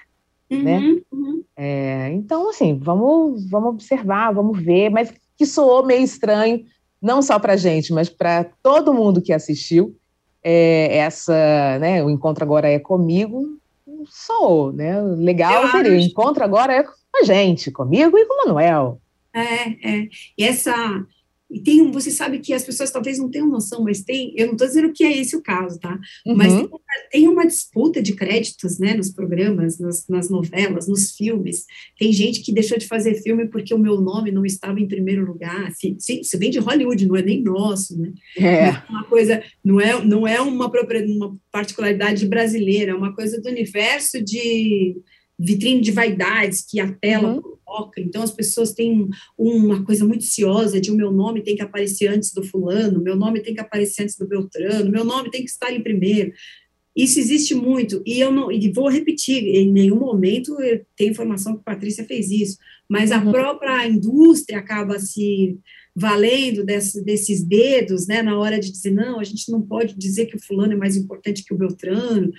Uhum, 0.55 0.63
né? 0.63 1.01
Uhum. 1.11 1.43
É, 1.55 2.11
então, 2.13 2.49
assim, 2.49 2.77
vamos, 2.77 3.49
vamos 3.49 3.69
observar, 3.69 4.33
vamos 4.33 4.61
ver, 4.61 4.89
mas 4.89 5.13
que 5.37 5.45
soou 5.45 5.85
meio 5.85 6.03
estranho, 6.03 6.63
não 7.01 7.21
só 7.21 7.37
para 7.39 7.53
a 7.53 7.57
gente, 7.57 7.93
mas 7.93 8.09
para 8.09 8.45
todo 8.61 8.93
mundo 8.93 9.21
que 9.21 9.33
assistiu. 9.33 9.95
É, 10.45 10.97
essa, 10.97 11.79
né, 11.79 12.03
o 12.03 12.09
encontro 12.09 12.43
agora 12.43 12.67
é 12.69 12.77
comigo, 12.77 13.57
soou, 14.07 14.73
né? 14.73 15.01
Legal 15.01 15.63
Eu 15.63 15.71
seria, 15.71 15.91
o 15.93 15.99
encontro 15.99 16.43
agora 16.43 16.73
é 16.73 16.83
com 16.83 16.91
a 17.21 17.23
gente, 17.23 17.71
comigo 17.71 18.17
e 18.17 18.25
com 18.25 18.33
o 18.33 18.45
Manuel. 18.45 18.99
É, 19.33 19.69
é. 19.69 20.07
E 20.37 20.43
essa 20.43 20.73
e 21.53 21.61
tem 21.61 21.81
um, 21.81 21.91
você 21.91 22.09
sabe 22.09 22.39
que 22.39 22.51
as 22.51 22.63
pessoas 22.63 22.91
talvez 22.91 23.19
não 23.19 23.29
tenham 23.29 23.47
noção, 23.47 23.83
mas 23.83 24.01
tem, 24.01 24.33
eu 24.35 24.47
não 24.47 24.53
estou 24.53 24.67
dizendo 24.67 24.91
que 24.91 25.03
é 25.03 25.15
esse 25.15 25.35
o 25.35 25.41
caso, 25.41 25.79
tá? 25.79 25.99
Uhum. 26.25 26.35
Mas 26.35 26.53
tem, 26.53 26.69
tem, 27.11 27.27
uma 27.27 27.45
disputa 27.45 28.01
de 28.01 28.13
créditos, 28.13 28.79
né, 28.79 28.95
nos 28.95 29.11
programas, 29.11 29.77
nas, 29.77 30.07
nas, 30.07 30.29
novelas, 30.29 30.87
nos 30.87 31.11
filmes. 31.11 31.65
Tem 31.99 32.11
gente 32.11 32.41
que 32.41 32.51
deixou 32.51 32.77
de 32.77 32.87
fazer 32.87 33.21
filme 33.21 33.47
porque 33.47 33.73
o 33.73 33.79
meu 33.79 34.01
nome 34.01 34.31
não 34.31 34.45
estava 34.45 34.79
em 34.79 34.87
primeiro 34.87 35.25
lugar. 35.25 35.71
Se, 35.73 35.95
se, 35.99 36.23
se 36.23 36.37
vem 36.37 36.49
de 36.49 36.59
Hollywood, 36.59 37.07
não 37.07 37.15
é 37.15 37.21
nem 37.21 37.43
nosso, 37.43 37.99
né? 37.99 38.11
É. 38.37 38.69
é 38.69 38.83
uma 38.89 39.03
coisa, 39.03 39.43
não 39.63 39.79
é, 39.79 40.03
não 40.03 40.27
é 40.27 40.41
uma, 40.41 40.67
uma 40.67 41.37
particularidade 41.51 42.25
brasileira, 42.25 42.91
é 42.91 42.95
uma 42.95 43.13
coisa 43.13 43.39
do 43.39 43.49
universo 43.49 44.23
de 44.23 44.95
vitrine 45.39 45.81
de 45.81 45.91
vaidades 45.91 46.65
que 46.67 46.79
a 46.79 46.91
tela 46.91 47.35
uhum 47.35 47.53
troca, 47.73 47.99
então 47.99 48.21
as 48.21 48.31
pessoas 48.31 48.73
têm 48.73 49.09
uma 49.37 49.83
coisa 49.83 50.05
muito 50.05 50.23
ciosa 50.23 50.79
de 50.79 50.91
o 50.91 50.95
meu 50.95 51.11
nome 51.11 51.41
tem 51.41 51.55
que 51.55 51.61
aparecer 51.61 52.07
antes 52.07 52.31
do 52.31 52.43
fulano, 52.43 53.01
meu 53.01 53.15
nome 53.15 53.41
tem 53.41 53.53
que 53.53 53.61
aparecer 53.61 54.03
antes 54.03 54.17
do 54.17 54.27
Beltrano, 54.27 54.91
meu 54.91 55.03
nome 55.03 55.31
tem 55.31 55.43
que 55.43 55.49
estar 55.49 55.71
em 55.71 55.81
primeiro. 55.81 56.31
Isso 56.95 57.17
existe 57.17 57.55
muito, 57.55 58.03
e 58.05 58.19
eu 58.19 58.31
não, 58.31 58.51
e 58.51 58.71
vou 58.71 58.87
repetir, 58.87 59.43
em 59.43 59.71
nenhum 59.71 59.99
momento 59.99 60.61
eu 60.61 60.85
tenho 60.95 61.09
informação 61.09 61.55
que 61.55 61.61
a 61.61 61.73
Patrícia 61.73 62.05
fez 62.05 62.29
isso, 62.29 62.57
mas 62.87 63.11
a 63.11 63.17
uhum. 63.17 63.31
própria 63.31 63.87
indústria 63.87 64.59
acaba 64.59 64.99
se 64.99 65.57
valendo 65.95 66.63
desse, 66.63 67.03
desses 67.03 67.43
dedos, 67.43 68.07
né, 68.07 68.21
na 68.21 68.37
hora 68.37 68.59
de 68.59 68.71
dizer, 68.71 68.91
não, 68.91 69.19
a 69.19 69.23
gente 69.23 69.51
não 69.51 69.61
pode 69.61 69.95
dizer 69.97 70.27
que 70.27 70.35
o 70.35 70.41
fulano 70.41 70.73
é 70.73 70.75
mais 70.75 70.95
importante 70.95 71.43
que 71.43 71.53
o 71.53 71.57
Beltrano, 71.57 72.31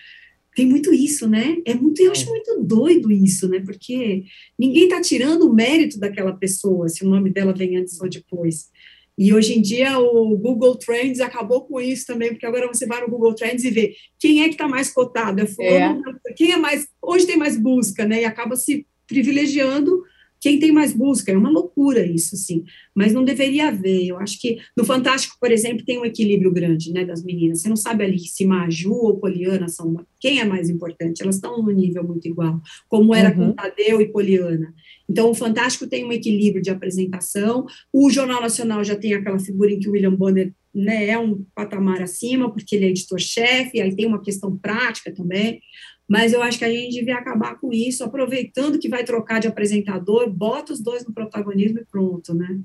tem 0.55 0.67
muito 0.67 0.93
isso, 0.93 1.29
né? 1.29 1.57
É 1.65 1.75
muito, 1.75 2.01
eu 2.01 2.13
acho 2.13 2.27
é. 2.27 2.31
muito 2.31 2.63
doido 2.63 3.11
isso, 3.11 3.49
né? 3.49 3.61
Porque 3.61 4.25
ninguém 4.59 4.85
está 4.85 5.01
tirando 5.01 5.43
o 5.43 5.53
mérito 5.53 5.99
daquela 5.99 6.33
pessoa, 6.33 6.89
se 6.89 7.05
o 7.05 7.09
nome 7.09 7.31
dela 7.31 7.53
vem 7.53 7.77
antes 7.77 8.01
ou 8.01 8.09
depois. 8.09 8.71
E 9.17 9.33
hoje 9.33 9.57
em 9.57 9.63
dia 9.63 9.99
o 9.99 10.37
Google 10.37 10.77
Trends 10.77 11.21
acabou 11.21 11.63
com 11.63 11.81
isso 11.81 12.07
também, 12.07 12.31
porque 12.31 12.47
agora 12.47 12.67
você 12.67 12.87
vai 12.87 13.01
no 13.01 13.09
Google 13.09 13.35
Trends 13.35 13.65
e 13.65 13.71
vê 13.71 13.95
quem 14.19 14.43
é 14.43 14.49
que 14.49 14.55
está 14.55 14.67
mais 14.67 14.93
cotado, 14.93 15.41
é 15.41 15.47
fulano, 15.47 16.03
é. 16.27 16.33
quem 16.33 16.53
é 16.53 16.57
mais, 16.57 16.89
hoje 17.01 17.27
tem 17.27 17.37
mais 17.37 17.57
busca, 17.57 18.05
né? 18.05 18.23
E 18.23 18.25
acaba 18.25 18.57
se 18.57 18.87
privilegiando 19.07 20.03
quem 20.45 20.59
tem 20.59 20.71
mais 20.71 20.93
busca. 20.93 21.33
É 21.33 21.37
uma 21.39 21.49
loucura 21.49 22.05
isso, 22.05 22.37
sim, 22.37 22.65
mas 22.95 23.15
não 23.15 23.25
deveria 23.25 23.69
haver. 23.69 24.07
Eu 24.07 24.19
acho 24.19 24.39
que 24.39 24.59
no 24.77 24.85
Fantástico, 24.85 25.39
por 25.41 25.51
exemplo, 25.51 25.87
tem 25.87 25.99
um 25.99 26.05
equilíbrio 26.05 26.53
grande, 26.53 26.93
né, 26.93 27.03
das 27.03 27.25
meninas. 27.25 27.63
Você 27.63 27.69
não 27.71 27.77
sabe 27.77 28.05
ali 28.05 28.19
se 28.19 28.45
Maju 28.45 28.93
ou 28.93 29.17
Poliana 29.17 29.69
são 29.69 29.97
quem 30.21 30.41
é 30.41 30.45
mais 30.45 30.69
importante. 30.69 31.23
Elas 31.23 31.37
estão 31.37 31.63
no 31.63 31.71
nível 31.71 32.05
muito 32.05 32.29
igual, 32.29 32.61
como 32.91 33.15
era 33.15 33.31
uhum. 33.31 33.47
com 33.47 33.53
Tadeu 33.55 34.03
e 34.03 34.13
Poliana. 34.13 34.75
Então, 35.09 35.31
o 35.31 35.35
Fantástico 35.35 35.87
tem 35.87 36.05
um 36.05 36.13
equilíbrio 36.13 36.63
de 36.63 36.69
apresentação. 36.69 37.65
O 37.91 38.11
Jornal 38.11 38.43
Nacional 38.43 38.85
já 38.85 38.97
tem 38.97 39.15
aquela 39.15 39.39
figura 39.39 39.73
em 39.73 39.79
que 39.79 39.89
o 39.89 39.93
William 39.93 40.15
Bonner 40.15 40.53
né, 40.75 41.07
é 41.07 41.19
um 41.19 41.43
patamar 41.55 42.03
acima, 42.03 42.53
porque 42.53 42.77
ele 42.77 42.85
é 42.85 42.89
editor-chefe, 42.91 43.81
aí 43.81 43.97
tem 43.97 44.07
uma 44.07 44.21
questão 44.21 44.55
prática 44.59 45.11
também 45.11 45.63
mas 46.09 46.33
eu 46.33 46.43
acho 46.43 46.59
que 46.59 46.65
a 46.65 46.71
gente 46.71 46.95
devia 46.95 47.17
acabar 47.17 47.59
com 47.59 47.73
isso, 47.73 48.05
aproveitando 48.05 48.79
que 48.79 48.89
vai 48.89 49.05
trocar 49.05 49.41
de 49.41 49.49
apresentador, 49.49 50.31
bota 50.31 50.73
os 50.73 50.81
dois 50.81 51.05
no 51.05 51.15
protagonismo 51.15 51.79
e 51.79 51.85
pronto, 51.85 52.35
né? 52.35 52.61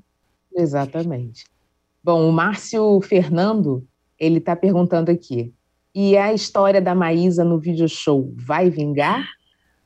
Exatamente. 0.54 1.44
Bom, 2.02 2.28
o 2.28 2.32
Márcio 2.32 3.00
Fernando, 3.00 3.86
ele 4.18 4.38
está 4.38 4.54
perguntando 4.54 5.10
aqui, 5.10 5.52
e 5.94 6.16
a 6.16 6.32
história 6.32 6.80
da 6.80 6.94
Maísa 6.94 7.44
no 7.44 7.58
video 7.58 7.88
show 7.88 8.32
vai 8.36 8.70
vingar? 8.70 9.28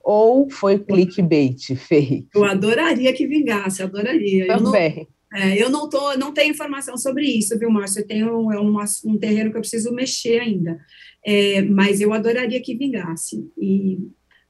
Ou 0.02 0.50
foi 0.50 0.78
clickbait, 0.78 1.74
fake? 1.76 2.28
Eu 2.34 2.44
adoraria 2.44 3.12
que 3.14 3.26
vingasse, 3.26 3.82
adoraria. 3.82 4.46
Também. 4.48 5.08
Eu 5.32 5.38
não, 5.40 5.40
é, 5.40 5.62
eu 5.62 5.70
não, 5.70 5.88
tô, 5.88 6.14
não 6.18 6.32
tenho 6.32 6.50
informação 6.50 6.98
sobre 6.98 7.24
isso, 7.24 7.58
viu, 7.58 7.70
Márcio? 7.70 8.02
Eu 8.02 8.06
tenho 8.06 8.52
é 8.52 8.60
um, 8.60 8.76
um 9.06 9.16
terreno 9.16 9.50
que 9.50 9.56
eu 9.56 9.62
preciso 9.62 9.94
mexer 9.94 10.40
ainda 10.40 10.78
é, 11.24 11.62
mas 11.62 12.00
eu 12.00 12.12
adoraria 12.12 12.60
que 12.60 12.76
vingasse. 12.76 13.50
E 13.58 13.98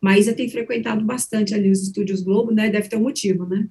Maísa 0.01 0.35
tem 0.35 0.49
frequentado 0.49 1.05
bastante 1.05 1.55
ali 1.55 1.71
os 1.71 1.83
estúdios 1.83 2.23
Globo, 2.23 2.53
né? 2.53 2.69
Deve 2.69 2.89
ter 2.89 2.97
um 2.97 3.03
motivo, 3.03 3.47
né? 3.47 3.69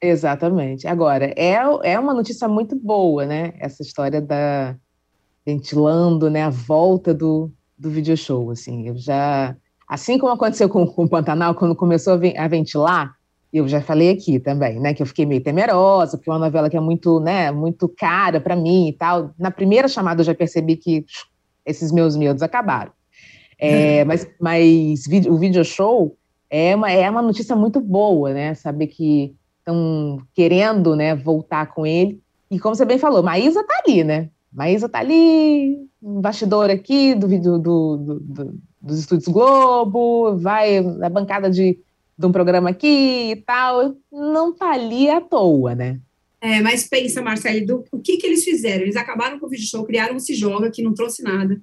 Exatamente. 0.00 0.86
Agora, 0.86 1.32
é, 1.36 1.56
é 1.82 1.98
uma 1.98 2.14
notícia 2.14 2.48
muito 2.48 2.76
boa, 2.76 3.26
né? 3.26 3.52
Essa 3.58 3.82
história 3.82 4.20
da 4.20 4.76
ventilando, 5.48 6.28
né, 6.28 6.42
a 6.42 6.50
volta 6.50 7.14
do, 7.14 7.50
do 7.78 7.88
video 7.88 8.14
show, 8.18 8.50
assim. 8.50 8.86
Eu 8.86 8.98
já, 8.98 9.56
assim 9.88 10.18
como 10.18 10.30
aconteceu 10.30 10.68
com, 10.68 10.86
com 10.86 11.04
o 11.04 11.08
Pantanal, 11.08 11.54
quando 11.54 11.74
começou 11.74 12.12
a, 12.12 12.44
a 12.44 12.48
ventilar, 12.48 13.14
eu 13.50 13.66
já 13.66 13.80
falei 13.80 14.10
aqui 14.10 14.38
também, 14.38 14.78
né, 14.78 14.92
que 14.92 15.02
eu 15.02 15.06
fiquei 15.06 15.24
meio 15.24 15.42
temerosa, 15.42 16.18
porque 16.18 16.28
é 16.28 16.34
uma 16.34 16.38
novela 16.38 16.68
que 16.68 16.76
é 16.76 16.80
muito, 16.80 17.18
né, 17.20 17.50
muito 17.50 17.88
cara 17.88 18.42
para 18.42 18.54
mim 18.54 18.88
e 18.88 18.92
tal. 18.92 19.30
Na 19.38 19.50
primeira 19.50 19.88
chamada 19.88 20.20
eu 20.20 20.26
já 20.26 20.34
percebi 20.34 20.76
que 20.76 21.06
esses 21.68 21.92
meus 21.92 22.16
medos 22.16 22.42
acabaram. 22.42 22.92
É, 23.58 24.04
mas 24.04 24.26
mas 24.40 25.06
o 25.28 25.36
video 25.36 25.64
show 25.64 26.16
é 26.48 26.74
uma, 26.74 26.90
é 26.90 27.10
uma 27.10 27.22
notícia 27.22 27.56
muito 27.56 27.80
boa, 27.80 28.32
né, 28.32 28.54
saber 28.54 28.86
que 28.86 29.34
estão 29.58 30.22
querendo, 30.34 30.96
né, 30.96 31.14
voltar 31.14 31.66
com 31.66 31.84
ele. 31.84 32.20
E 32.50 32.58
como 32.58 32.74
você 32.74 32.84
bem 32.84 32.98
falou, 32.98 33.22
Maísa 33.22 33.62
tá 33.64 33.82
ali, 33.84 34.02
né? 34.02 34.30
Maísa 34.50 34.88
tá 34.88 35.00
ali, 35.00 35.86
um 36.02 36.20
bastidor 36.20 36.70
aqui 36.70 37.14
do, 37.14 37.28
do, 37.28 37.58
do, 37.58 38.20
do 38.20 38.68
dos 38.80 39.00
estúdios 39.00 39.28
Globo, 39.28 40.38
vai 40.38 40.80
na 40.80 41.08
bancada 41.08 41.50
de 41.50 41.78
de 42.18 42.26
um 42.26 42.32
programa 42.32 42.70
aqui 42.70 43.30
e 43.30 43.36
tal, 43.36 43.94
não 44.10 44.52
tá 44.52 44.72
ali 44.72 45.08
à 45.08 45.20
toa, 45.20 45.74
né? 45.74 46.00
É, 46.40 46.60
mas 46.60 46.88
pensa, 46.88 47.20
Marcelo, 47.20 47.66
do, 47.66 47.84
o 47.90 47.98
que 48.00 48.16
que 48.16 48.26
eles 48.26 48.44
fizeram? 48.44 48.82
Eles 48.82 48.96
acabaram 48.96 49.38
com 49.38 49.46
o 49.46 49.48
vídeo 49.48 49.66
show, 49.66 49.84
criaram 49.84 50.16
um 50.16 50.20
Se 50.20 50.34
Joga, 50.34 50.70
que 50.70 50.82
não 50.82 50.94
trouxe 50.94 51.22
nada. 51.22 51.60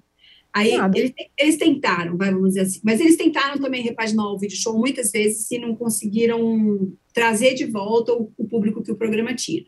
Aí 0.54 0.78
nada. 0.78 0.98
Eles, 0.98 1.14
eles, 1.38 1.58
tentaram, 1.58 2.18
vamos 2.18 2.50
dizer 2.50 2.62
assim, 2.62 2.80
mas 2.84 3.00
eles 3.00 3.18
tentaram 3.18 3.60
também 3.60 3.82
repaginar 3.82 4.26
o 4.26 4.38
vídeo 4.38 4.58
show 4.58 4.78
muitas 4.78 5.12
vezes 5.12 5.48
se 5.48 5.60
não 5.60 5.76
conseguiram 5.76 6.94
trazer 7.14 7.54
de 7.54 7.66
volta 7.66 8.14
o, 8.14 8.32
o 8.38 8.48
público 8.48 8.82
que 8.82 8.92
o 8.92 8.96
programa 8.96 9.34
tinha. 9.34 9.64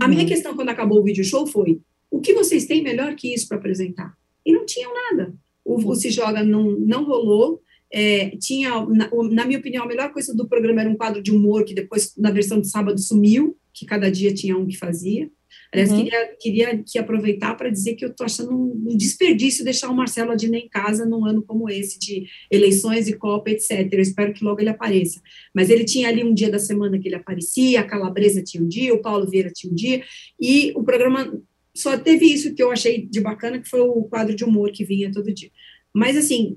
A 0.00 0.04
uhum. 0.04 0.10
minha 0.10 0.26
questão 0.26 0.56
quando 0.56 0.70
acabou 0.70 0.98
o 1.00 1.04
vídeo 1.04 1.24
show 1.24 1.46
foi: 1.46 1.80
o 2.10 2.20
que 2.20 2.34
vocês 2.34 2.66
têm 2.66 2.82
melhor 2.82 3.14
que 3.14 3.32
isso 3.32 3.46
para 3.46 3.58
apresentar? 3.58 4.12
E 4.44 4.52
não 4.52 4.66
tinham 4.66 4.92
nada. 4.92 5.34
O, 5.64 5.76
o 5.76 5.94
Se 5.94 6.10
Joga 6.10 6.42
não, 6.42 6.72
não 6.72 7.04
rolou, 7.04 7.60
é, 7.92 8.30
tinha, 8.38 8.70
na, 8.86 9.10
na, 9.30 9.44
minha 9.44 9.58
opinião, 9.58 9.84
a 9.84 9.88
melhor 9.88 10.12
coisa 10.12 10.34
do 10.34 10.48
programa 10.48 10.80
era 10.80 10.90
um 10.90 10.96
quadro 10.96 11.22
de 11.22 11.30
humor 11.30 11.64
que 11.64 11.74
depois, 11.74 12.14
na 12.16 12.30
versão 12.30 12.60
de 12.60 12.68
sábado, 12.68 12.98
sumiu, 13.00 13.56
que 13.78 13.86
cada 13.86 14.10
dia 14.10 14.34
tinha 14.34 14.56
um 14.56 14.66
que 14.66 14.76
fazia. 14.76 15.30
Aliás, 15.72 15.90
uhum. 15.90 16.02
queria, 16.02 16.36
queria 16.40 16.84
que 16.84 16.98
aproveitar 16.98 17.54
para 17.54 17.68
dizer 17.68 17.94
que 17.94 18.04
eu 18.04 18.10
estou 18.10 18.24
achando 18.24 18.50
um, 18.52 18.96
desperdício 18.96 19.64
deixar 19.64 19.90
o 19.90 19.94
Marcelo 19.94 20.32
Adnet 20.32 20.64
em 20.64 20.68
casa 20.68 21.04
num 21.04 21.26
ano 21.26 21.42
como 21.42 21.68
esse, 21.68 21.98
de 21.98 22.26
eleições 22.50 23.06
e 23.06 23.12
Copa, 23.12 23.50
etc. 23.50 23.86
Eu 23.92 24.00
espero 24.00 24.32
que 24.32 24.42
logo 24.42 24.60
ele 24.60 24.70
apareça. 24.70 25.20
Mas 25.54 25.68
ele 25.68 25.84
tinha 25.84 26.08
ali 26.08 26.24
um 26.24 26.32
dia 26.32 26.50
da 26.50 26.58
semana 26.58 26.98
que 26.98 27.06
ele 27.06 27.16
aparecia, 27.16 27.80
a 27.80 27.84
Calabresa 27.84 28.42
tinha 28.42 28.62
um 28.62 28.68
dia, 28.68 28.94
o 28.94 29.02
Paulo 29.02 29.28
Vieira 29.28 29.50
tinha 29.50 29.70
um 29.70 29.76
dia, 29.76 30.02
e 30.40 30.72
o 30.74 30.82
programa 30.82 31.38
só 31.74 31.96
teve 31.98 32.24
isso 32.26 32.54
que 32.54 32.62
eu 32.62 32.72
achei 32.72 33.06
de 33.06 33.20
bacana, 33.20 33.60
que 33.60 33.68
foi 33.68 33.80
o 33.80 34.02
quadro 34.04 34.34
de 34.34 34.44
humor 34.44 34.72
que 34.72 34.84
vinha 34.84 35.12
todo 35.12 35.32
dia. 35.32 35.50
Mas, 35.94 36.16
assim, 36.16 36.56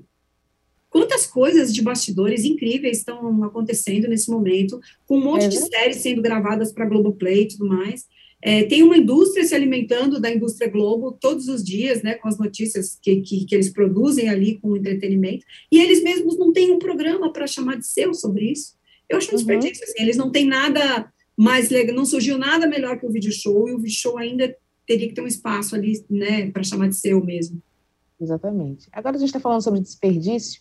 Quantas 0.92 1.26
coisas 1.26 1.72
de 1.72 1.80
bastidores 1.80 2.44
incríveis 2.44 2.98
estão 2.98 3.42
acontecendo 3.44 4.06
nesse 4.06 4.30
momento, 4.30 4.78
com 5.06 5.16
um 5.16 5.24
monte 5.24 5.46
é 5.46 5.48
de 5.48 5.56
séries 5.56 5.96
sendo 5.96 6.20
gravadas 6.20 6.70
para 6.70 6.84
Globoplay 6.84 7.44
e 7.44 7.48
tudo 7.48 7.66
mais. 7.66 8.04
É, 8.42 8.64
tem 8.64 8.82
uma 8.82 8.98
indústria 8.98 9.42
se 9.42 9.54
alimentando 9.54 10.20
da 10.20 10.30
indústria 10.30 10.70
Globo 10.70 11.16
todos 11.18 11.48
os 11.48 11.64
dias, 11.64 12.02
né, 12.02 12.16
com 12.16 12.28
as 12.28 12.36
notícias 12.38 12.98
que, 13.00 13.22
que, 13.22 13.46
que 13.46 13.54
eles 13.54 13.70
produzem 13.70 14.28
ali 14.28 14.58
com 14.58 14.72
o 14.72 14.76
entretenimento, 14.76 15.46
e 15.70 15.80
eles 15.80 16.02
mesmos 16.02 16.36
não 16.36 16.52
têm 16.52 16.70
um 16.70 16.78
programa 16.78 17.32
para 17.32 17.46
chamar 17.46 17.78
de 17.78 17.86
seu 17.86 18.12
sobre 18.12 18.50
isso. 18.52 18.74
Eu 19.08 19.16
acho 19.16 19.28
um 19.28 19.30
uhum. 19.30 19.36
desperdício, 19.36 19.84
assim, 19.84 20.02
eles 20.02 20.18
não 20.18 20.30
têm 20.30 20.44
nada 20.44 21.10
mais 21.34 21.70
legal, 21.70 21.96
não 21.96 22.04
surgiu 22.04 22.36
nada 22.36 22.66
melhor 22.66 23.00
que 23.00 23.06
o 23.06 23.10
vídeo 23.10 23.32
show, 23.32 23.66
e 23.66 23.72
o 23.72 23.78
vídeo 23.78 23.96
show 23.96 24.18
ainda 24.18 24.54
teria 24.86 25.08
que 25.08 25.14
ter 25.14 25.22
um 25.22 25.26
espaço 25.26 25.74
ali, 25.74 26.04
né, 26.10 26.50
para 26.50 26.62
chamar 26.62 26.90
de 26.90 26.96
seu 26.96 27.24
mesmo. 27.24 27.62
Exatamente. 28.20 28.88
Agora 28.92 29.16
a 29.16 29.18
gente 29.18 29.28
está 29.28 29.40
falando 29.40 29.62
sobre 29.62 29.80
desperdício, 29.80 30.60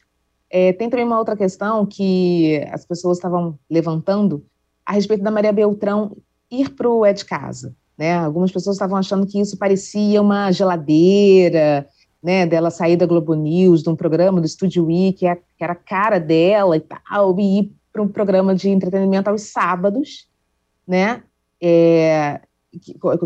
é, 0.52 0.74
tem 0.74 0.90
também 0.90 1.06
uma 1.06 1.18
outra 1.18 1.36
questão 1.36 1.86
que 1.86 2.62
as 2.72 2.86
pessoas 2.86 3.18
estavam 3.18 3.58
levantando 3.70 4.46
a 4.86 4.92
respeito 4.92 5.24
da 5.24 5.32
Maria 5.32 5.54
Beltrão 5.54 6.18
ir 6.52 6.70
para 6.72 6.90
o 6.90 7.06
É 7.06 7.14
de 7.14 7.24
Casa. 7.24 7.74
Né? 7.98 8.14
Algumas 8.14 8.52
pessoas 8.52 8.76
estavam 8.76 8.98
achando 8.98 9.26
que 9.26 9.40
isso 9.40 9.58
parecia 9.58 10.22
uma 10.22 10.52
geladeira, 10.52 11.88
né, 12.22 12.46
dela 12.46 12.70
sair 12.70 12.98
da 12.98 13.06
Globo 13.06 13.34
News, 13.34 13.82
de 13.82 13.90
um 13.90 13.96
programa 13.96 14.42
do 14.42 14.48
Studio 14.48 14.86
Week, 14.86 15.20
que, 15.20 15.28
é, 15.28 15.36
que 15.36 15.64
era 15.64 15.74
a 15.74 15.76
cara 15.76 16.20
dela 16.20 16.76
e 16.76 16.82
tal, 16.82 17.40
e 17.40 17.60
ir 17.60 17.72
para 17.92 18.02
um 18.02 18.08
programa 18.08 18.54
de 18.54 18.70
entretenimento 18.70 19.30
aos 19.30 19.44
sábados, 19.44 20.28
né, 20.86 21.24
é, 21.62 22.42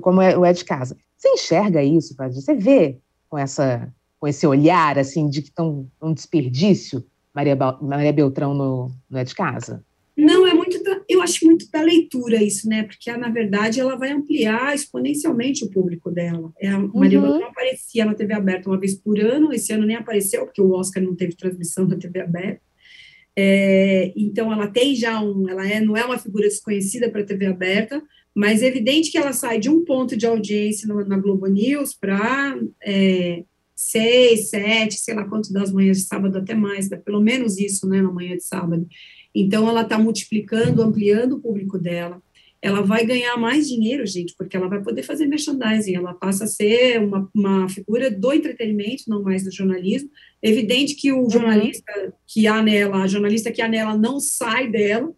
como 0.02 0.22
é 0.22 0.38
o 0.38 0.46
É 0.46 0.54
de 0.54 0.64
Casa. 0.64 0.96
Você 1.18 1.30
enxerga 1.30 1.84
isso, 1.84 2.16
Padre? 2.16 2.40
Você 2.40 2.54
vê 2.54 3.00
com, 3.30 3.38
essa, 3.38 3.92
com 4.20 4.28
esse 4.28 4.46
olhar, 4.46 4.98
assim, 5.00 5.28
de 5.30 5.42
que 5.42 5.50
estão 5.50 5.88
um 6.02 6.14
desperdício 6.14 7.04
Maria, 7.36 7.58
Maria 7.82 8.14
Beltrão 8.14 8.54
no, 8.54 8.92
no 9.10 9.18
É 9.18 9.24
de 9.24 9.36
Casa? 9.36 9.84
Não, 10.18 10.48
é 10.48 10.54
muito, 10.54 10.82
da, 10.82 11.02
eu 11.10 11.22
acho 11.22 11.46
muito 11.46 11.70
da 11.70 11.82
leitura 11.82 12.42
isso, 12.42 12.70
né? 12.70 12.84
Porque, 12.84 13.12
na 13.18 13.30
verdade, 13.30 13.82
ela 13.82 13.98
vai 13.98 14.12
ampliar 14.12 14.74
exponencialmente 14.74 15.66
o 15.66 15.70
público 15.70 16.10
dela. 16.10 16.54
É, 16.58 16.70
a 16.70 16.80
Maria 16.80 17.20
uhum. 17.20 17.28
Beltrão 17.28 17.50
aparecia 17.50 18.06
na 18.06 18.14
TV 18.14 18.34
aberta 18.34 18.70
uma 18.70 18.80
vez 18.80 18.96
por 18.96 19.20
ano, 19.20 19.52
esse 19.52 19.74
ano 19.74 19.86
nem 19.86 19.98
apareceu, 19.98 20.46
porque 20.46 20.62
o 20.62 20.72
Oscar 20.72 21.04
não 21.04 21.14
teve 21.14 21.36
transmissão 21.36 21.86
na 21.86 21.98
TV 21.98 22.22
aberta. 22.22 22.62
É, 23.36 24.14
então, 24.16 24.54
ela 24.54 24.68
tem 24.68 24.96
já 24.96 25.22
um, 25.22 25.50
ela 25.50 25.68
é, 25.68 25.82
não 25.82 25.98
é 25.98 26.06
uma 26.06 26.18
figura 26.18 26.48
desconhecida 26.48 27.10
para 27.10 27.20
a 27.20 27.26
TV 27.26 27.48
aberta, 27.48 28.02
mas 28.34 28.62
é 28.62 28.68
evidente 28.68 29.12
que 29.12 29.18
ela 29.18 29.34
sai 29.34 29.60
de 29.60 29.70
um 29.70 29.84
ponto 29.84 30.16
de 30.16 30.26
audiência 30.26 30.88
no, 30.88 31.06
na 31.06 31.18
Globo 31.18 31.46
News 31.48 31.94
para 31.94 32.58
é, 32.82 33.44
seis, 33.86 34.50
sete, 34.50 34.96
sei 34.96 35.16
lá 35.16 35.24
quanto 35.26 35.52
das 35.52 35.72
manhãs 35.72 35.98
de 35.98 36.04
sábado, 36.04 36.38
até 36.38 36.54
mais, 36.54 36.90
dá 36.90 36.98
pelo 36.98 37.22
menos 37.22 37.58
isso, 37.58 37.88
né, 37.88 38.02
na 38.02 38.12
manhã 38.12 38.36
de 38.36 38.44
sábado. 38.44 38.88
Então, 39.34 39.68
ela 39.68 39.82
está 39.82 39.98
multiplicando, 39.98 40.82
ampliando 40.82 41.34
o 41.34 41.42
público 41.42 41.78
dela. 41.78 42.22
Ela 42.62 42.82
vai 42.82 43.06
ganhar 43.06 43.38
mais 43.38 43.68
dinheiro, 43.68 44.06
gente, 44.08 44.34
porque 44.36 44.58
ela 44.58 44.68
vai 44.68 44.82
poder 44.82 45.04
fazer 45.04 45.28
merchandising. 45.28 45.96
Ela 45.96 46.14
passa 46.16 46.46
a 46.46 46.48
ser 46.48 47.00
uma, 47.00 47.30
uma 47.32 47.70
figura 47.70 48.10
do 48.10 48.34
entretenimento, 48.34 49.04
não 49.08 49.22
mais 49.22 49.44
do 49.44 49.52
jornalismo. 49.52 50.10
Evidente 50.42 50.96
que 50.96 51.12
o 51.12 51.24
uhum. 51.24 51.30
jornalista 51.30 52.14
que 52.26 52.48
há 52.48 52.64
nela, 52.64 53.04
a 53.04 53.08
jornalista 53.08 53.52
que 53.52 53.62
há 53.62 53.68
nela 53.68 53.96
não 53.96 54.20
sai 54.20 54.72
dela, 54.72 55.14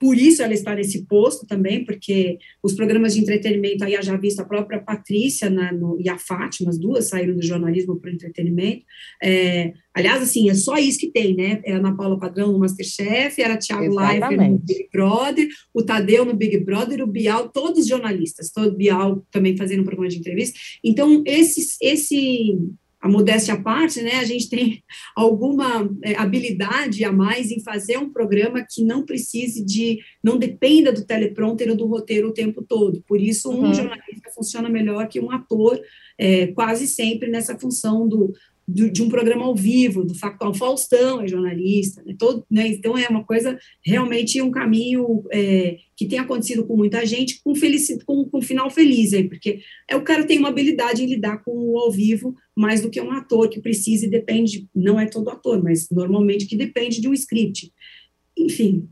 por 0.00 0.16
isso 0.16 0.42
ela 0.42 0.54
está 0.54 0.74
nesse 0.74 1.04
posto 1.04 1.46
também, 1.46 1.84
porque 1.84 2.38
os 2.62 2.72
programas 2.72 3.12
de 3.12 3.20
entretenimento, 3.20 3.84
aí 3.84 4.00
já 4.00 4.16
visto 4.16 4.40
a 4.40 4.46
própria 4.46 4.80
Patrícia 4.80 5.50
na, 5.50 5.70
no, 5.72 6.00
e 6.00 6.08
a 6.08 6.16
Fátima, 6.16 6.70
as 6.70 6.78
duas 6.78 7.10
saíram 7.10 7.34
do 7.34 7.42
jornalismo 7.42 8.00
para 8.00 8.10
o 8.10 8.14
entretenimento. 8.14 8.82
É, 9.22 9.74
aliás, 9.94 10.22
assim, 10.22 10.48
é 10.48 10.54
só 10.54 10.78
isso 10.78 10.98
que 10.98 11.10
tem, 11.10 11.36
né? 11.36 11.60
É 11.66 11.74
a 11.74 11.76
Ana 11.76 11.94
Paula 11.94 12.18
Padrão 12.18 12.50
no 12.50 12.58
Masterchef, 12.58 13.42
era 13.42 13.58
Thiago 13.58 13.94
Leifert 13.94 14.38
no 14.38 14.58
Big 14.58 14.88
Brother, 14.90 15.48
o 15.74 15.82
Tadeu 15.82 16.24
no 16.24 16.34
Big 16.34 16.58
Brother, 16.64 17.02
o 17.02 17.06
Bial, 17.06 17.50
todos 17.50 17.86
jornalistas, 17.86 18.50
todo 18.50 18.74
Bial 18.74 19.22
também 19.30 19.54
fazendo 19.54 19.82
um 19.82 19.84
programa 19.84 20.08
de 20.08 20.18
entrevista. 20.18 20.58
Então, 20.82 21.22
esse, 21.26 21.76
esse 21.82 22.58
a 23.00 23.08
modéstia 23.08 23.54
à 23.54 23.60
parte, 23.60 24.02
né, 24.02 24.16
a 24.16 24.24
gente 24.24 24.48
tem 24.48 24.84
alguma 25.16 25.90
é, 26.02 26.14
habilidade 26.16 27.02
a 27.02 27.10
mais 27.10 27.50
em 27.50 27.60
fazer 27.60 27.96
um 27.96 28.12
programa 28.12 28.64
que 28.68 28.84
não 28.84 29.04
precise 29.04 29.64
de, 29.64 30.00
não 30.22 30.36
dependa 30.36 30.92
do 30.92 31.04
teleprompter 31.04 31.70
ou 31.70 31.76
do 31.76 31.86
roteiro 31.86 32.28
o 32.28 32.34
tempo 32.34 32.62
todo. 32.62 33.02
Por 33.08 33.18
isso, 33.18 33.50
um 33.50 33.64
uhum. 33.64 33.74
jornalista 33.74 34.30
funciona 34.34 34.68
melhor 34.68 35.08
que 35.08 35.18
um 35.18 35.30
ator, 35.30 35.80
é, 36.18 36.48
quase 36.48 36.86
sempre 36.86 37.30
nessa 37.30 37.58
função 37.58 38.06
do, 38.06 38.34
de 38.70 39.02
um 39.02 39.08
programa 39.08 39.44
ao 39.44 39.54
vivo, 39.54 40.04
do 40.04 40.14
Factual 40.14 40.54
Faustão 40.54 41.20
é 41.20 41.28
jornalista, 41.28 42.02
né, 42.04 42.14
todo, 42.18 42.44
né, 42.50 42.68
então 42.68 42.96
é 42.96 43.08
uma 43.08 43.24
coisa, 43.24 43.58
realmente 43.84 44.40
um 44.40 44.50
caminho 44.50 45.24
é, 45.32 45.78
que 45.96 46.06
tem 46.06 46.18
acontecido 46.18 46.64
com 46.64 46.76
muita 46.76 47.04
gente, 47.04 47.40
com, 47.42 47.54
felici, 47.54 47.98
com, 48.04 48.24
com 48.24 48.40
final 48.40 48.70
feliz 48.70 49.12
aí, 49.12 49.28
porque 49.28 49.60
é 49.88 49.96
o 49.96 50.02
cara 50.02 50.24
tem 50.24 50.38
uma 50.38 50.48
habilidade 50.48 51.02
em 51.02 51.06
lidar 51.06 51.42
com 51.44 51.52
o 51.52 51.78
ao 51.78 51.90
vivo 51.90 52.34
mais 52.54 52.80
do 52.80 52.90
que 52.90 53.00
um 53.00 53.10
ator 53.10 53.48
que 53.48 53.60
precisa 53.60 54.06
e 54.06 54.10
depende, 54.10 54.68
não 54.74 55.00
é 55.00 55.06
todo 55.06 55.30
ator, 55.30 55.62
mas 55.62 55.88
normalmente 55.90 56.46
que 56.46 56.56
depende 56.56 57.00
de 57.00 57.08
um 57.08 57.14
script. 57.14 57.72
Enfim, 58.38 58.88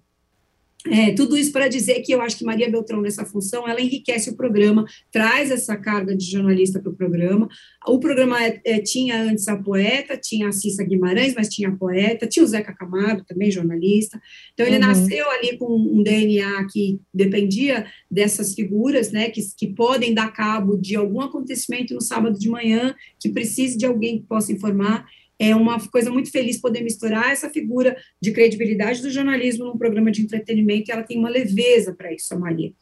é, 0.90 1.12
tudo 1.12 1.36
isso 1.36 1.52
para 1.52 1.68
dizer 1.68 2.00
que 2.00 2.12
eu 2.12 2.20
acho 2.20 2.36
que 2.36 2.44
Maria 2.44 2.70
Beltrão, 2.70 3.00
nessa 3.00 3.24
função, 3.24 3.68
ela 3.68 3.80
enriquece 3.80 4.30
o 4.30 4.36
programa, 4.36 4.84
traz 5.10 5.50
essa 5.50 5.76
carga 5.76 6.16
de 6.16 6.24
jornalista 6.24 6.80
para 6.80 6.90
o 6.90 6.96
programa. 6.96 7.48
O 7.86 7.98
programa 7.98 8.42
é, 8.44 8.60
é, 8.64 8.80
tinha 8.80 9.22
antes 9.22 9.48
a 9.48 9.56
poeta, 9.56 10.16
tinha 10.16 10.48
a 10.48 10.52
Cissa 10.52 10.84
Guimarães, 10.84 11.34
mas 11.34 11.48
tinha 11.48 11.68
a 11.68 11.76
poeta, 11.76 12.26
tinha 12.26 12.44
o 12.44 12.46
Zeca 12.46 12.74
Camargo, 12.74 13.24
também 13.26 13.50
jornalista. 13.50 14.20
Então, 14.54 14.66
ele 14.66 14.76
uhum. 14.76 14.86
nasceu 14.86 15.30
ali 15.30 15.56
com 15.56 15.66
um 15.66 16.02
DNA 16.02 16.66
que 16.70 17.00
dependia 17.12 17.86
dessas 18.10 18.54
figuras, 18.54 19.12
né, 19.12 19.30
que, 19.30 19.40
que 19.56 19.68
podem 19.68 20.14
dar 20.14 20.32
cabo 20.32 20.76
de 20.76 20.96
algum 20.96 21.20
acontecimento 21.20 21.94
no 21.94 22.00
sábado 22.00 22.38
de 22.38 22.48
manhã, 22.48 22.94
que 23.20 23.28
precise 23.28 23.76
de 23.76 23.86
alguém 23.86 24.18
que 24.18 24.26
possa 24.26 24.52
informar. 24.52 25.06
É 25.38 25.54
uma 25.54 25.78
coisa 25.88 26.10
muito 26.10 26.30
feliz 26.30 26.60
poder 26.60 26.82
misturar 26.82 27.30
essa 27.30 27.48
figura 27.48 27.96
de 28.20 28.32
credibilidade 28.32 29.00
do 29.00 29.10
jornalismo 29.10 29.66
num 29.66 29.78
programa 29.78 30.10
de 30.10 30.22
entretenimento, 30.22 30.90
e 30.90 30.92
ela 30.92 31.02
tem 31.02 31.18
uma 31.18 31.28
leveza 31.28 31.94
para 31.94 32.12
isso, 32.12 32.34
a 32.34 32.38
Maria. 32.38 32.72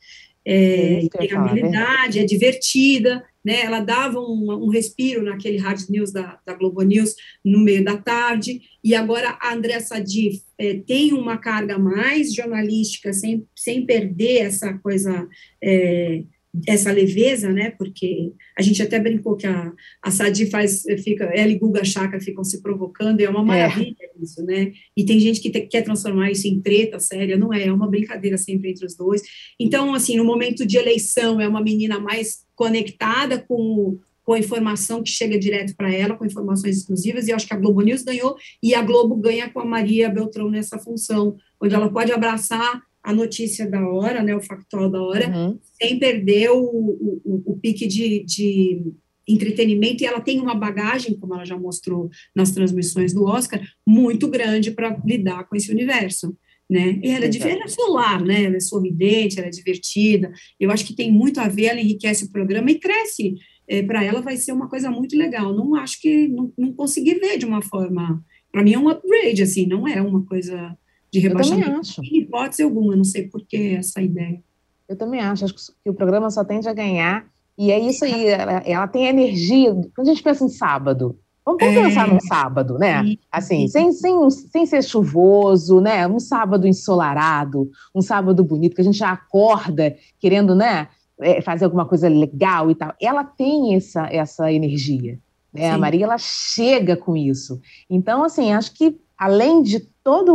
É, 0.48 1.04
é 1.04 1.08
tem 1.08 1.32
habilidade, 1.32 2.20
é 2.20 2.24
divertida, 2.24 3.22
né? 3.44 3.62
Ela 3.62 3.80
dava 3.80 4.20
um, 4.20 4.64
um 4.64 4.68
respiro 4.68 5.22
naquele 5.22 5.58
hard 5.58 5.80
news 5.88 6.12
da, 6.12 6.38
da, 6.46 6.54
Globo 6.54 6.82
News 6.82 7.14
no 7.44 7.58
meio 7.58 7.84
da 7.84 7.96
tarde, 7.96 8.60
e 8.82 8.94
agora 8.94 9.36
a 9.40 9.52
Andréa 9.52 9.80
Sadi 9.80 10.40
é, 10.56 10.74
tem 10.74 11.12
uma 11.12 11.36
carga 11.36 11.78
mais 11.78 12.32
jornalística, 12.32 13.12
sem, 13.12 13.44
sem 13.56 13.84
perder 13.84 14.42
essa 14.42 14.72
coisa 14.74 15.28
é, 15.62 16.22
essa 16.66 16.92
leveza, 16.92 17.52
né? 17.52 17.70
Porque 17.70 18.32
a 18.56 18.62
gente 18.62 18.82
até 18.82 18.98
brincou 18.98 19.36
que 19.36 19.46
a, 19.46 19.72
a 20.02 20.10
Sadi 20.10 20.46
faz, 20.46 20.82
fica, 21.02 21.24
ela 21.24 21.50
e 21.50 21.58
Guga 21.58 21.84
Chakra 21.84 22.20
ficam 22.20 22.44
se 22.44 22.62
provocando, 22.62 23.20
e 23.20 23.24
é 23.24 23.30
uma 23.30 23.40
é. 23.40 23.44
maravilha 23.44 23.96
é. 24.00 24.22
isso, 24.22 24.44
né? 24.44 24.72
E 24.96 25.04
tem 25.04 25.18
gente 25.18 25.40
que 25.40 25.50
te, 25.50 25.60
quer 25.62 25.82
transformar 25.82 26.30
isso 26.30 26.46
em 26.46 26.60
treta 26.60 26.98
séria, 26.98 27.36
não 27.36 27.52
é, 27.52 27.66
é 27.66 27.72
uma 27.72 27.88
brincadeira 27.88 28.38
sempre 28.38 28.70
entre 28.70 28.86
os 28.86 28.96
dois. 28.96 29.22
Então, 29.58 29.94
assim, 29.94 30.16
no 30.16 30.24
momento 30.24 30.66
de 30.66 30.76
eleição, 30.76 31.40
é 31.40 31.48
uma 31.48 31.62
menina 31.62 31.98
mais 31.98 32.44
conectada 32.54 33.38
com, 33.38 33.98
com 34.24 34.32
a 34.32 34.38
informação 34.38 35.02
que 35.02 35.10
chega 35.10 35.38
direto 35.38 35.76
para 35.76 35.92
ela, 35.92 36.16
com 36.16 36.24
informações 36.24 36.78
exclusivas, 36.78 37.26
e 37.26 37.30
eu 37.30 37.36
acho 37.36 37.46
que 37.46 37.54
a 37.54 37.58
Globo 37.58 37.82
News 37.82 38.02
ganhou, 38.02 38.36
e 38.62 38.74
a 38.74 38.82
Globo 38.82 39.16
ganha 39.16 39.50
com 39.50 39.60
a 39.60 39.64
Maria 39.64 40.08
Beltrão 40.08 40.50
nessa 40.50 40.78
função, 40.78 41.36
onde 41.60 41.74
ela 41.74 41.90
pode 41.90 42.12
abraçar 42.12 42.82
a 43.06 43.12
notícia 43.12 43.70
da 43.70 43.88
hora, 43.88 44.20
né, 44.20 44.34
o 44.34 44.40
factual 44.40 44.90
da 44.90 45.00
hora, 45.00 45.28
uhum. 45.28 45.56
sem 45.80 45.96
perder 45.96 46.50
o, 46.50 46.60
o, 46.60 47.42
o 47.46 47.56
pique 47.56 47.86
de, 47.86 48.24
de, 48.24 48.82
entretenimento, 49.28 50.02
e 50.02 50.06
ela 50.06 50.20
tem 50.20 50.40
uma 50.40 50.56
bagagem, 50.56 51.16
como 51.16 51.34
ela 51.34 51.44
já 51.44 51.56
mostrou 51.56 52.10
nas 52.34 52.50
transmissões 52.50 53.14
do 53.14 53.24
Oscar, 53.24 53.60
muito 53.86 54.26
grande 54.26 54.72
para 54.72 55.00
lidar 55.06 55.48
com 55.48 55.54
esse 55.54 55.70
universo. 55.70 56.36
Né? 56.68 56.98
E 57.00 57.08
ela 57.10 57.26
é, 57.26 57.30
ela 57.48 57.64
é 57.64 57.68
solar, 57.68 58.24
né? 58.24 58.42
Ela 58.42 58.56
é 58.56 58.60
sorridente, 58.60 59.38
ela 59.38 59.46
é 59.46 59.50
divertida. 59.50 60.32
Eu 60.58 60.72
acho 60.72 60.84
que 60.84 60.94
tem 60.94 61.12
muito 61.12 61.38
a 61.40 61.46
ver, 61.46 61.66
ela 61.66 61.80
enriquece 61.80 62.24
o 62.24 62.32
programa 62.32 62.72
e 62.72 62.80
cresce. 62.80 63.36
É, 63.68 63.82
para 63.82 64.02
ela 64.02 64.20
vai 64.20 64.36
ser 64.36 64.50
uma 64.50 64.68
coisa 64.68 64.90
muito 64.90 65.16
legal. 65.16 65.54
Não 65.54 65.76
acho 65.76 66.00
que 66.00 66.26
não, 66.26 66.52
não 66.58 66.72
consegui 66.72 67.14
ver 67.14 67.38
de 67.38 67.46
uma 67.46 67.62
forma. 67.62 68.20
Para 68.50 68.64
mim 68.64 68.74
é 68.74 68.78
um 68.78 68.88
upgrade, 68.88 69.42
assim, 69.42 69.64
não 69.64 69.86
é 69.86 70.02
uma 70.02 70.24
coisa 70.24 70.76
de 71.16 71.28
rebaixamento. 71.28 71.60
Eu 71.60 71.66
também 71.66 71.80
acho. 71.80 72.02
Em 72.02 72.18
hipótese 72.18 72.62
alguma, 72.62 72.96
não 72.96 73.04
sei 73.04 73.28
por 73.28 73.44
que 73.46 73.74
essa 73.74 74.00
ideia. 74.00 74.40
Eu 74.88 74.96
também 74.96 75.20
acho, 75.20 75.44
acho 75.44 75.54
que 75.82 75.90
o 75.90 75.94
programa 75.94 76.30
só 76.30 76.44
tende 76.44 76.68
a 76.68 76.74
ganhar, 76.74 77.26
e 77.58 77.70
é 77.72 77.78
isso 77.78 78.04
aí, 78.04 78.26
ela, 78.28 78.62
ela 78.64 78.86
tem 78.86 79.06
energia. 79.06 79.74
Quando 79.94 80.08
a 80.08 80.12
gente 80.12 80.22
pensa 80.22 80.44
em 80.44 80.48
sábado, 80.48 81.18
vamos, 81.44 81.60
vamos 81.60 81.76
é, 81.76 81.82
pensar 81.84 82.06
num 82.06 82.20
sábado, 82.20 82.78
né? 82.78 83.16
Assim, 83.32 83.66
sem, 83.66 83.92
sem, 83.92 84.30
sem 84.30 84.66
ser 84.66 84.84
chuvoso, 84.84 85.80
né? 85.80 86.06
Um 86.06 86.20
sábado 86.20 86.66
ensolarado, 86.66 87.70
um 87.94 88.02
sábado 88.02 88.44
bonito, 88.44 88.74
que 88.74 88.82
a 88.82 88.84
gente 88.84 88.98
já 88.98 89.10
acorda 89.10 89.96
querendo, 90.20 90.54
né? 90.54 90.88
É, 91.18 91.40
fazer 91.40 91.64
alguma 91.64 91.86
coisa 91.86 92.08
legal 92.08 92.70
e 92.70 92.74
tal. 92.74 92.92
Ela 93.00 93.24
tem 93.24 93.74
essa, 93.74 94.06
essa 94.12 94.52
energia. 94.52 95.18
Né? 95.50 95.70
A 95.70 95.78
Maria 95.78 96.04
ela 96.04 96.18
chega 96.18 96.94
com 96.94 97.16
isso. 97.16 97.58
Então, 97.88 98.22
assim, 98.22 98.52
acho 98.52 98.74
que 98.74 99.00
além 99.16 99.62
de 99.62 99.88
toda 100.06 100.30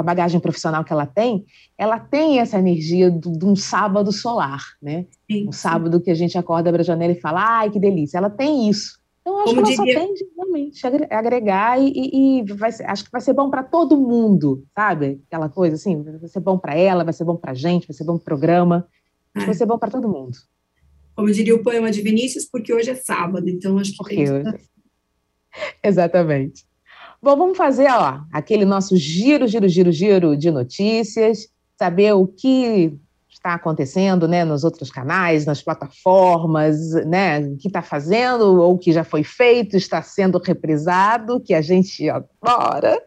a 0.00 0.02
bagagem 0.02 0.40
profissional 0.40 0.82
que 0.82 0.90
ela 0.90 1.04
tem, 1.04 1.44
ela 1.76 2.00
tem 2.00 2.40
essa 2.40 2.58
energia 2.58 3.10
de 3.10 3.44
um 3.44 3.54
sábado 3.54 4.10
solar, 4.10 4.62
né? 4.80 5.04
Sim, 5.30 5.48
um 5.48 5.52
sábado 5.52 6.00
que 6.00 6.10
a 6.10 6.14
gente 6.14 6.38
acorda 6.38 6.72
para 6.72 6.80
a 6.80 6.84
janela 6.84 7.12
e 7.12 7.20
fala, 7.20 7.58
ai, 7.58 7.70
que 7.70 7.78
delícia. 7.78 8.16
Ela 8.16 8.30
tem 8.30 8.70
isso. 8.70 8.98
Então, 9.20 9.36
acho 9.36 9.54
Como 9.54 9.66
que 9.66 9.74
ela 9.74 9.84
diria... 9.84 10.00
só 10.00 10.06
tem 10.06 10.14
de 10.14 10.26
realmente 10.34 10.86
agregar 11.10 11.78
e, 11.78 12.40
e 12.40 12.42
vai 12.54 12.70
acho 12.86 13.04
que 13.04 13.10
vai 13.12 13.20
ser 13.20 13.34
bom 13.34 13.50
para 13.50 13.62
todo 13.62 14.00
mundo, 14.00 14.64
sabe? 14.74 15.20
Aquela 15.26 15.50
coisa 15.50 15.76
assim, 15.76 16.02
vai 16.02 16.26
ser 16.26 16.40
bom 16.40 16.56
para 16.56 16.74
ela, 16.74 17.04
vai 17.04 17.12
ser 17.12 17.24
bom 17.24 17.36
para 17.36 17.50
a 17.50 17.54
gente, 17.54 17.86
vai 17.86 17.94
ser 17.94 18.04
bom 18.04 18.14
para 18.14 18.22
o 18.22 18.24
programa, 18.24 18.88
acho 19.34 19.44
que 19.44 19.50
vai 19.50 19.54
ser 19.54 19.66
bom 19.66 19.76
para 19.76 19.90
todo 19.90 20.08
mundo. 20.08 20.38
Como 21.14 21.30
diria 21.30 21.54
o 21.54 21.62
poema 21.62 21.90
de 21.90 22.00
Vinícius, 22.00 22.46
porque 22.46 22.72
hoje 22.72 22.88
é 22.88 22.94
sábado, 22.94 23.46
então 23.46 23.76
acho 23.76 23.90
que 23.90 23.98
porque 23.98 24.14
tem 24.14 24.32
hoje... 24.32 24.58
Exatamente. 25.84 26.64
Bom, 27.22 27.36
vamos 27.36 27.56
fazer 27.56 27.90
ó, 27.90 28.20
aquele 28.32 28.64
nosso 28.64 28.96
giro, 28.96 29.46
giro, 29.46 29.68
giro, 29.68 29.90
giro 29.90 30.36
de 30.36 30.50
notícias, 30.50 31.48
saber 31.78 32.12
o 32.12 32.26
que 32.26 32.98
está 33.28 33.54
acontecendo 33.54 34.26
né, 34.26 34.44
nos 34.44 34.64
outros 34.64 34.90
canais, 34.90 35.46
nas 35.46 35.62
plataformas, 35.62 36.92
né, 37.06 37.40
o 37.40 37.56
que 37.56 37.68
está 37.68 37.82
fazendo 37.82 38.60
ou 38.60 38.74
o 38.74 38.78
que 38.78 38.92
já 38.92 39.04
foi 39.04 39.22
feito, 39.22 39.76
está 39.76 40.02
sendo 40.02 40.38
reprisado, 40.38 41.40
que 41.40 41.54
a 41.54 41.62
gente 41.62 42.08
adora. 42.08 43.00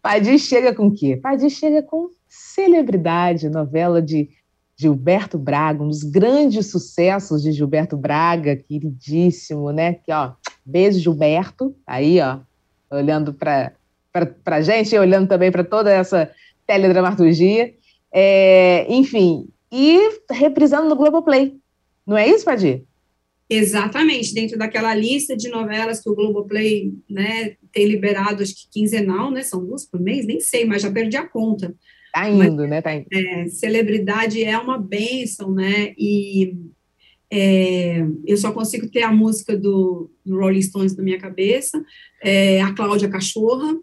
Padir 0.00 0.38
chega 0.38 0.74
com 0.74 0.86
o 0.86 0.94
quê? 0.94 1.16
Padir 1.16 1.50
chega 1.50 1.82
com 1.82 2.08
celebridade, 2.28 3.48
novela 3.48 4.00
de 4.00 4.30
Gilberto 4.76 5.38
Braga, 5.38 5.82
um 5.82 5.88
dos 5.88 6.02
grandes 6.02 6.70
sucessos 6.70 7.42
de 7.42 7.52
Gilberto 7.52 7.96
Braga, 7.96 8.56
queridíssimo, 8.56 9.70
né? 9.70 9.94
Que, 9.94 10.12
ó, 10.12 10.32
beijo, 10.64 10.98
Gilberto, 10.98 11.74
aí, 11.86 12.20
ó, 12.20 12.38
olhando 12.94 13.34
para 13.34 13.72
a 14.46 14.60
gente, 14.60 14.96
olhando 14.96 15.28
também 15.28 15.50
para 15.50 15.64
toda 15.64 15.92
essa 15.92 16.30
teledramaturgia. 16.66 17.74
É, 18.12 18.86
enfim, 18.88 19.48
e 19.72 19.98
reprisando 20.30 20.88
no 20.88 20.96
Globoplay. 20.96 21.56
Não 22.06 22.16
é 22.16 22.28
isso, 22.28 22.44
Padir? 22.44 22.84
Exatamente, 23.48 24.32
dentro 24.32 24.58
daquela 24.58 24.94
lista 24.94 25.36
de 25.36 25.48
novelas 25.48 26.00
que 26.00 26.08
o 26.08 26.14
Globoplay 26.14 26.92
né, 27.10 27.56
tem 27.72 27.86
liberado, 27.86 28.42
acho 28.42 28.54
que 28.54 28.70
quinzenal, 28.70 29.30
né? 29.30 29.42
São 29.42 29.64
duas 29.64 29.84
por 29.84 30.00
mês, 30.00 30.26
nem 30.26 30.40
sei, 30.40 30.64
mas 30.64 30.82
já 30.82 30.90
perdi 30.90 31.16
a 31.16 31.28
conta. 31.28 31.74
Tá 32.12 32.28
indo, 32.28 32.56
mas, 32.56 32.70
né? 32.70 32.80
Tá 32.80 32.94
indo. 32.94 33.06
É, 33.12 33.48
celebridade 33.48 34.42
é 34.42 34.56
uma 34.56 34.78
bênção, 34.78 35.52
né? 35.52 35.92
E 35.98 36.56
é, 37.36 38.06
eu 38.24 38.36
só 38.36 38.52
consigo 38.52 38.88
ter 38.88 39.02
a 39.02 39.10
música 39.10 39.56
do, 39.56 40.08
do 40.24 40.38
Rolling 40.38 40.62
Stones 40.62 40.96
na 40.96 41.02
minha 41.02 41.18
cabeça, 41.18 41.84
é, 42.22 42.62
a 42.62 42.72
Cláudia 42.72 43.08
Cachorra, 43.08 43.74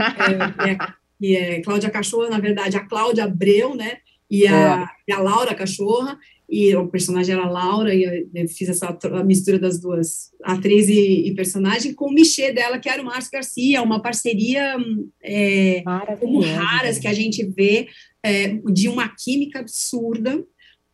é, 0.00 0.72
é, 0.72 0.78
e 1.20 1.36
é 1.36 1.60
Cláudia 1.60 1.90
Cachorra, 1.90 2.28
na 2.28 2.40
verdade, 2.40 2.76
a 2.76 2.84
Cláudia 2.84 3.22
Abreu, 3.22 3.76
né, 3.76 3.98
e 4.28 4.48
a, 4.48 4.90
e 5.06 5.12
a 5.12 5.20
Laura 5.20 5.54
Cachorra, 5.54 6.18
e 6.50 6.74
o 6.74 6.88
personagem 6.88 7.36
era 7.36 7.48
Laura, 7.48 7.94
e 7.94 8.26
eu 8.34 8.48
fiz 8.48 8.68
essa 8.68 8.98
mistura 9.24 9.60
das 9.60 9.78
duas, 9.78 10.32
atriz 10.42 10.88
e, 10.88 11.28
e, 11.28 11.34
personagem, 11.36 11.94
com 11.94 12.06
o 12.06 12.12
Michê 12.12 12.52
dela, 12.52 12.80
que 12.80 12.88
era 12.88 13.00
o 13.00 13.04
Márcio 13.04 13.30
Garcia, 13.30 13.80
uma 13.80 14.02
parceria 14.02 14.76
é, 15.22 15.84
como 16.18 16.40
raras 16.40 16.98
que 16.98 17.06
a 17.06 17.14
gente 17.14 17.46
vê, 17.46 17.86
é, 18.24 18.48
de 18.72 18.88
uma 18.88 19.08
química 19.08 19.60
absurda, 19.60 20.44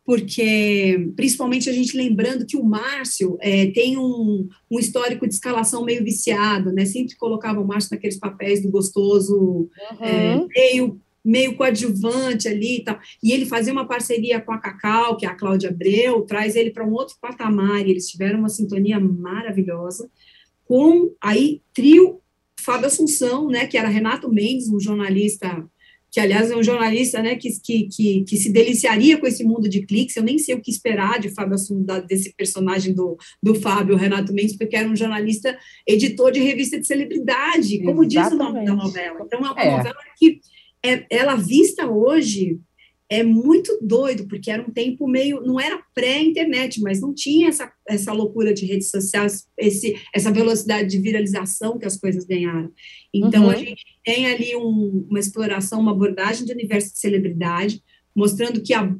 porque, 0.05 1.11
principalmente 1.15 1.67
a 1.67 1.73
gente 1.73 1.97
lembrando 1.97 2.45
que 2.45 2.55
o 2.55 2.63
Márcio 2.63 3.37
é, 3.41 3.65
tem 3.71 3.97
um, 3.97 4.47
um, 4.69 4.79
histórico 4.79 5.27
de 5.27 5.33
escalação 5.33 5.83
meio 5.83 6.03
viciado, 6.03 6.71
né? 6.71 6.85
Sempre 6.85 7.15
colocava 7.15 7.59
o 7.59 7.65
Márcio 7.65 7.89
naqueles 7.91 8.19
papéis 8.19 8.61
do 8.61 8.69
gostoso, 8.69 9.35
uhum. 9.35 10.05
é, 10.05 10.45
meio, 10.55 11.01
meio 11.25 11.55
coadjuvante 11.55 12.47
ali 12.47 12.77
e 12.77 12.83
tal. 12.83 12.99
E 13.23 13.31
ele 13.31 13.47
fazia 13.47 13.73
uma 13.73 13.87
parceria 13.87 14.39
com 14.39 14.51
a 14.51 14.59
Cacau, 14.59 15.17
que 15.17 15.25
é 15.25 15.29
a 15.29 15.35
Cláudia 15.35 15.71
Abreu, 15.71 16.21
traz 16.21 16.55
ele 16.55 16.69
para 16.69 16.85
um 16.85 16.93
outro 16.93 17.15
patamar, 17.19 17.85
e 17.85 17.89
eles 17.89 18.07
tiveram 18.07 18.37
uma 18.37 18.49
sintonia 18.49 18.99
maravilhosa, 18.99 20.07
com 20.65 21.15
aí 21.19 21.63
trio 21.73 22.21
Fábio 22.61 22.85
Assunção, 22.85 23.47
né? 23.47 23.65
Que 23.65 23.75
era 23.75 23.87
Renato 23.87 24.31
Mendes, 24.31 24.69
um 24.69 24.79
jornalista 24.79 25.67
que 26.15 26.19
aliás 26.21 26.49
é 26.49 26.55
um 26.55 26.63
jornalista 26.63 27.21
né, 27.21 27.35
que, 27.35 27.49
que, 27.59 27.89
que, 27.89 28.23
que, 28.23 28.37
se 28.37 28.49
deliciaria 28.49 29.17
com 29.17 29.27
esse 29.27 29.43
mundo 29.43 29.67
de 29.67 29.85
cliques. 29.85 30.15
Eu 30.15 30.23
nem 30.23 30.37
sei 30.37 30.55
o 30.55 30.61
que 30.61 30.71
esperar 30.71 31.19
de 31.19 31.27
Fábio 31.27 31.55
Assunda, 31.55 31.99
desse 31.99 32.33
personagem 32.33 32.93
do, 32.93 33.17
do 33.43 33.53
Fábio 33.53 33.97
Renato 33.97 34.33
Mendes, 34.33 34.55
porque 34.57 34.77
era 34.77 34.87
um 34.87 34.95
jornalista 34.95 35.59
editor 35.85 36.31
de 36.31 36.39
revista 36.39 36.79
de 36.79 36.87
celebridade, 36.87 37.83
como 37.83 38.01
Exatamente. 38.01 38.07
diz 38.07 38.31
o 38.31 38.37
nome 38.37 38.65
da 38.65 38.73
novela. 38.73 39.19
Então, 39.25 39.39
é 39.39 39.41
uma 39.41 39.61
é. 39.61 39.77
novela 39.77 39.99
que 40.17 40.39
é, 40.81 41.05
ela 41.09 41.35
vista 41.35 41.85
hoje 41.85 42.61
é 43.09 43.23
muito 43.23 43.77
doido, 43.81 44.27
porque 44.27 44.49
era 44.49 44.63
um 44.63 44.71
tempo 44.71 45.07
meio, 45.07 45.41
não 45.41 45.59
era 45.59 45.81
pré-internet, 45.93 46.81
mas 46.81 46.99
não 46.99 47.13
tinha 47.13 47.49
essa, 47.49 47.71
essa 47.87 48.11
loucura 48.11 48.53
de 48.53 48.65
redes 48.65 48.89
sociais, 48.89 49.45
esse, 49.57 49.95
essa 50.13 50.31
velocidade 50.31 50.89
de 50.89 50.99
viralização 50.99 51.77
que 51.77 51.85
as 51.85 51.97
coisas 51.97 52.25
ganharam. 52.25 52.71
Então, 53.13 53.43
uhum. 53.43 53.49
a 53.51 53.55
gente 53.55 53.83
tem 54.03 54.25
ali 54.27 54.55
um, 54.55 55.05
uma 55.09 55.19
exploração, 55.19 55.79
uma 55.79 55.91
abordagem 55.91 56.45
de 56.45 56.51
universo 56.51 56.93
de 56.93 56.99
celebridade, 56.99 57.83
mostrando 58.15 58.61
que 58.61 58.73
há 58.73 58.95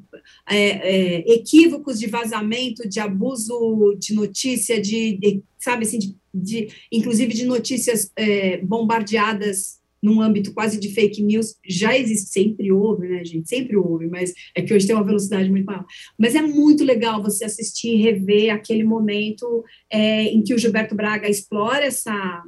é, 0.49 0.57
é, 0.57 1.33
equívocos 1.33 1.97
de 1.97 2.07
vazamento, 2.07 2.87
de 2.87 2.99
abuso 2.99 3.95
de 3.97 4.13
notícia, 4.13 4.79
de, 4.79 5.17
de 5.17 5.41
sabe 5.57 5.85
assim, 5.85 5.97
de, 5.97 6.15
de, 6.33 6.67
inclusive 6.91 7.33
de 7.33 7.45
notícias 7.45 8.11
é, 8.15 8.57
bombardeadas 8.57 9.79
num 10.05 10.21
âmbito 10.21 10.53
quase 10.53 10.79
de 10.79 10.89
fake 10.89 11.21
news, 11.23 11.55
já 11.67 11.97
existe, 11.97 12.29
sempre 12.29 12.71
houve, 12.71 13.07
né, 13.07 13.25
gente? 13.25 13.49
Sempre 13.49 13.75
houve, 13.75 14.07
mas 14.07 14.33
é 14.55 14.61
que 14.61 14.73
hoje 14.73 14.85
tem 14.85 14.95
uma 14.95 15.03
velocidade 15.03 15.49
muito 15.49 15.65
maior. 15.65 15.85
Mas 16.17 16.35
é 16.35 16.41
muito 16.41 16.83
legal 16.83 17.21
você 17.21 17.45
assistir 17.45 17.95
e 17.95 18.01
rever 18.01 18.53
aquele 18.53 18.83
momento 18.83 19.63
é, 19.91 20.25
em 20.25 20.43
que 20.43 20.53
o 20.53 20.57
Gilberto 20.57 20.95
Braga 20.95 21.27
explora 21.27 21.83
essa, 21.85 22.43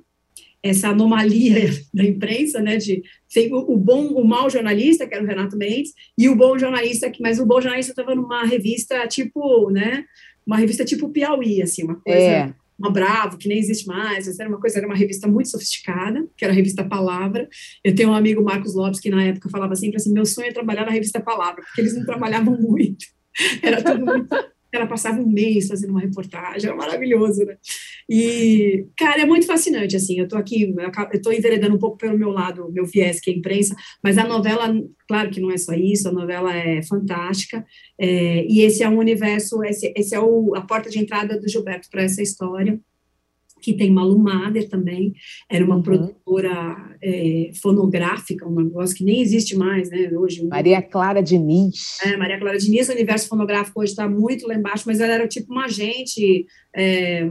essa 0.61 0.89
anomalia 0.89 1.69
da 1.93 2.03
imprensa, 2.03 2.61
né, 2.61 2.77
de 2.77 3.01
tem 3.33 3.51
o, 3.51 3.57
o, 3.57 3.77
bom, 3.77 4.07
o 4.07 4.25
mau 4.25 4.49
jornalista, 4.49 5.07
que 5.07 5.15
era 5.15 5.23
o 5.23 5.27
Renato 5.27 5.57
Mendes, 5.57 5.93
e 6.17 6.29
o 6.29 6.35
bom 6.35 6.57
jornalista, 6.57 7.09
que, 7.09 7.21
mas 7.21 7.39
o 7.39 7.45
bom 7.45 7.59
jornalista 7.59 7.91
estava 7.91 8.15
numa 8.15 8.45
revista 8.45 9.07
tipo, 9.07 9.69
né, 9.71 10.05
uma 10.45 10.57
revista 10.57 10.85
tipo 10.85 11.09
Piauí, 11.09 11.61
assim, 11.61 11.83
uma 11.83 11.95
coisa, 11.95 12.19
é. 12.19 12.53
Uma 12.77 12.91
Bravo, 12.91 13.37
que 13.37 13.49
nem 13.49 13.57
existe 13.57 13.87
mais, 13.87 14.39
era 14.39 14.49
uma 14.49 14.59
coisa, 14.59 14.77
era 14.77 14.87
uma 14.87 14.95
revista 14.95 15.27
muito 15.27 15.49
sofisticada, 15.49 16.27
que 16.37 16.45
era 16.45 16.53
a 16.53 16.55
revista 16.55 16.83
Palavra, 16.83 17.47
eu 17.83 17.95
tenho 17.95 18.09
um 18.09 18.15
amigo, 18.15 18.43
Marcos 18.43 18.75
Lopes, 18.75 18.99
que 18.99 19.09
na 19.09 19.23
época 19.23 19.49
falava 19.49 19.75
sempre 19.75 19.97
assim, 19.97 20.13
meu 20.13 20.25
sonho 20.25 20.47
é 20.47 20.53
trabalhar 20.53 20.85
na 20.85 20.91
revista 20.91 21.19
Palavra, 21.19 21.63
porque 21.63 21.81
eles 21.81 21.95
não 21.95 22.05
trabalhavam 22.05 22.55
muito, 22.61 23.05
era 23.61 23.83
tudo 23.83 24.05
muito 24.05 24.27
ela 24.71 24.87
passava 24.87 25.19
um 25.19 25.27
mês 25.27 25.67
fazendo 25.67 25.91
uma 25.91 26.01
reportagem, 26.01 26.67
era 26.67 26.75
maravilhoso, 26.75 27.45
né? 27.45 27.57
E, 28.09 28.85
cara, 28.97 29.21
é 29.21 29.25
muito 29.25 29.45
fascinante, 29.45 29.95
assim, 29.95 30.19
eu 30.19 30.27
tô 30.27 30.37
aqui, 30.37 30.73
eu 31.13 31.21
tô 31.21 31.31
enveredando 31.31 31.75
um 31.75 31.79
pouco 31.79 31.97
pelo 31.97 32.17
meu 32.17 32.29
lado, 32.29 32.71
meu 32.71 32.85
viés, 32.85 33.19
que 33.19 33.29
é 33.29 33.33
a 33.33 33.37
imprensa, 33.37 33.75
mas 34.03 34.17
a 34.17 34.25
novela, 34.25 34.73
claro 35.07 35.29
que 35.29 35.39
não 35.39 35.51
é 35.51 35.57
só 35.57 35.73
isso, 35.73 36.07
a 36.07 36.11
novela 36.11 36.55
é 36.55 36.81
fantástica, 36.83 37.65
é, 37.99 38.45
e 38.45 38.61
esse 38.61 38.83
é 38.83 38.89
um 38.89 38.97
universo, 38.97 39.63
esse, 39.63 39.93
esse 39.95 40.15
é 40.15 40.19
o, 40.19 40.55
a 40.55 40.61
porta 40.61 40.89
de 40.89 40.99
entrada 40.99 41.39
do 41.39 41.47
Gilberto 41.47 41.89
para 41.89 42.03
essa 42.03 42.21
história, 42.21 42.79
que 43.61 43.73
tem 43.73 43.91
Malu 43.91 44.19
Mader 44.19 44.69
também, 44.69 45.13
era 45.49 45.63
uma 45.63 45.77
uhum. 45.77 45.81
produtora 45.81 46.97
é, 47.01 47.51
fonográfica, 47.61 48.47
um 48.47 48.55
negócio 48.55 48.95
que 48.95 49.03
nem 49.03 49.21
existe 49.21 49.55
mais, 49.55 49.89
né, 49.89 50.09
hoje. 50.13 50.45
Maria 50.47 50.81
Clara 50.81 51.21
Diniz. 51.21 51.97
É, 52.03 52.17
Maria 52.17 52.39
Clara 52.39 52.57
Diniz, 52.57 52.89
o 52.89 52.93
universo 52.93 53.27
fonográfico 53.27 53.81
hoje 53.81 53.91
está 53.91 54.07
muito 54.07 54.47
lá 54.47 54.55
embaixo, 54.55 54.83
mas 54.87 54.99
ela 54.99 55.13
era 55.13 55.27
tipo 55.27 55.51
uma 55.51 55.65
agente 55.65 56.45
é, 56.75 57.27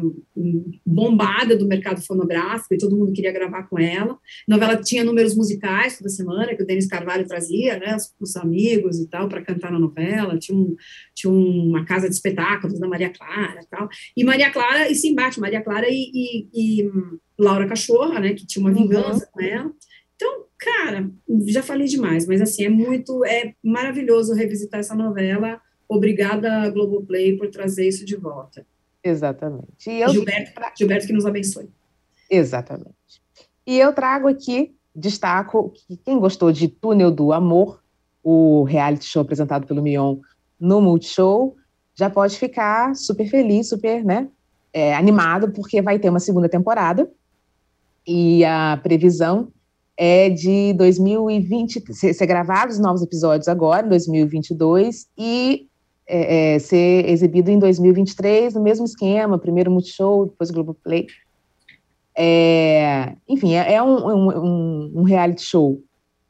bombada 0.85 1.57
do 1.57 1.68
mercado 1.68 2.01
fonográfico 2.05 2.74
e 2.74 2.79
todo 2.79 2.97
mundo 2.97 3.12
queria 3.12 3.33
gravar 3.33 3.62
com 3.64 3.79
ela. 3.79 4.14
A 4.14 4.18
novela 4.49 4.77
tinha 4.77 5.05
números 5.05 5.37
musicais 5.37 5.99
toda 5.99 6.11
semana, 6.11 6.55
que 6.57 6.62
o 6.62 6.66
Denis 6.66 6.89
Carvalho 6.89 7.27
trazia, 7.27 7.79
né, 7.79 7.95
os, 7.95 8.12
os 8.20 8.37
amigos 8.37 8.99
e 8.99 9.09
tal, 9.09 9.29
para 9.29 9.43
cantar 9.43 9.70
na 9.70 9.79
novela. 9.79 10.37
Tinha, 10.39 10.59
um, 10.59 10.74
tinha 11.14 11.33
uma 11.33 11.85
casa 11.85 12.09
de 12.09 12.14
espetáculos 12.14 12.81
da 12.81 12.89
Maria 12.89 13.11
Clara 13.11 13.61
e 13.62 13.66
tal. 13.66 13.89
E 14.16 14.24
Maria 14.24 14.51
Clara, 14.51 14.91
e 14.91 14.95
se 14.95 15.09
embate, 15.09 15.41
Maria 15.41 15.62
Clara 15.62 15.87
e, 15.89 16.11
e, 16.17 16.49
e 16.55 16.91
Laura 17.39 17.67
Cachorra, 17.67 18.19
né, 18.19 18.33
que 18.33 18.47
tinha 18.47 18.64
uma 18.64 18.71
uhum. 18.71 18.83
vingança 18.83 19.27
uhum. 19.27 19.31
com 19.33 19.41
ela. 19.43 19.73
Então, 20.14 20.45
cara, 20.59 21.11
já 21.47 21.62
falei 21.62 21.87
demais, 21.87 22.27
mas 22.27 22.41
assim, 22.41 22.64
é 22.64 22.71
muito, 22.71 23.25
é 23.25 23.55
maravilhoso 23.62 24.33
revisitar 24.33 24.81
essa 24.81 24.95
novela. 24.95 25.61
Obrigada, 25.87 26.71
Globoplay, 26.71 27.37
por 27.37 27.51
trazer 27.51 27.87
isso 27.87 28.05
de 28.05 28.17
volta. 28.17 28.67
Exatamente. 29.05 29.89
E 29.89 30.01
eu... 30.01 30.09
Gilberto, 30.09 30.61
Gilberto 30.77 31.07
que 31.07 31.12
nos 31.12 31.27
abençoe. 31.27 31.69
Exatamente. 32.31 33.23
E 33.67 33.79
eu 33.79 33.93
trago 33.93 34.27
aqui, 34.27 34.75
destaco 34.95 35.73
que 35.75 35.97
quem 35.99 36.19
gostou 36.19 36.51
de 36.51 36.67
Túnel 36.67 37.11
do 37.11 37.33
Amor, 37.33 37.83
o 38.23 38.64
reality 38.64 39.05
show 39.05 39.23
apresentado 39.23 39.67
pelo 39.67 39.83
Mion 39.83 40.19
no 40.59 40.81
Multishow, 40.81 41.55
já 41.95 42.11
pode 42.11 42.39
ficar 42.39 42.95
super 42.97 43.29
feliz, 43.29 43.69
super 43.69 44.05
né, 44.05 44.29
é, 44.77 44.95
animado, 44.95 45.51
porque 45.53 45.81
vai 45.81 45.99
ter 45.99 46.11
uma 46.11 46.20
segunda 46.20 46.51
temporada. 46.51 47.11
E 48.07 48.45
a 48.45 48.79
previsão 48.83 49.49
é 49.97 50.29
de 50.29 50.74
2020, 50.74 51.95
ser, 51.95 52.12
ser 52.12 52.27
gravados 52.27 52.79
novos 52.79 53.01
episódios 53.01 53.49
agora, 53.49 53.87
em 53.87 53.89
2022, 53.89 55.07
e 55.16 55.66
é, 56.07 56.57
é, 56.57 56.59
ser 56.59 57.09
exibido 57.09 57.51
em 57.51 57.59
2023, 57.59 58.53
no 58.53 58.61
mesmo 58.61 58.85
esquema, 58.85 59.39
primeiro 59.39 59.70
Multishow, 59.70 60.27
depois 60.27 60.51
Globoplay. 60.51 61.07
É, 62.14 63.16
enfim, 63.27 63.55
é, 63.55 63.72
é 63.77 63.83
um, 63.83 64.07
um, 64.07 64.93
um, 65.01 65.03
reality 65.05 65.43
show 65.43 65.81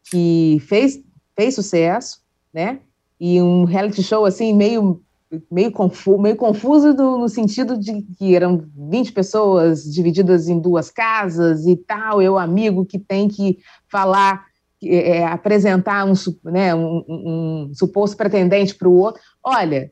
que 0.09 0.63
fez, 0.69 1.01
fez 1.35 1.53
sucesso, 1.53 2.21
né? 2.55 2.79
E 3.19 3.43
um 3.43 3.65
reality 3.65 4.05
show, 4.05 4.25
assim, 4.25 4.55
meio, 4.55 5.03
meio, 5.51 5.73
confu 5.73 6.19
meio 6.19 6.37
confuso 6.37 6.95
do, 6.95 7.19
no 7.19 7.29
sentido 7.29 7.77
de 7.77 8.03
que 8.03 8.35
eram 8.35 8.65
20 8.77 9.13
pessoas 9.13 9.85
divididas 9.85 10.49
em 10.49 10.59
duas 10.59 10.91
casas 10.91 11.67
e 11.67 11.77
tal, 11.77 12.23
eu 12.23 12.39
amigo 12.39 12.85
que 12.85 12.99
tem 12.99 13.29
que 13.29 13.59
falar 13.91 14.47
é, 14.85 15.27
apresentar 15.27 16.07
um, 16.07 16.13
né, 16.45 16.75
um, 16.75 17.05
um, 17.09 17.71
suposto 17.75 18.17
pretendente 18.17 18.75
para 18.75 18.89
o 18.89 18.95
outro. 18.95 19.21
Olha, 19.43 19.91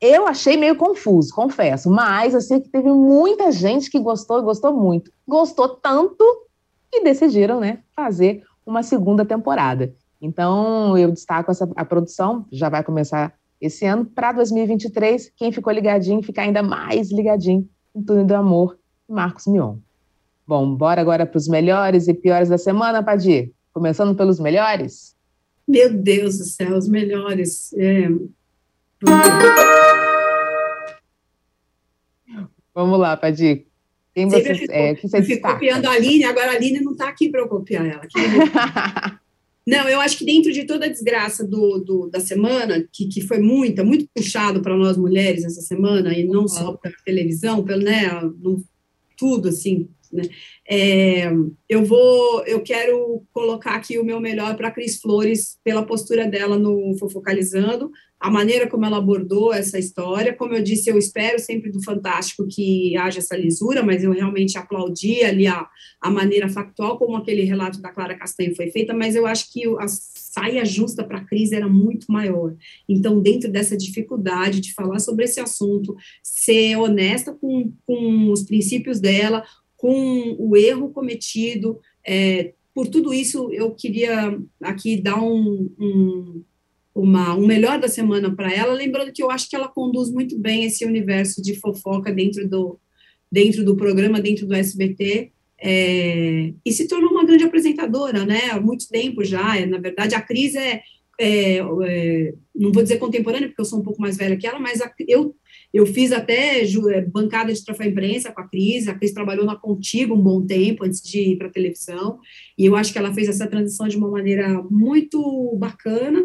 eu 0.00 0.26
achei 0.26 0.56
meio 0.56 0.76
confuso, 0.76 1.34
confesso, 1.34 1.90
mas 1.90 2.34
eu 2.34 2.40
sei 2.40 2.60
que 2.60 2.68
teve 2.68 2.90
muita 2.90 3.50
gente 3.50 3.90
que 3.90 3.98
gostou 3.98 4.38
e 4.38 4.42
gostou 4.42 4.72
muito. 4.72 5.10
Gostou 5.26 5.68
tanto 5.68 6.24
que 6.90 7.02
decidiram 7.02 7.58
né, 7.58 7.78
fazer 7.96 8.42
uma 8.66 8.82
segunda 8.82 9.24
temporada. 9.24 9.94
Então, 10.20 10.96
eu 10.96 11.10
destaco 11.10 11.50
essa, 11.50 11.68
a 11.74 11.84
produção, 11.84 12.46
já 12.52 12.68
vai 12.68 12.84
começar 12.84 13.34
esse 13.62 13.86
ano, 13.86 14.04
para 14.04 14.32
2023. 14.32 15.32
Quem 15.36 15.52
ficou 15.52 15.72
ligadinho, 15.72 16.20
ficar 16.22 16.42
ainda 16.42 16.62
mais 16.62 17.12
ligadinho 17.12 17.68
em 17.94 18.02
Túnel 18.02 18.26
do 18.26 18.34
Amor, 18.34 18.76
Marcos 19.08 19.46
Mion. 19.46 19.76
Bom, 20.46 20.74
bora 20.74 21.00
agora 21.00 21.24
para 21.24 21.38
os 21.38 21.46
melhores 21.46 22.08
e 22.08 22.14
piores 22.14 22.48
da 22.48 22.58
semana, 22.58 23.02
Padir. 23.02 23.52
Começando 23.72 24.16
pelos 24.16 24.40
melhores? 24.40 25.14
Meu 25.66 25.94
Deus 25.94 26.38
do 26.38 26.44
céu, 26.44 26.76
os 26.76 26.88
melhores. 26.88 27.72
É... 27.74 28.08
Vamos 32.74 32.98
lá, 32.98 33.16
Padir. 33.16 33.66
Quem 34.14 34.28
você, 34.28 34.66
é, 34.70 34.94
que 34.94 35.08
você 35.08 35.18
eu 35.18 35.24
fico 35.24 35.48
copiando 35.48 35.86
a 35.86 35.92
Aline, 35.92 36.24
agora 36.24 36.50
a 36.50 36.54
Aline 36.54 36.80
não 36.80 36.92
está 36.92 37.08
aqui 37.08 37.30
para 37.30 37.40
eu 37.40 37.48
copiar 37.48 37.86
ela. 37.86 38.02
não, 39.66 39.88
eu 39.88 40.00
acho 40.00 40.18
que 40.18 40.24
dentro 40.24 40.52
de 40.52 40.64
toda 40.64 40.86
a 40.86 40.88
desgraça 40.88 41.46
do, 41.46 41.78
do 41.78 42.08
da 42.08 42.20
semana, 42.20 42.86
que, 42.92 43.06
que 43.06 43.20
foi 43.20 43.38
muita, 43.38 43.84
muito 43.84 44.08
puxado 44.14 44.60
para 44.60 44.76
nós 44.76 44.96
mulheres 44.96 45.44
essa 45.44 45.60
semana, 45.60 46.16
e 46.16 46.24
não 46.24 46.42
uhum. 46.42 46.48
só 46.48 46.72
para 46.72 46.92
televisão, 47.04 47.62
pelo, 47.64 47.82
né, 47.82 48.08
no, 48.40 48.64
tudo, 49.16 49.48
assim, 49.48 49.88
né? 50.12 50.24
É, 50.68 51.30
eu 51.68 51.84
vou, 51.84 52.44
eu 52.44 52.60
quero 52.60 53.22
colocar 53.32 53.76
aqui 53.76 53.98
o 53.98 54.04
meu 54.04 54.20
melhor 54.20 54.56
para 54.56 54.68
a 54.68 54.70
Cris 54.70 55.00
Flores 55.00 55.58
pela 55.64 55.86
postura 55.86 56.26
dela 56.26 56.58
no 56.58 56.94
Fofocalizando, 56.98 57.90
a 58.22 58.30
maneira 58.30 58.68
como 58.68 58.84
ela 58.84 58.98
abordou 58.98 59.52
essa 59.52 59.80
história. 59.80 60.32
Como 60.32 60.54
eu 60.54 60.62
disse, 60.62 60.88
eu 60.88 60.96
espero 60.96 61.40
sempre 61.40 61.72
do 61.72 61.82
Fantástico 61.82 62.46
que 62.48 62.96
haja 62.96 63.18
essa 63.18 63.36
lisura, 63.36 63.82
mas 63.82 64.04
eu 64.04 64.12
realmente 64.12 64.56
aplaudi 64.56 65.24
ali 65.24 65.48
a, 65.48 65.66
a 66.00 66.08
maneira 66.08 66.48
factual 66.48 66.96
como 66.96 67.16
aquele 67.16 67.42
relato 67.42 67.82
da 67.82 67.90
Clara 67.90 68.16
Castanho 68.16 68.54
foi 68.54 68.70
feita, 68.70 68.94
mas 68.94 69.16
eu 69.16 69.26
acho 69.26 69.52
que 69.52 69.66
a 69.76 69.88
saia 69.88 70.64
justa 70.64 71.02
para 71.02 71.18
a 71.18 71.24
Cris 71.24 71.50
era 71.50 71.68
muito 71.68 72.12
maior. 72.12 72.54
Então, 72.88 73.20
dentro 73.20 73.50
dessa 73.50 73.76
dificuldade 73.76 74.60
de 74.60 74.72
falar 74.72 75.00
sobre 75.00 75.24
esse 75.24 75.40
assunto, 75.40 75.96
ser 76.22 76.76
honesta 76.76 77.32
com, 77.32 77.72
com 77.84 78.30
os 78.30 78.44
princípios 78.44 79.00
dela, 79.00 79.42
com 79.76 80.36
o 80.38 80.56
erro 80.56 80.90
cometido. 80.90 81.80
É, 82.06 82.52
por 82.72 82.86
tudo 82.86 83.12
isso, 83.12 83.52
eu 83.52 83.72
queria 83.72 84.38
aqui 84.62 84.96
dar 85.02 85.20
um, 85.20 85.68
um, 85.76 86.44
uma, 86.94 87.34
um 87.34 87.46
melhor 87.46 87.78
da 87.78 87.88
semana 87.88 88.34
para 88.34 88.52
ela, 88.52 88.74
lembrando 88.74 89.12
que 89.12 89.22
eu 89.22 89.30
acho 89.30 89.48
que 89.48 89.56
ela 89.56 89.68
conduz 89.68 90.10
muito 90.10 90.38
bem 90.38 90.64
esse 90.64 90.84
universo 90.84 91.40
de 91.42 91.54
fofoca 91.54 92.12
dentro 92.12 92.48
do, 92.48 92.78
dentro 93.30 93.64
do 93.64 93.76
programa, 93.76 94.20
dentro 94.20 94.46
do 94.46 94.54
SBT. 94.54 95.32
É, 95.64 96.52
e 96.64 96.72
se 96.72 96.88
tornou 96.88 97.12
uma 97.12 97.24
grande 97.24 97.44
apresentadora, 97.44 98.26
né? 98.26 98.50
Há 98.50 98.60
muito 98.60 98.88
tempo 98.88 99.24
já. 99.24 99.64
Na 99.66 99.78
verdade, 99.78 100.14
a 100.14 100.20
Cris 100.20 100.54
é, 100.56 100.82
é, 101.20 101.58
é, 101.58 102.34
não 102.54 102.72
vou 102.72 102.82
dizer 102.82 102.98
contemporânea, 102.98 103.48
porque 103.48 103.60
eu 103.60 103.64
sou 103.64 103.78
um 103.78 103.82
pouco 103.82 104.00
mais 104.00 104.16
velha 104.16 104.36
que 104.36 104.46
ela, 104.46 104.58
mas 104.58 104.80
a, 104.80 104.92
eu 105.08 105.34
eu 105.72 105.86
fiz 105.86 106.12
até 106.12 106.62
é, 106.62 107.00
bancada 107.00 107.52
de 107.52 107.64
troféu 107.64 107.88
imprensa 107.88 108.30
com 108.30 108.42
a 108.42 108.48
Cris, 108.48 108.88
a 108.88 108.94
Cris 108.94 109.12
trabalhou 109.12 109.46
na 109.46 109.56
Contigo 109.56 110.14
um 110.14 110.20
bom 110.20 110.44
tempo 110.44 110.84
antes 110.84 111.00
de 111.00 111.18
ir 111.18 111.38
para 111.38 111.46
a 111.48 111.52
televisão, 111.52 112.18
e 112.58 112.66
eu 112.66 112.76
acho 112.76 112.92
que 112.92 112.98
ela 112.98 113.14
fez 113.14 113.28
essa 113.28 113.46
transição 113.46 113.88
de 113.88 113.96
uma 113.96 114.10
maneira 114.10 114.62
muito 114.70 115.56
bacana, 115.58 116.22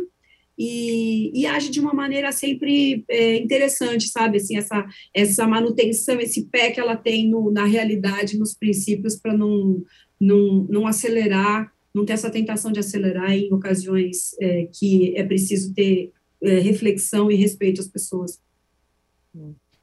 e, 0.57 1.31
e 1.39 1.45
age 1.45 1.69
de 1.69 1.79
uma 1.79 1.93
maneira 1.93 2.31
sempre 2.31 3.05
é, 3.07 3.37
interessante, 3.37 4.07
sabe? 4.09 4.37
Assim, 4.37 4.57
essa, 4.57 4.85
essa 5.13 5.47
manutenção, 5.47 6.19
esse 6.19 6.45
pé 6.45 6.71
que 6.71 6.79
ela 6.79 6.95
tem 6.95 7.29
no, 7.29 7.51
na 7.51 7.65
realidade, 7.65 8.39
nos 8.39 8.55
princípios, 8.55 9.15
para 9.15 9.37
não, 9.37 9.83
não, 10.19 10.65
não 10.69 10.87
acelerar, 10.87 11.71
não 11.93 12.05
ter 12.05 12.13
essa 12.13 12.31
tentação 12.31 12.71
de 12.71 12.79
acelerar 12.79 13.31
em 13.31 13.53
ocasiões 13.53 14.35
é, 14.41 14.67
que 14.73 15.15
é 15.15 15.23
preciso 15.23 15.73
ter 15.73 16.11
é, 16.41 16.59
reflexão 16.59 17.31
e 17.31 17.35
respeito 17.35 17.79
às 17.79 17.87
pessoas. 17.87 18.39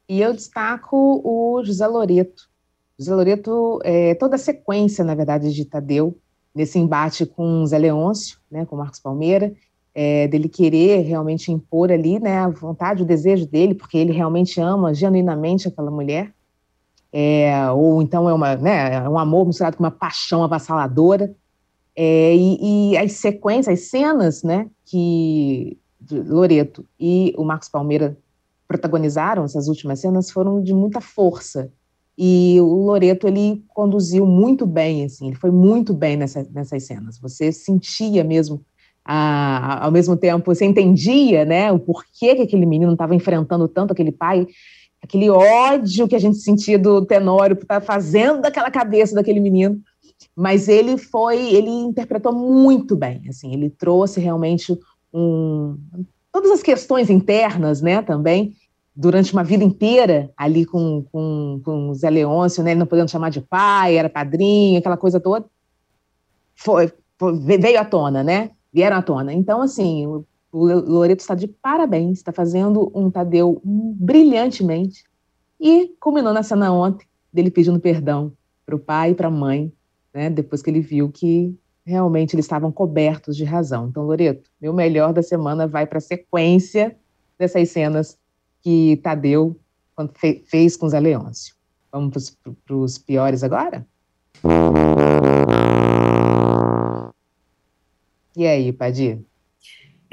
E 0.08 0.20
eu 0.20 0.32
destaco 0.32 1.20
o 1.24 1.62
José 1.64 1.86
Loreto. 1.86 2.48
José 2.98 3.14
Loreto, 3.14 3.78
é, 3.84 4.14
toda 4.14 4.36
a 4.36 4.38
sequência, 4.38 5.04
na 5.04 5.14
verdade, 5.14 5.52
de 5.52 5.64
Tadeu, 5.64 6.18
nesse 6.54 6.78
embate 6.78 7.26
com 7.26 7.66
Zé 7.66 7.78
Leôncio, 7.78 8.38
né, 8.50 8.64
com 8.64 8.76
Marcos 8.76 9.00
Palmeira, 9.00 9.54
é, 9.94 10.26
dele 10.26 10.48
querer 10.48 11.02
realmente 11.02 11.52
impor 11.52 11.92
ali 11.92 12.18
né, 12.18 12.38
a 12.38 12.48
vontade, 12.48 13.02
o 13.02 13.06
desejo 13.06 13.46
dele, 13.46 13.74
porque 13.74 13.96
ele 13.96 14.12
realmente 14.12 14.60
ama 14.60 14.92
genuinamente 14.92 15.68
aquela 15.68 15.90
mulher. 15.90 16.32
é, 17.12 17.70
ou 17.70 18.02
então 18.02 18.28
é, 18.28 18.34
uma, 18.34 18.56
né, 18.56 18.94
é 18.96 19.08
um 19.08 19.18
amor 19.18 19.46
misturado 19.46 19.76
com 19.76 19.84
uma 19.84 19.90
paixão 19.90 20.42
avassaladora. 20.42 21.34
É, 21.96 22.34
e, 22.34 22.92
e, 22.92 22.96
as 22.96 23.12
sequências, 23.12 23.78
as 23.78 23.86
cenas 23.86 24.42
né, 24.42 24.68
que 24.84 25.78
Loreto 26.10 26.84
e 26.98 27.32
o 27.38 27.44
Marcos 27.44 27.68
Palmeira 27.68 28.18
protagonizaram, 28.66 29.44
essas 29.44 29.68
últimas 29.68 30.00
cenas, 30.00 30.30
foram 30.30 30.60
de 30.60 30.74
muita 30.74 31.00
força. 31.00 31.70
E 32.16 32.60
o 32.60 32.86
Loreto 32.86 33.26
ele 33.26 33.64
conduziu 33.68 34.24
muito 34.26 34.66
bem, 34.66 35.04
assim, 35.04 35.28
ele 35.28 35.36
foi 35.36 35.50
muito 35.50 35.92
bem 35.92 36.16
nessa, 36.16 36.46
nessas 36.52 36.84
cenas. 36.84 37.18
Você 37.18 37.50
sentia 37.50 38.22
mesmo, 38.22 38.64
a, 39.04 39.84
ao 39.84 39.90
mesmo 39.90 40.16
tempo, 40.16 40.54
você 40.54 40.64
entendia 40.64 41.44
né, 41.44 41.70
o 41.70 41.78
porquê 41.78 42.34
que 42.34 42.42
aquele 42.42 42.64
menino 42.64 42.92
estava 42.92 43.14
enfrentando 43.14 43.68
tanto 43.68 43.92
aquele 43.92 44.12
pai 44.12 44.46
aquele 45.04 45.28
ódio 45.28 46.08
que 46.08 46.16
a 46.16 46.18
gente 46.18 46.38
sentia 46.38 46.78
do 46.78 47.04
Tenório 47.04 47.54
por 47.54 47.64
estar 47.64 47.80
tá 47.80 47.86
fazendo 47.86 48.40
daquela 48.40 48.70
cabeça 48.70 49.14
daquele 49.14 49.38
menino. 49.38 49.78
Mas 50.34 50.66
ele 50.66 50.96
foi, 50.96 51.54
ele 51.54 51.68
interpretou 51.68 52.32
muito 52.32 52.96
bem, 52.96 53.22
assim, 53.28 53.52
ele 53.52 53.68
trouxe 53.68 54.20
realmente 54.20 54.76
um, 55.12 55.76
todas 56.32 56.50
as 56.50 56.62
questões 56.62 57.10
internas, 57.10 57.82
né, 57.82 58.00
também, 58.00 58.56
durante 58.96 59.32
uma 59.32 59.44
vida 59.44 59.62
inteira 59.62 60.30
ali 60.36 60.64
com, 60.64 61.04
com, 61.12 61.60
com 61.62 61.90
o 61.90 61.94
Zé 61.94 62.08
Leôncio, 62.08 62.64
né, 62.64 62.70
ele 62.70 62.80
não 62.80 62.86
podendo 62.86 63.10
chamar 63.10 63.28
de 63.28 63.40
pai, 63.42 63.96
era 63.96 64.08
padrinho, 64.08 64.78
aquela 64.78 64.96
coisa 64.96 65.20
toda, 65.20 65.44
foi, 66.54 66.90
foi, 67.18 67.38
veio 67.38 67.78
à 67.78 67.84
tona, 67.84 68.24
né, 68.24 68.50
vieram 68.74 68.96
à 68.96 69.02
tona. 69.02 69.32
Então, 69.32 69.62
assim, 69.62 70.04
o 70.04 70.24
Loreto 70.52 71.20
está 71.20 71.36
de 71.36 71.46
parabéns, 71.46 72.18
está 72.18 72.32
fazendo 72.32 72.90
um 72.92 73.08
Tadeu 73.08 73.62
brilhantemente. 73.64 75.04
E 75.60 75.94
culminou 76.00 76.32
na 76.32 76.42
cena 76.42 76.72
ontem 76.72 77.06
dele 77.32 77.50
pedindo 77.50 77.78
perdão 77.78 78.32
para 78.66 78.74
o 78.74 78.78
pai 78.78 79.12
e 79.12 79.14
para 79.14 79.28
a 79.28 79.30
mãe, 79.30 79.72
né, 80.12 80.28
depois 80.28 80.60
que 80.60 80.70
ele 80.70 80.80
viu 80.80 81.10
que 81.10 81.56
realmente 81.86 82.34
eles 82.34 82.44
estavam 82.44 82.72
cobertos 82.72 83.36
de 83.36 83.44
razão. 83.44 83.86
Então, 83.88 84.04
Loreto, 84.04 84.50
meu 84.60 84.72
melhor 84.72 85.12
da 85.12 85.22
semana 85.22 85.66
vai 85.66 85.86
para 85.86 85.98
a 85.98 86.00
sequência 86.00 86.96
dessas 87.38 87.68
cenas 87.70 88.18
que 88.62 88.96
Tadeu 89.02 89.56
fez 90.46 90.76
com 90.76 90.88
Zé 90.88 90.98
Leôncio. 90.98 91.54
Vamos 91.92 92.36
para 92.66 92.76
os 92.76 92.98
piores 92.98 93.44
agora? 93.44 93.86
E 98.36 98.46
aí, 98.46 98.72
Padir? 98.72 99.24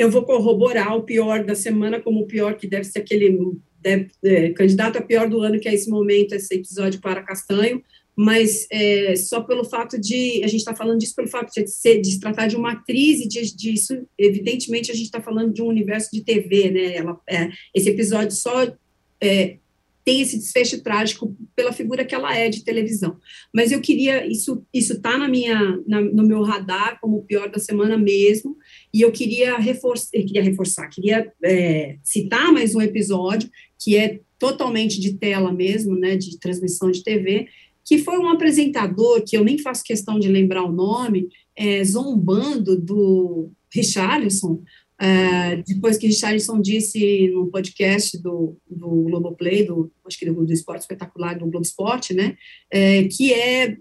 eu 0.01 0.09
vou 0.09 0.23
corroborar 0.23 0.95
o 0.95 1.03
pior 1.03 1.43
da 1.43 1.55
semana 1.55 1.99
como 1.99 2.21
o 2.21 2.27
pior 2.27 2.55
que 2.55 2.67
deve 2.67 2.85
ser 2.85 2.99
aquele 2.99 3.37
é, 3.83 4.49
candidato 4.49 4.97
a 4.97 5.01
pior 5.01 5.29
do 5.29 5.41
ano, 5.41 5.59
que 5.59 5.69
é 5.69 5.73
esse 5.73 5.89
momento, 5.89 6.33
esse 6.33 6.55
episódio 6.55 6.99
para 6.99 7.21
Castanho, 7.21 7.83
mas 8.15 8.67
é, 8.71 9.15
só 9.15 9.41
pelo 9.41 9.63
fato 9.63 9.99
de, 9.99 10.41
a 10.43 10.47
gente 10.47 10.59
está 10.59 10.75
falando 10.75 10.99
disso 10.99 11.15
pelo 11.15 11.27
fato 11.27 11.51
de, 11.53 11.67
ser, 11.67 12.01
de 12.01 12.11
se 12.11 12.19
tratar 12.19 12.47
de 12.47 12.55
uma 12.55 12.73
atriz 12.73 13.21
e 13.21 13.27
de, 13.27 13.55
disso, 13.55 14.05
evidentemente 14.17 14.91
a 14.91 14.93
gente 14.93 15.05
está 15.05 15.21
falando 15.21 15.53
de 15.53 15.61
um 15.61 15.67
universo 15.67 16.09
de 16.11 16.23
TV, 16.23 16.71
né, 16.71 16.95
ela, 16.95 17.19
é, 17.29 17.49
esse 17.73 17.89
episódio 17.89 18.35
só 18.35 18.73
é, 19.21 19.57
tem 20.03 20.21
esse 20.21 20.37
desfecho 20.37 20.81
trágico 20.81 21.35
pela 21.55 21.71
figura 21.71 22.05
que 22.05 22.15
ela 22.15 22.35
é 22.35 22.49
de 22.49 22.63
televisão. 22.63 23.17
Mas 23.53 23.71
eu 23.71 23.81
queria, 23.81 24.25
isso 24.25 24.63
isso 24.73 24.93
está 24.93 25.17
na 25.17 25.27
minha, 25.27 25.79
na, 25.87 26.01
no 26.01 26.23
meu 26.23 26.41
radar 26.43 26.99
como 26.99 27.17
o 27.17 27.23
pior 27.23 27.49
da 27.49 27.59
semana 27.59 27.97
mesmo, 27.97 28.57
e 28.93 29.01
eu 29.01 29.11
queria 29.11 29.57
reforçar, 29.57 30.11
queria 30.11 30.43
reforçar, 30.43 30.87
queria 30.87 31.31
é, 31.43 31.97
citar 32.03 32.51
mais 32.51 32.75
um 32.75 32.81
episódio 32.81 33.49
que 33.79 33.95
é 33.97 34.19
totalmente 34.37 34.99
de 34.99 35.13
tela 35.13 35.53
mesmo, 35.53 35.95
né, 35.95 36.15
de 36.17 36.39
transmissão 36.39 36.89
de 36.89 37.03
TV, 37.03 37.47
que 37.85 37.97
foi 37.99 38.17
um 38.17 38.29
apresentador 38.29 39.23
que 39.23 39.37
eu 39.37 39.43
nem 39.43 39.57
faço 39.57 39.83
questão 39.83 40.19
de 40.19 40.27
lembrar 40.27 40.63
o 40.63 40.71
nome, 40.71 41.29
é, 41.55 41.83
zombando 41.83 42.79
do 42.79 43.51
Richarlison, 43.73 44.61
é, 45.01 45.55
depois 45.67 45.97
que 45.97 46.05
Richardson 46.05 46.61
disse 46.61 47.27
no 47.29 47.47
podcast 47.47 48.21
do, 48.21 48.55
do 48.69 48.87
Globoplay, 48.87 49.65
do, 49.65 49.91
acho 50.05 50.19
que 50.19 50.27
do, 50.27 50.45
do 50.45 50.53
Esporte 50.53 50.81
Espetacular, 50.81 51.33
do 51.33 51.47
Globo 51.47 51.65
Esporte, 51.65 52.13
né, 52.13 52.37
é, 52.71 53.05
que 53.05 53.33
é, 53.33 53.75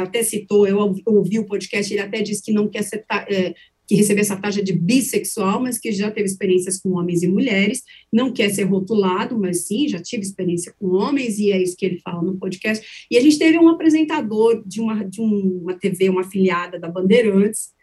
até 0.00 0.24
citou, 0.24 0.66
eu 0.66 0.78
ouvi 1.06 1.38
o 1.38 1.46
podcast, 1.46 1.92
ele 1.94 2.02
até 2.02 2.20
disse 2.20 2.42
que 2.42 2.52
não 2.52 2.66
quer 2.68 2.82
ser, 2.82 3.04
é, 3.30 3.54
que 3.86 3.94
receber 3.94 4.22
essa 4.22 4.36
taxa 4.36 4.60
de 4.60 4.72
bissexual, 4.72 5.62
mas 5.62 5.78
que 5.78 5.92
já 5.92 6.10
teve 6.10 6.26
experiências 6.26 6.80
com 6.80 6.98
homens 6.98 7.22
e 7.22 7.28
mulheres, 7.28 7.82
não 8.12 8.32
quer 8.32 8.50
ser 8.50 8.64
rotulado, 8.64 9.38
mas 9.38 9.68
sim, 9.68 9.86
já 9.86 10.02
tive 10.02 10.24
experiência 10.24 10.74
com 10.80 10.88
homens, 10.88 11.38
e 11.38 11.52
é 11.52 11.62
isso 11.62 11.76
que 11.76 11.86
ele 11.86 12.00
fala 12.00 12.22
no 12.22 12.38
podcast. 12.38 12.84
E 13.08 13.16
a 13.16 13.20
gente 13.20 13.38
teve 13.38 13.56
um 13.56 13.68
apresentador 13.68 14.64
de 14.66 14.80
uma, 14.80 15.04
de 15.04 15.20
uma 15.20 15.74
TV, 15.74 16.08
uma 16.08 16.22
afiliada 16.22 16.76
da 16.76 16.88
Bandeirantes, 16.88 17.75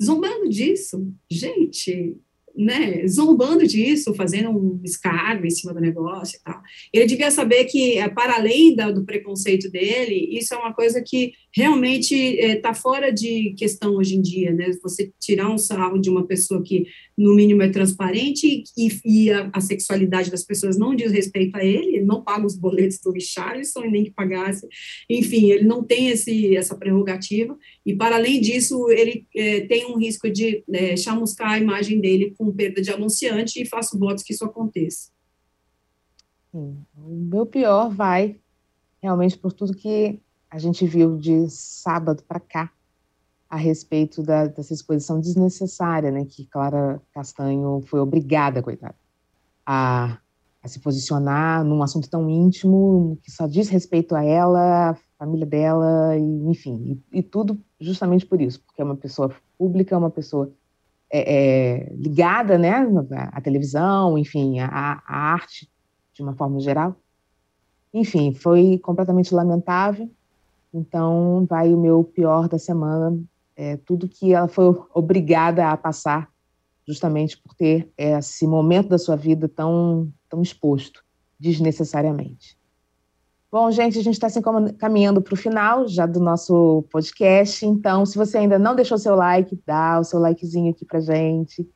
zombando 0.00 0.48
disso. 0.48 1.12
Gente, 1.30 2.16
né, 2.54 3.06
zombando 3.06 3.66
disso, 3.66 4.14
fazendo 4.14 4.50
um 4.50 4.80
escárnio 4.84 5.46
em 5.46 5.50
cima 5.50 5.72
do 5.72 5.80
negócio 5.80 6.38
e 6.38 6.42
tal. 6.42 6.60
Ele 6.92 7.06
devia 7.06 7.30
saber 7.30 7.64
que, 7.64 7.98
é, 7.98 8.08
para 8.08 8.36
além 8.36 8.76
do 8.76 9.04
preconceito 9.04 9.70
dele, 9.70 10.36
isso 10.36 10.54
é 10.54 10.58
uma 10.58 10.74
coisa 10.74 11.02
que 11.04 11.32
realmente 11.54 12.14
está 12.14 12.70
é, 12.70 12.74
fora 12.74 13.12
de 13.12 13.54
questão 13.58 13.96
hoje 13.96 14.16
em 14.16 14.22
dia, 14.22 14.52
né? 14.52 14.70
Você 14.82 15.12
tirar 15.20 15.50
um 15.50 15.58
sarro 15.58 15.98
de 15.98 16.08
uma 16.08 16.26
pessoa 16.26 16.62
que, 16.62 16.86
no 17.16 17.34
mínimo, 17.34 17.62
é 17.62 17.68
transparente 17.68 18.64
e, 18.76 18.88
e 19.04 19.30
a, 19.30 19.50
a, 19.52 19.60
sexualidade 19.60 20.30
das 20.30 20.42
pessoas 20.42 20.78
não 20.78 20.94
diz 20.94 21.12
respeito 21.12 21.54
a 21.56 21.64
ele, 21.64 21.96
ele 21.96 22.04
não 22.04 22.22
paga 22.22 22.46
os 22.46 22.56
boletos 22.56 22.98
do 23.00 23.12
Richarlison 23.12 23.84
e 23.84 23.90
nem 23.90 24.04
que 24.04 24.10
pagasse. 24.10 24.66
Enfim, 25.08 25.50
ele 25.50 25.64
não 25.64 25.84
tem 25.84 26.08
esse, 26.08 26.56
essa 26.56 26.74
prerrogativa 26.74 27.56
e, 27.84 27.94
para 27.94 28.16
além 28.16 28.40
disso, 28.40 28.90
ele 28.90 29.26
é, 29.36 29.60
tem 29.60 29.86
um 29.86 29.98
risco 29.98 30.30
de 30.30 30.64
é, 30.72 30.96
chamuscar 30.96 31.52
a 31.52 31.58
imagem 31.58 32.00
dele 32.00 32.34
com 32.36 32.50
perda 32.50 32.80
de 32.80 32.90
anunciante 32.90 33.60
e 33.60 33.68
faço 33.68 33.98
votos 33.98 34.24
que 34.24 34.32
isso 34.32 34.44
aconteça. 34.44 35.10
O 36.52 36.76
meu 36.96 37.46
pior 37.46 37.90
vai 37.90 38.36
realmente 39.02 39.36
por 39.38 39.52
tudo 39.52 39.74
que 39.74 40.20
a 40.52 40.58
gente 40.58 40.86
viu 40.86 41.16
de 41.16 41.48
sábado 41.48 42.22
para 42.28 42.38
cá 42.38 42.70
a 43.48 43.56
respeito 43.56 44.22
da, 44.22 44.46
dessa 44.46 44.74
exposição 44.74 45.18
desnecessária, 45.18 46.10
né, 46.10 46.26
que 46.26 46.44
Clara 46.44 47.00
Castanho 47.14 47.82
foi 47.86 48.00
obrigada, 48.00 48.62
coitada, 48.62 48.94
a, 49.64 50.18
a 50.62 50.68
se 50.68 50.78
posicionar 50.78 51.64
num 51.64 51.82
assunto 51.82 52.08
tão 52.08 52.28
íntimo 52.28 53.18
que 53.22 53.30
só 53.30 53.46
diz 53.46 53.70
respeito 53.70 54.14
a 54.14 54.22
ela, 54.22 54.90
a 54.90 54.96
família 55.18 55.46
dela, 55.46 56.18
e, 56.18 56.50
enfim, 56.50 57.00
e, 57.12 57.20
e 57.20 57.22
tudo 57.22 57.58
justamente 57.80 58.26
por 58.26 58.38
isso, 58.38 58.62
porque 58.62 58.82
é 58.82 58.84
uma 58.84 58.96
pessoa 58.96 59.34
pública, 59.56 59.96
uma 59.96 60.10
pessoa 60.10 60.52
é, 61.10 61.34
é, 61.34 61.94
ligada, 61.94 62.58
né, 62.58 62.86
à 63.32 63.40
televisão, 63.40 64.18
enfim, 64.18 64.60
à 64.60 65.02
arte 65.06 65.66
de 66.12 66.22
uma 66.22 66.34
forma 66.34 66.60
geral. 66.60 66.94
Enfim, 67.92 68.34
foi 68.34 68.78
completamente 68.78 69.34
lamentável 69.34 70.10
então, 70.72 71.46
vai 71.48 71.72
o 71.72 71.78
meu 71.78 72.02
pior 72.02 72.48
da 72.48 72.58
semana, 72.58 73.18
é, 73.54 73.76
tudo 73.76 74.08
que 74.08 74.32
ela 74.32 74.48
foi 74.48 74.64
obrigada 74.94 75.68
a 75.68 75.76
passar, 75.76 76.28
justamente 76.86 77.36
por 77.38 77.54
ter 77.54 77.92
esse 77.96 78.46
momento 78.46 78.88
da 78.88 78.98
sua 78.98 79.16
vida 79.16 79.48
tão, 79.48 80.10
tão 80.28 80.42
exposto, 80.42 81.04
desnecessariamente. 81.38 82.58
Bom, 83.50 83.70
gente, 83.70 83.98
a 83.98 84.02
gente 84.02 84.14
está 84.14 84.28
assim 84.28 84.40
caminhando 84.78 85.20
para 85.20 85.34
o 85.34 85.36
final 85.36 85.86
já 85.86 86.06
do 86.06 86.18
nosso 86.18 86.84
podcast. 86.90 87.66
Então, 87.66 88.06
se 88.06 88.16
você 88.16 88.38
ainda 88.38 88.58
não 88.58 88.74
deixou 88.74 88.96
seu 88.96 89.14
like, 89.14 89.60
dá 89.66 90.00
o 90.00 90.04
seu 90.04 90.18
likezinho 90.18 90.70
aqui 90.70 90.86
para 90.86 91.00
gente 91.00 91.68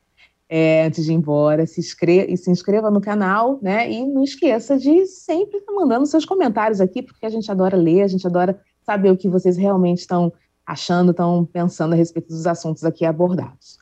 é, 0.49 0.87
antes 0.87 1.05
de 1.05 1.13
ir 1.13 1.17
embora. 1.17 1.67
Se 1.67 1.81
inscreva, 1.81 2.31
e 2.31 2.37
se 2.37 2.51
inscreva 2.51 2.91
no 2.91 3.01
canal, 3.01 3.59
né? 3.61 3.91
E 3.91 4.07
não 4.07 4.23
esqueça 4.23 4.79
de 4.79 5.07
sempre 5.07 5.59
estar 5.59 5.73
mandando 5.73 6.07
seus 6.07 6.25
comentários 6.25 6.81
aqui, 6.81 7.03
porque 7.03 7.27
a 7.27 7.31
gente 7.31 7.51
adora 7.51 7.77
ler, 7.77 8.03
a 8.03 8.09
gente 8.09 8.27
adora 8.27 8.59
saber 8.87 9.11
o 9.11 9.17
que 9.17 9.29
vocês 9.29 9.57
realmente 9.57 9.99
estão 9.99 10.33
achando, 10.65 11.11
estão 11.11 11.45
pensando 11.45 11.93
a 11.93 11.97
respeito 11.97 12.29
dos 12.29 12.47
assuntos 12.47 12.85
aqui 12.85 13.05
abordados. 13.05 13.79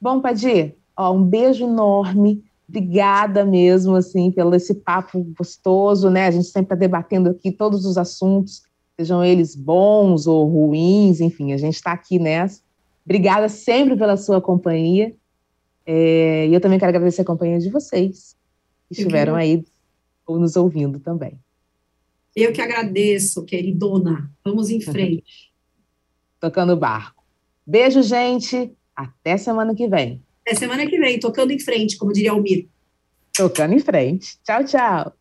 Bom, 0.00 0.20
Padir, 0.20 0.76
ó, 0.96 1.12
um 1.12 1.24
beijo 1.24 1.64
enorme, 1.64 2.44
obrigada 2.68 3.44
mesmo, 3.44 3.96
assim, 3.96 4.30
pelo 4.30 4.54
esse 4.54 4.74
papo 4.74 5.22
gostoso, 5.36 6.08
né? 6.10 6.26
A 6.26 6.30
gente 6.30 6.46
sempre 6.46 6.62
está 6.66 6.74
debatendo 6.74 7.30
aqui 7.30 7.50
todos 7.50 7.84
os 7.84 7.98
assuntos, 7.98 8.62
sejam 8.98 9.24
eles 9.24 9.54
bons 9.54 10.26
ou 10.26 10.46
ruins, 10.46 11.20
enfim, 11.20 11.52
a 11.52 11.56
gente 11.56 11.74
está 11.74 11.92
aqui 11.92 12.18
nessa. 12.18 12.60
Obrigada 13.04 13.48
sempre 13.48 13.96
pela 13.96 14.16
sua 14.16 14.40
companhia. 14.40 15.14
É, 15.86 16.48
e 16.48 16.52
eu 16.54 16.60
também 16.60 16.78
quero 16.78 16.90
agradecer 16.90 17.22
a 17.22 17.24
companhia 17.24 17.60
de 17.60 17.70
vocês 17.70 18.36
que 18.88 18.94
estiveram 18.94 19.36
aí 19.36 19.64
ou 20.26 20.38
nos 20.38 20.56
ouvindo 20.56 20.98
também. 20.98 21.38
Eu 22.36 22.52
que 22.52 22.60
agradeço, 22.60 23.46
queridona. 23.46 24.30
Vamos 24.44 24.68
em 24.68 24.78
frente. 24.78 25.50
Tocando 26.38 26.76
barco. 26.76 27.24
Beijo, 27.66 28.02
gente. 28.02 28.70
Até 28.94 29.38
semana 29.38 29.74
que 29.74 29.88
vem. 29.88 30.22
Até 30.42 30.54
semana 30.54 30.86
que 30.86 30.98
vem, 30.98 31.18
tocando 31.18 31.50
em 31.50 31.58
frente, 31.58 31.96
como 31.96 32.12
diria 32.12 32.34
o 32.34 32.40
Mir. 32.40 32.68
Tocando 33.34 33.72
em 33.74 33.80
frente. 33.80 34.38
Tchau, 34.44 34.64
tchau. 34.64 35.12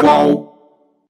Qual? 0.00 0.45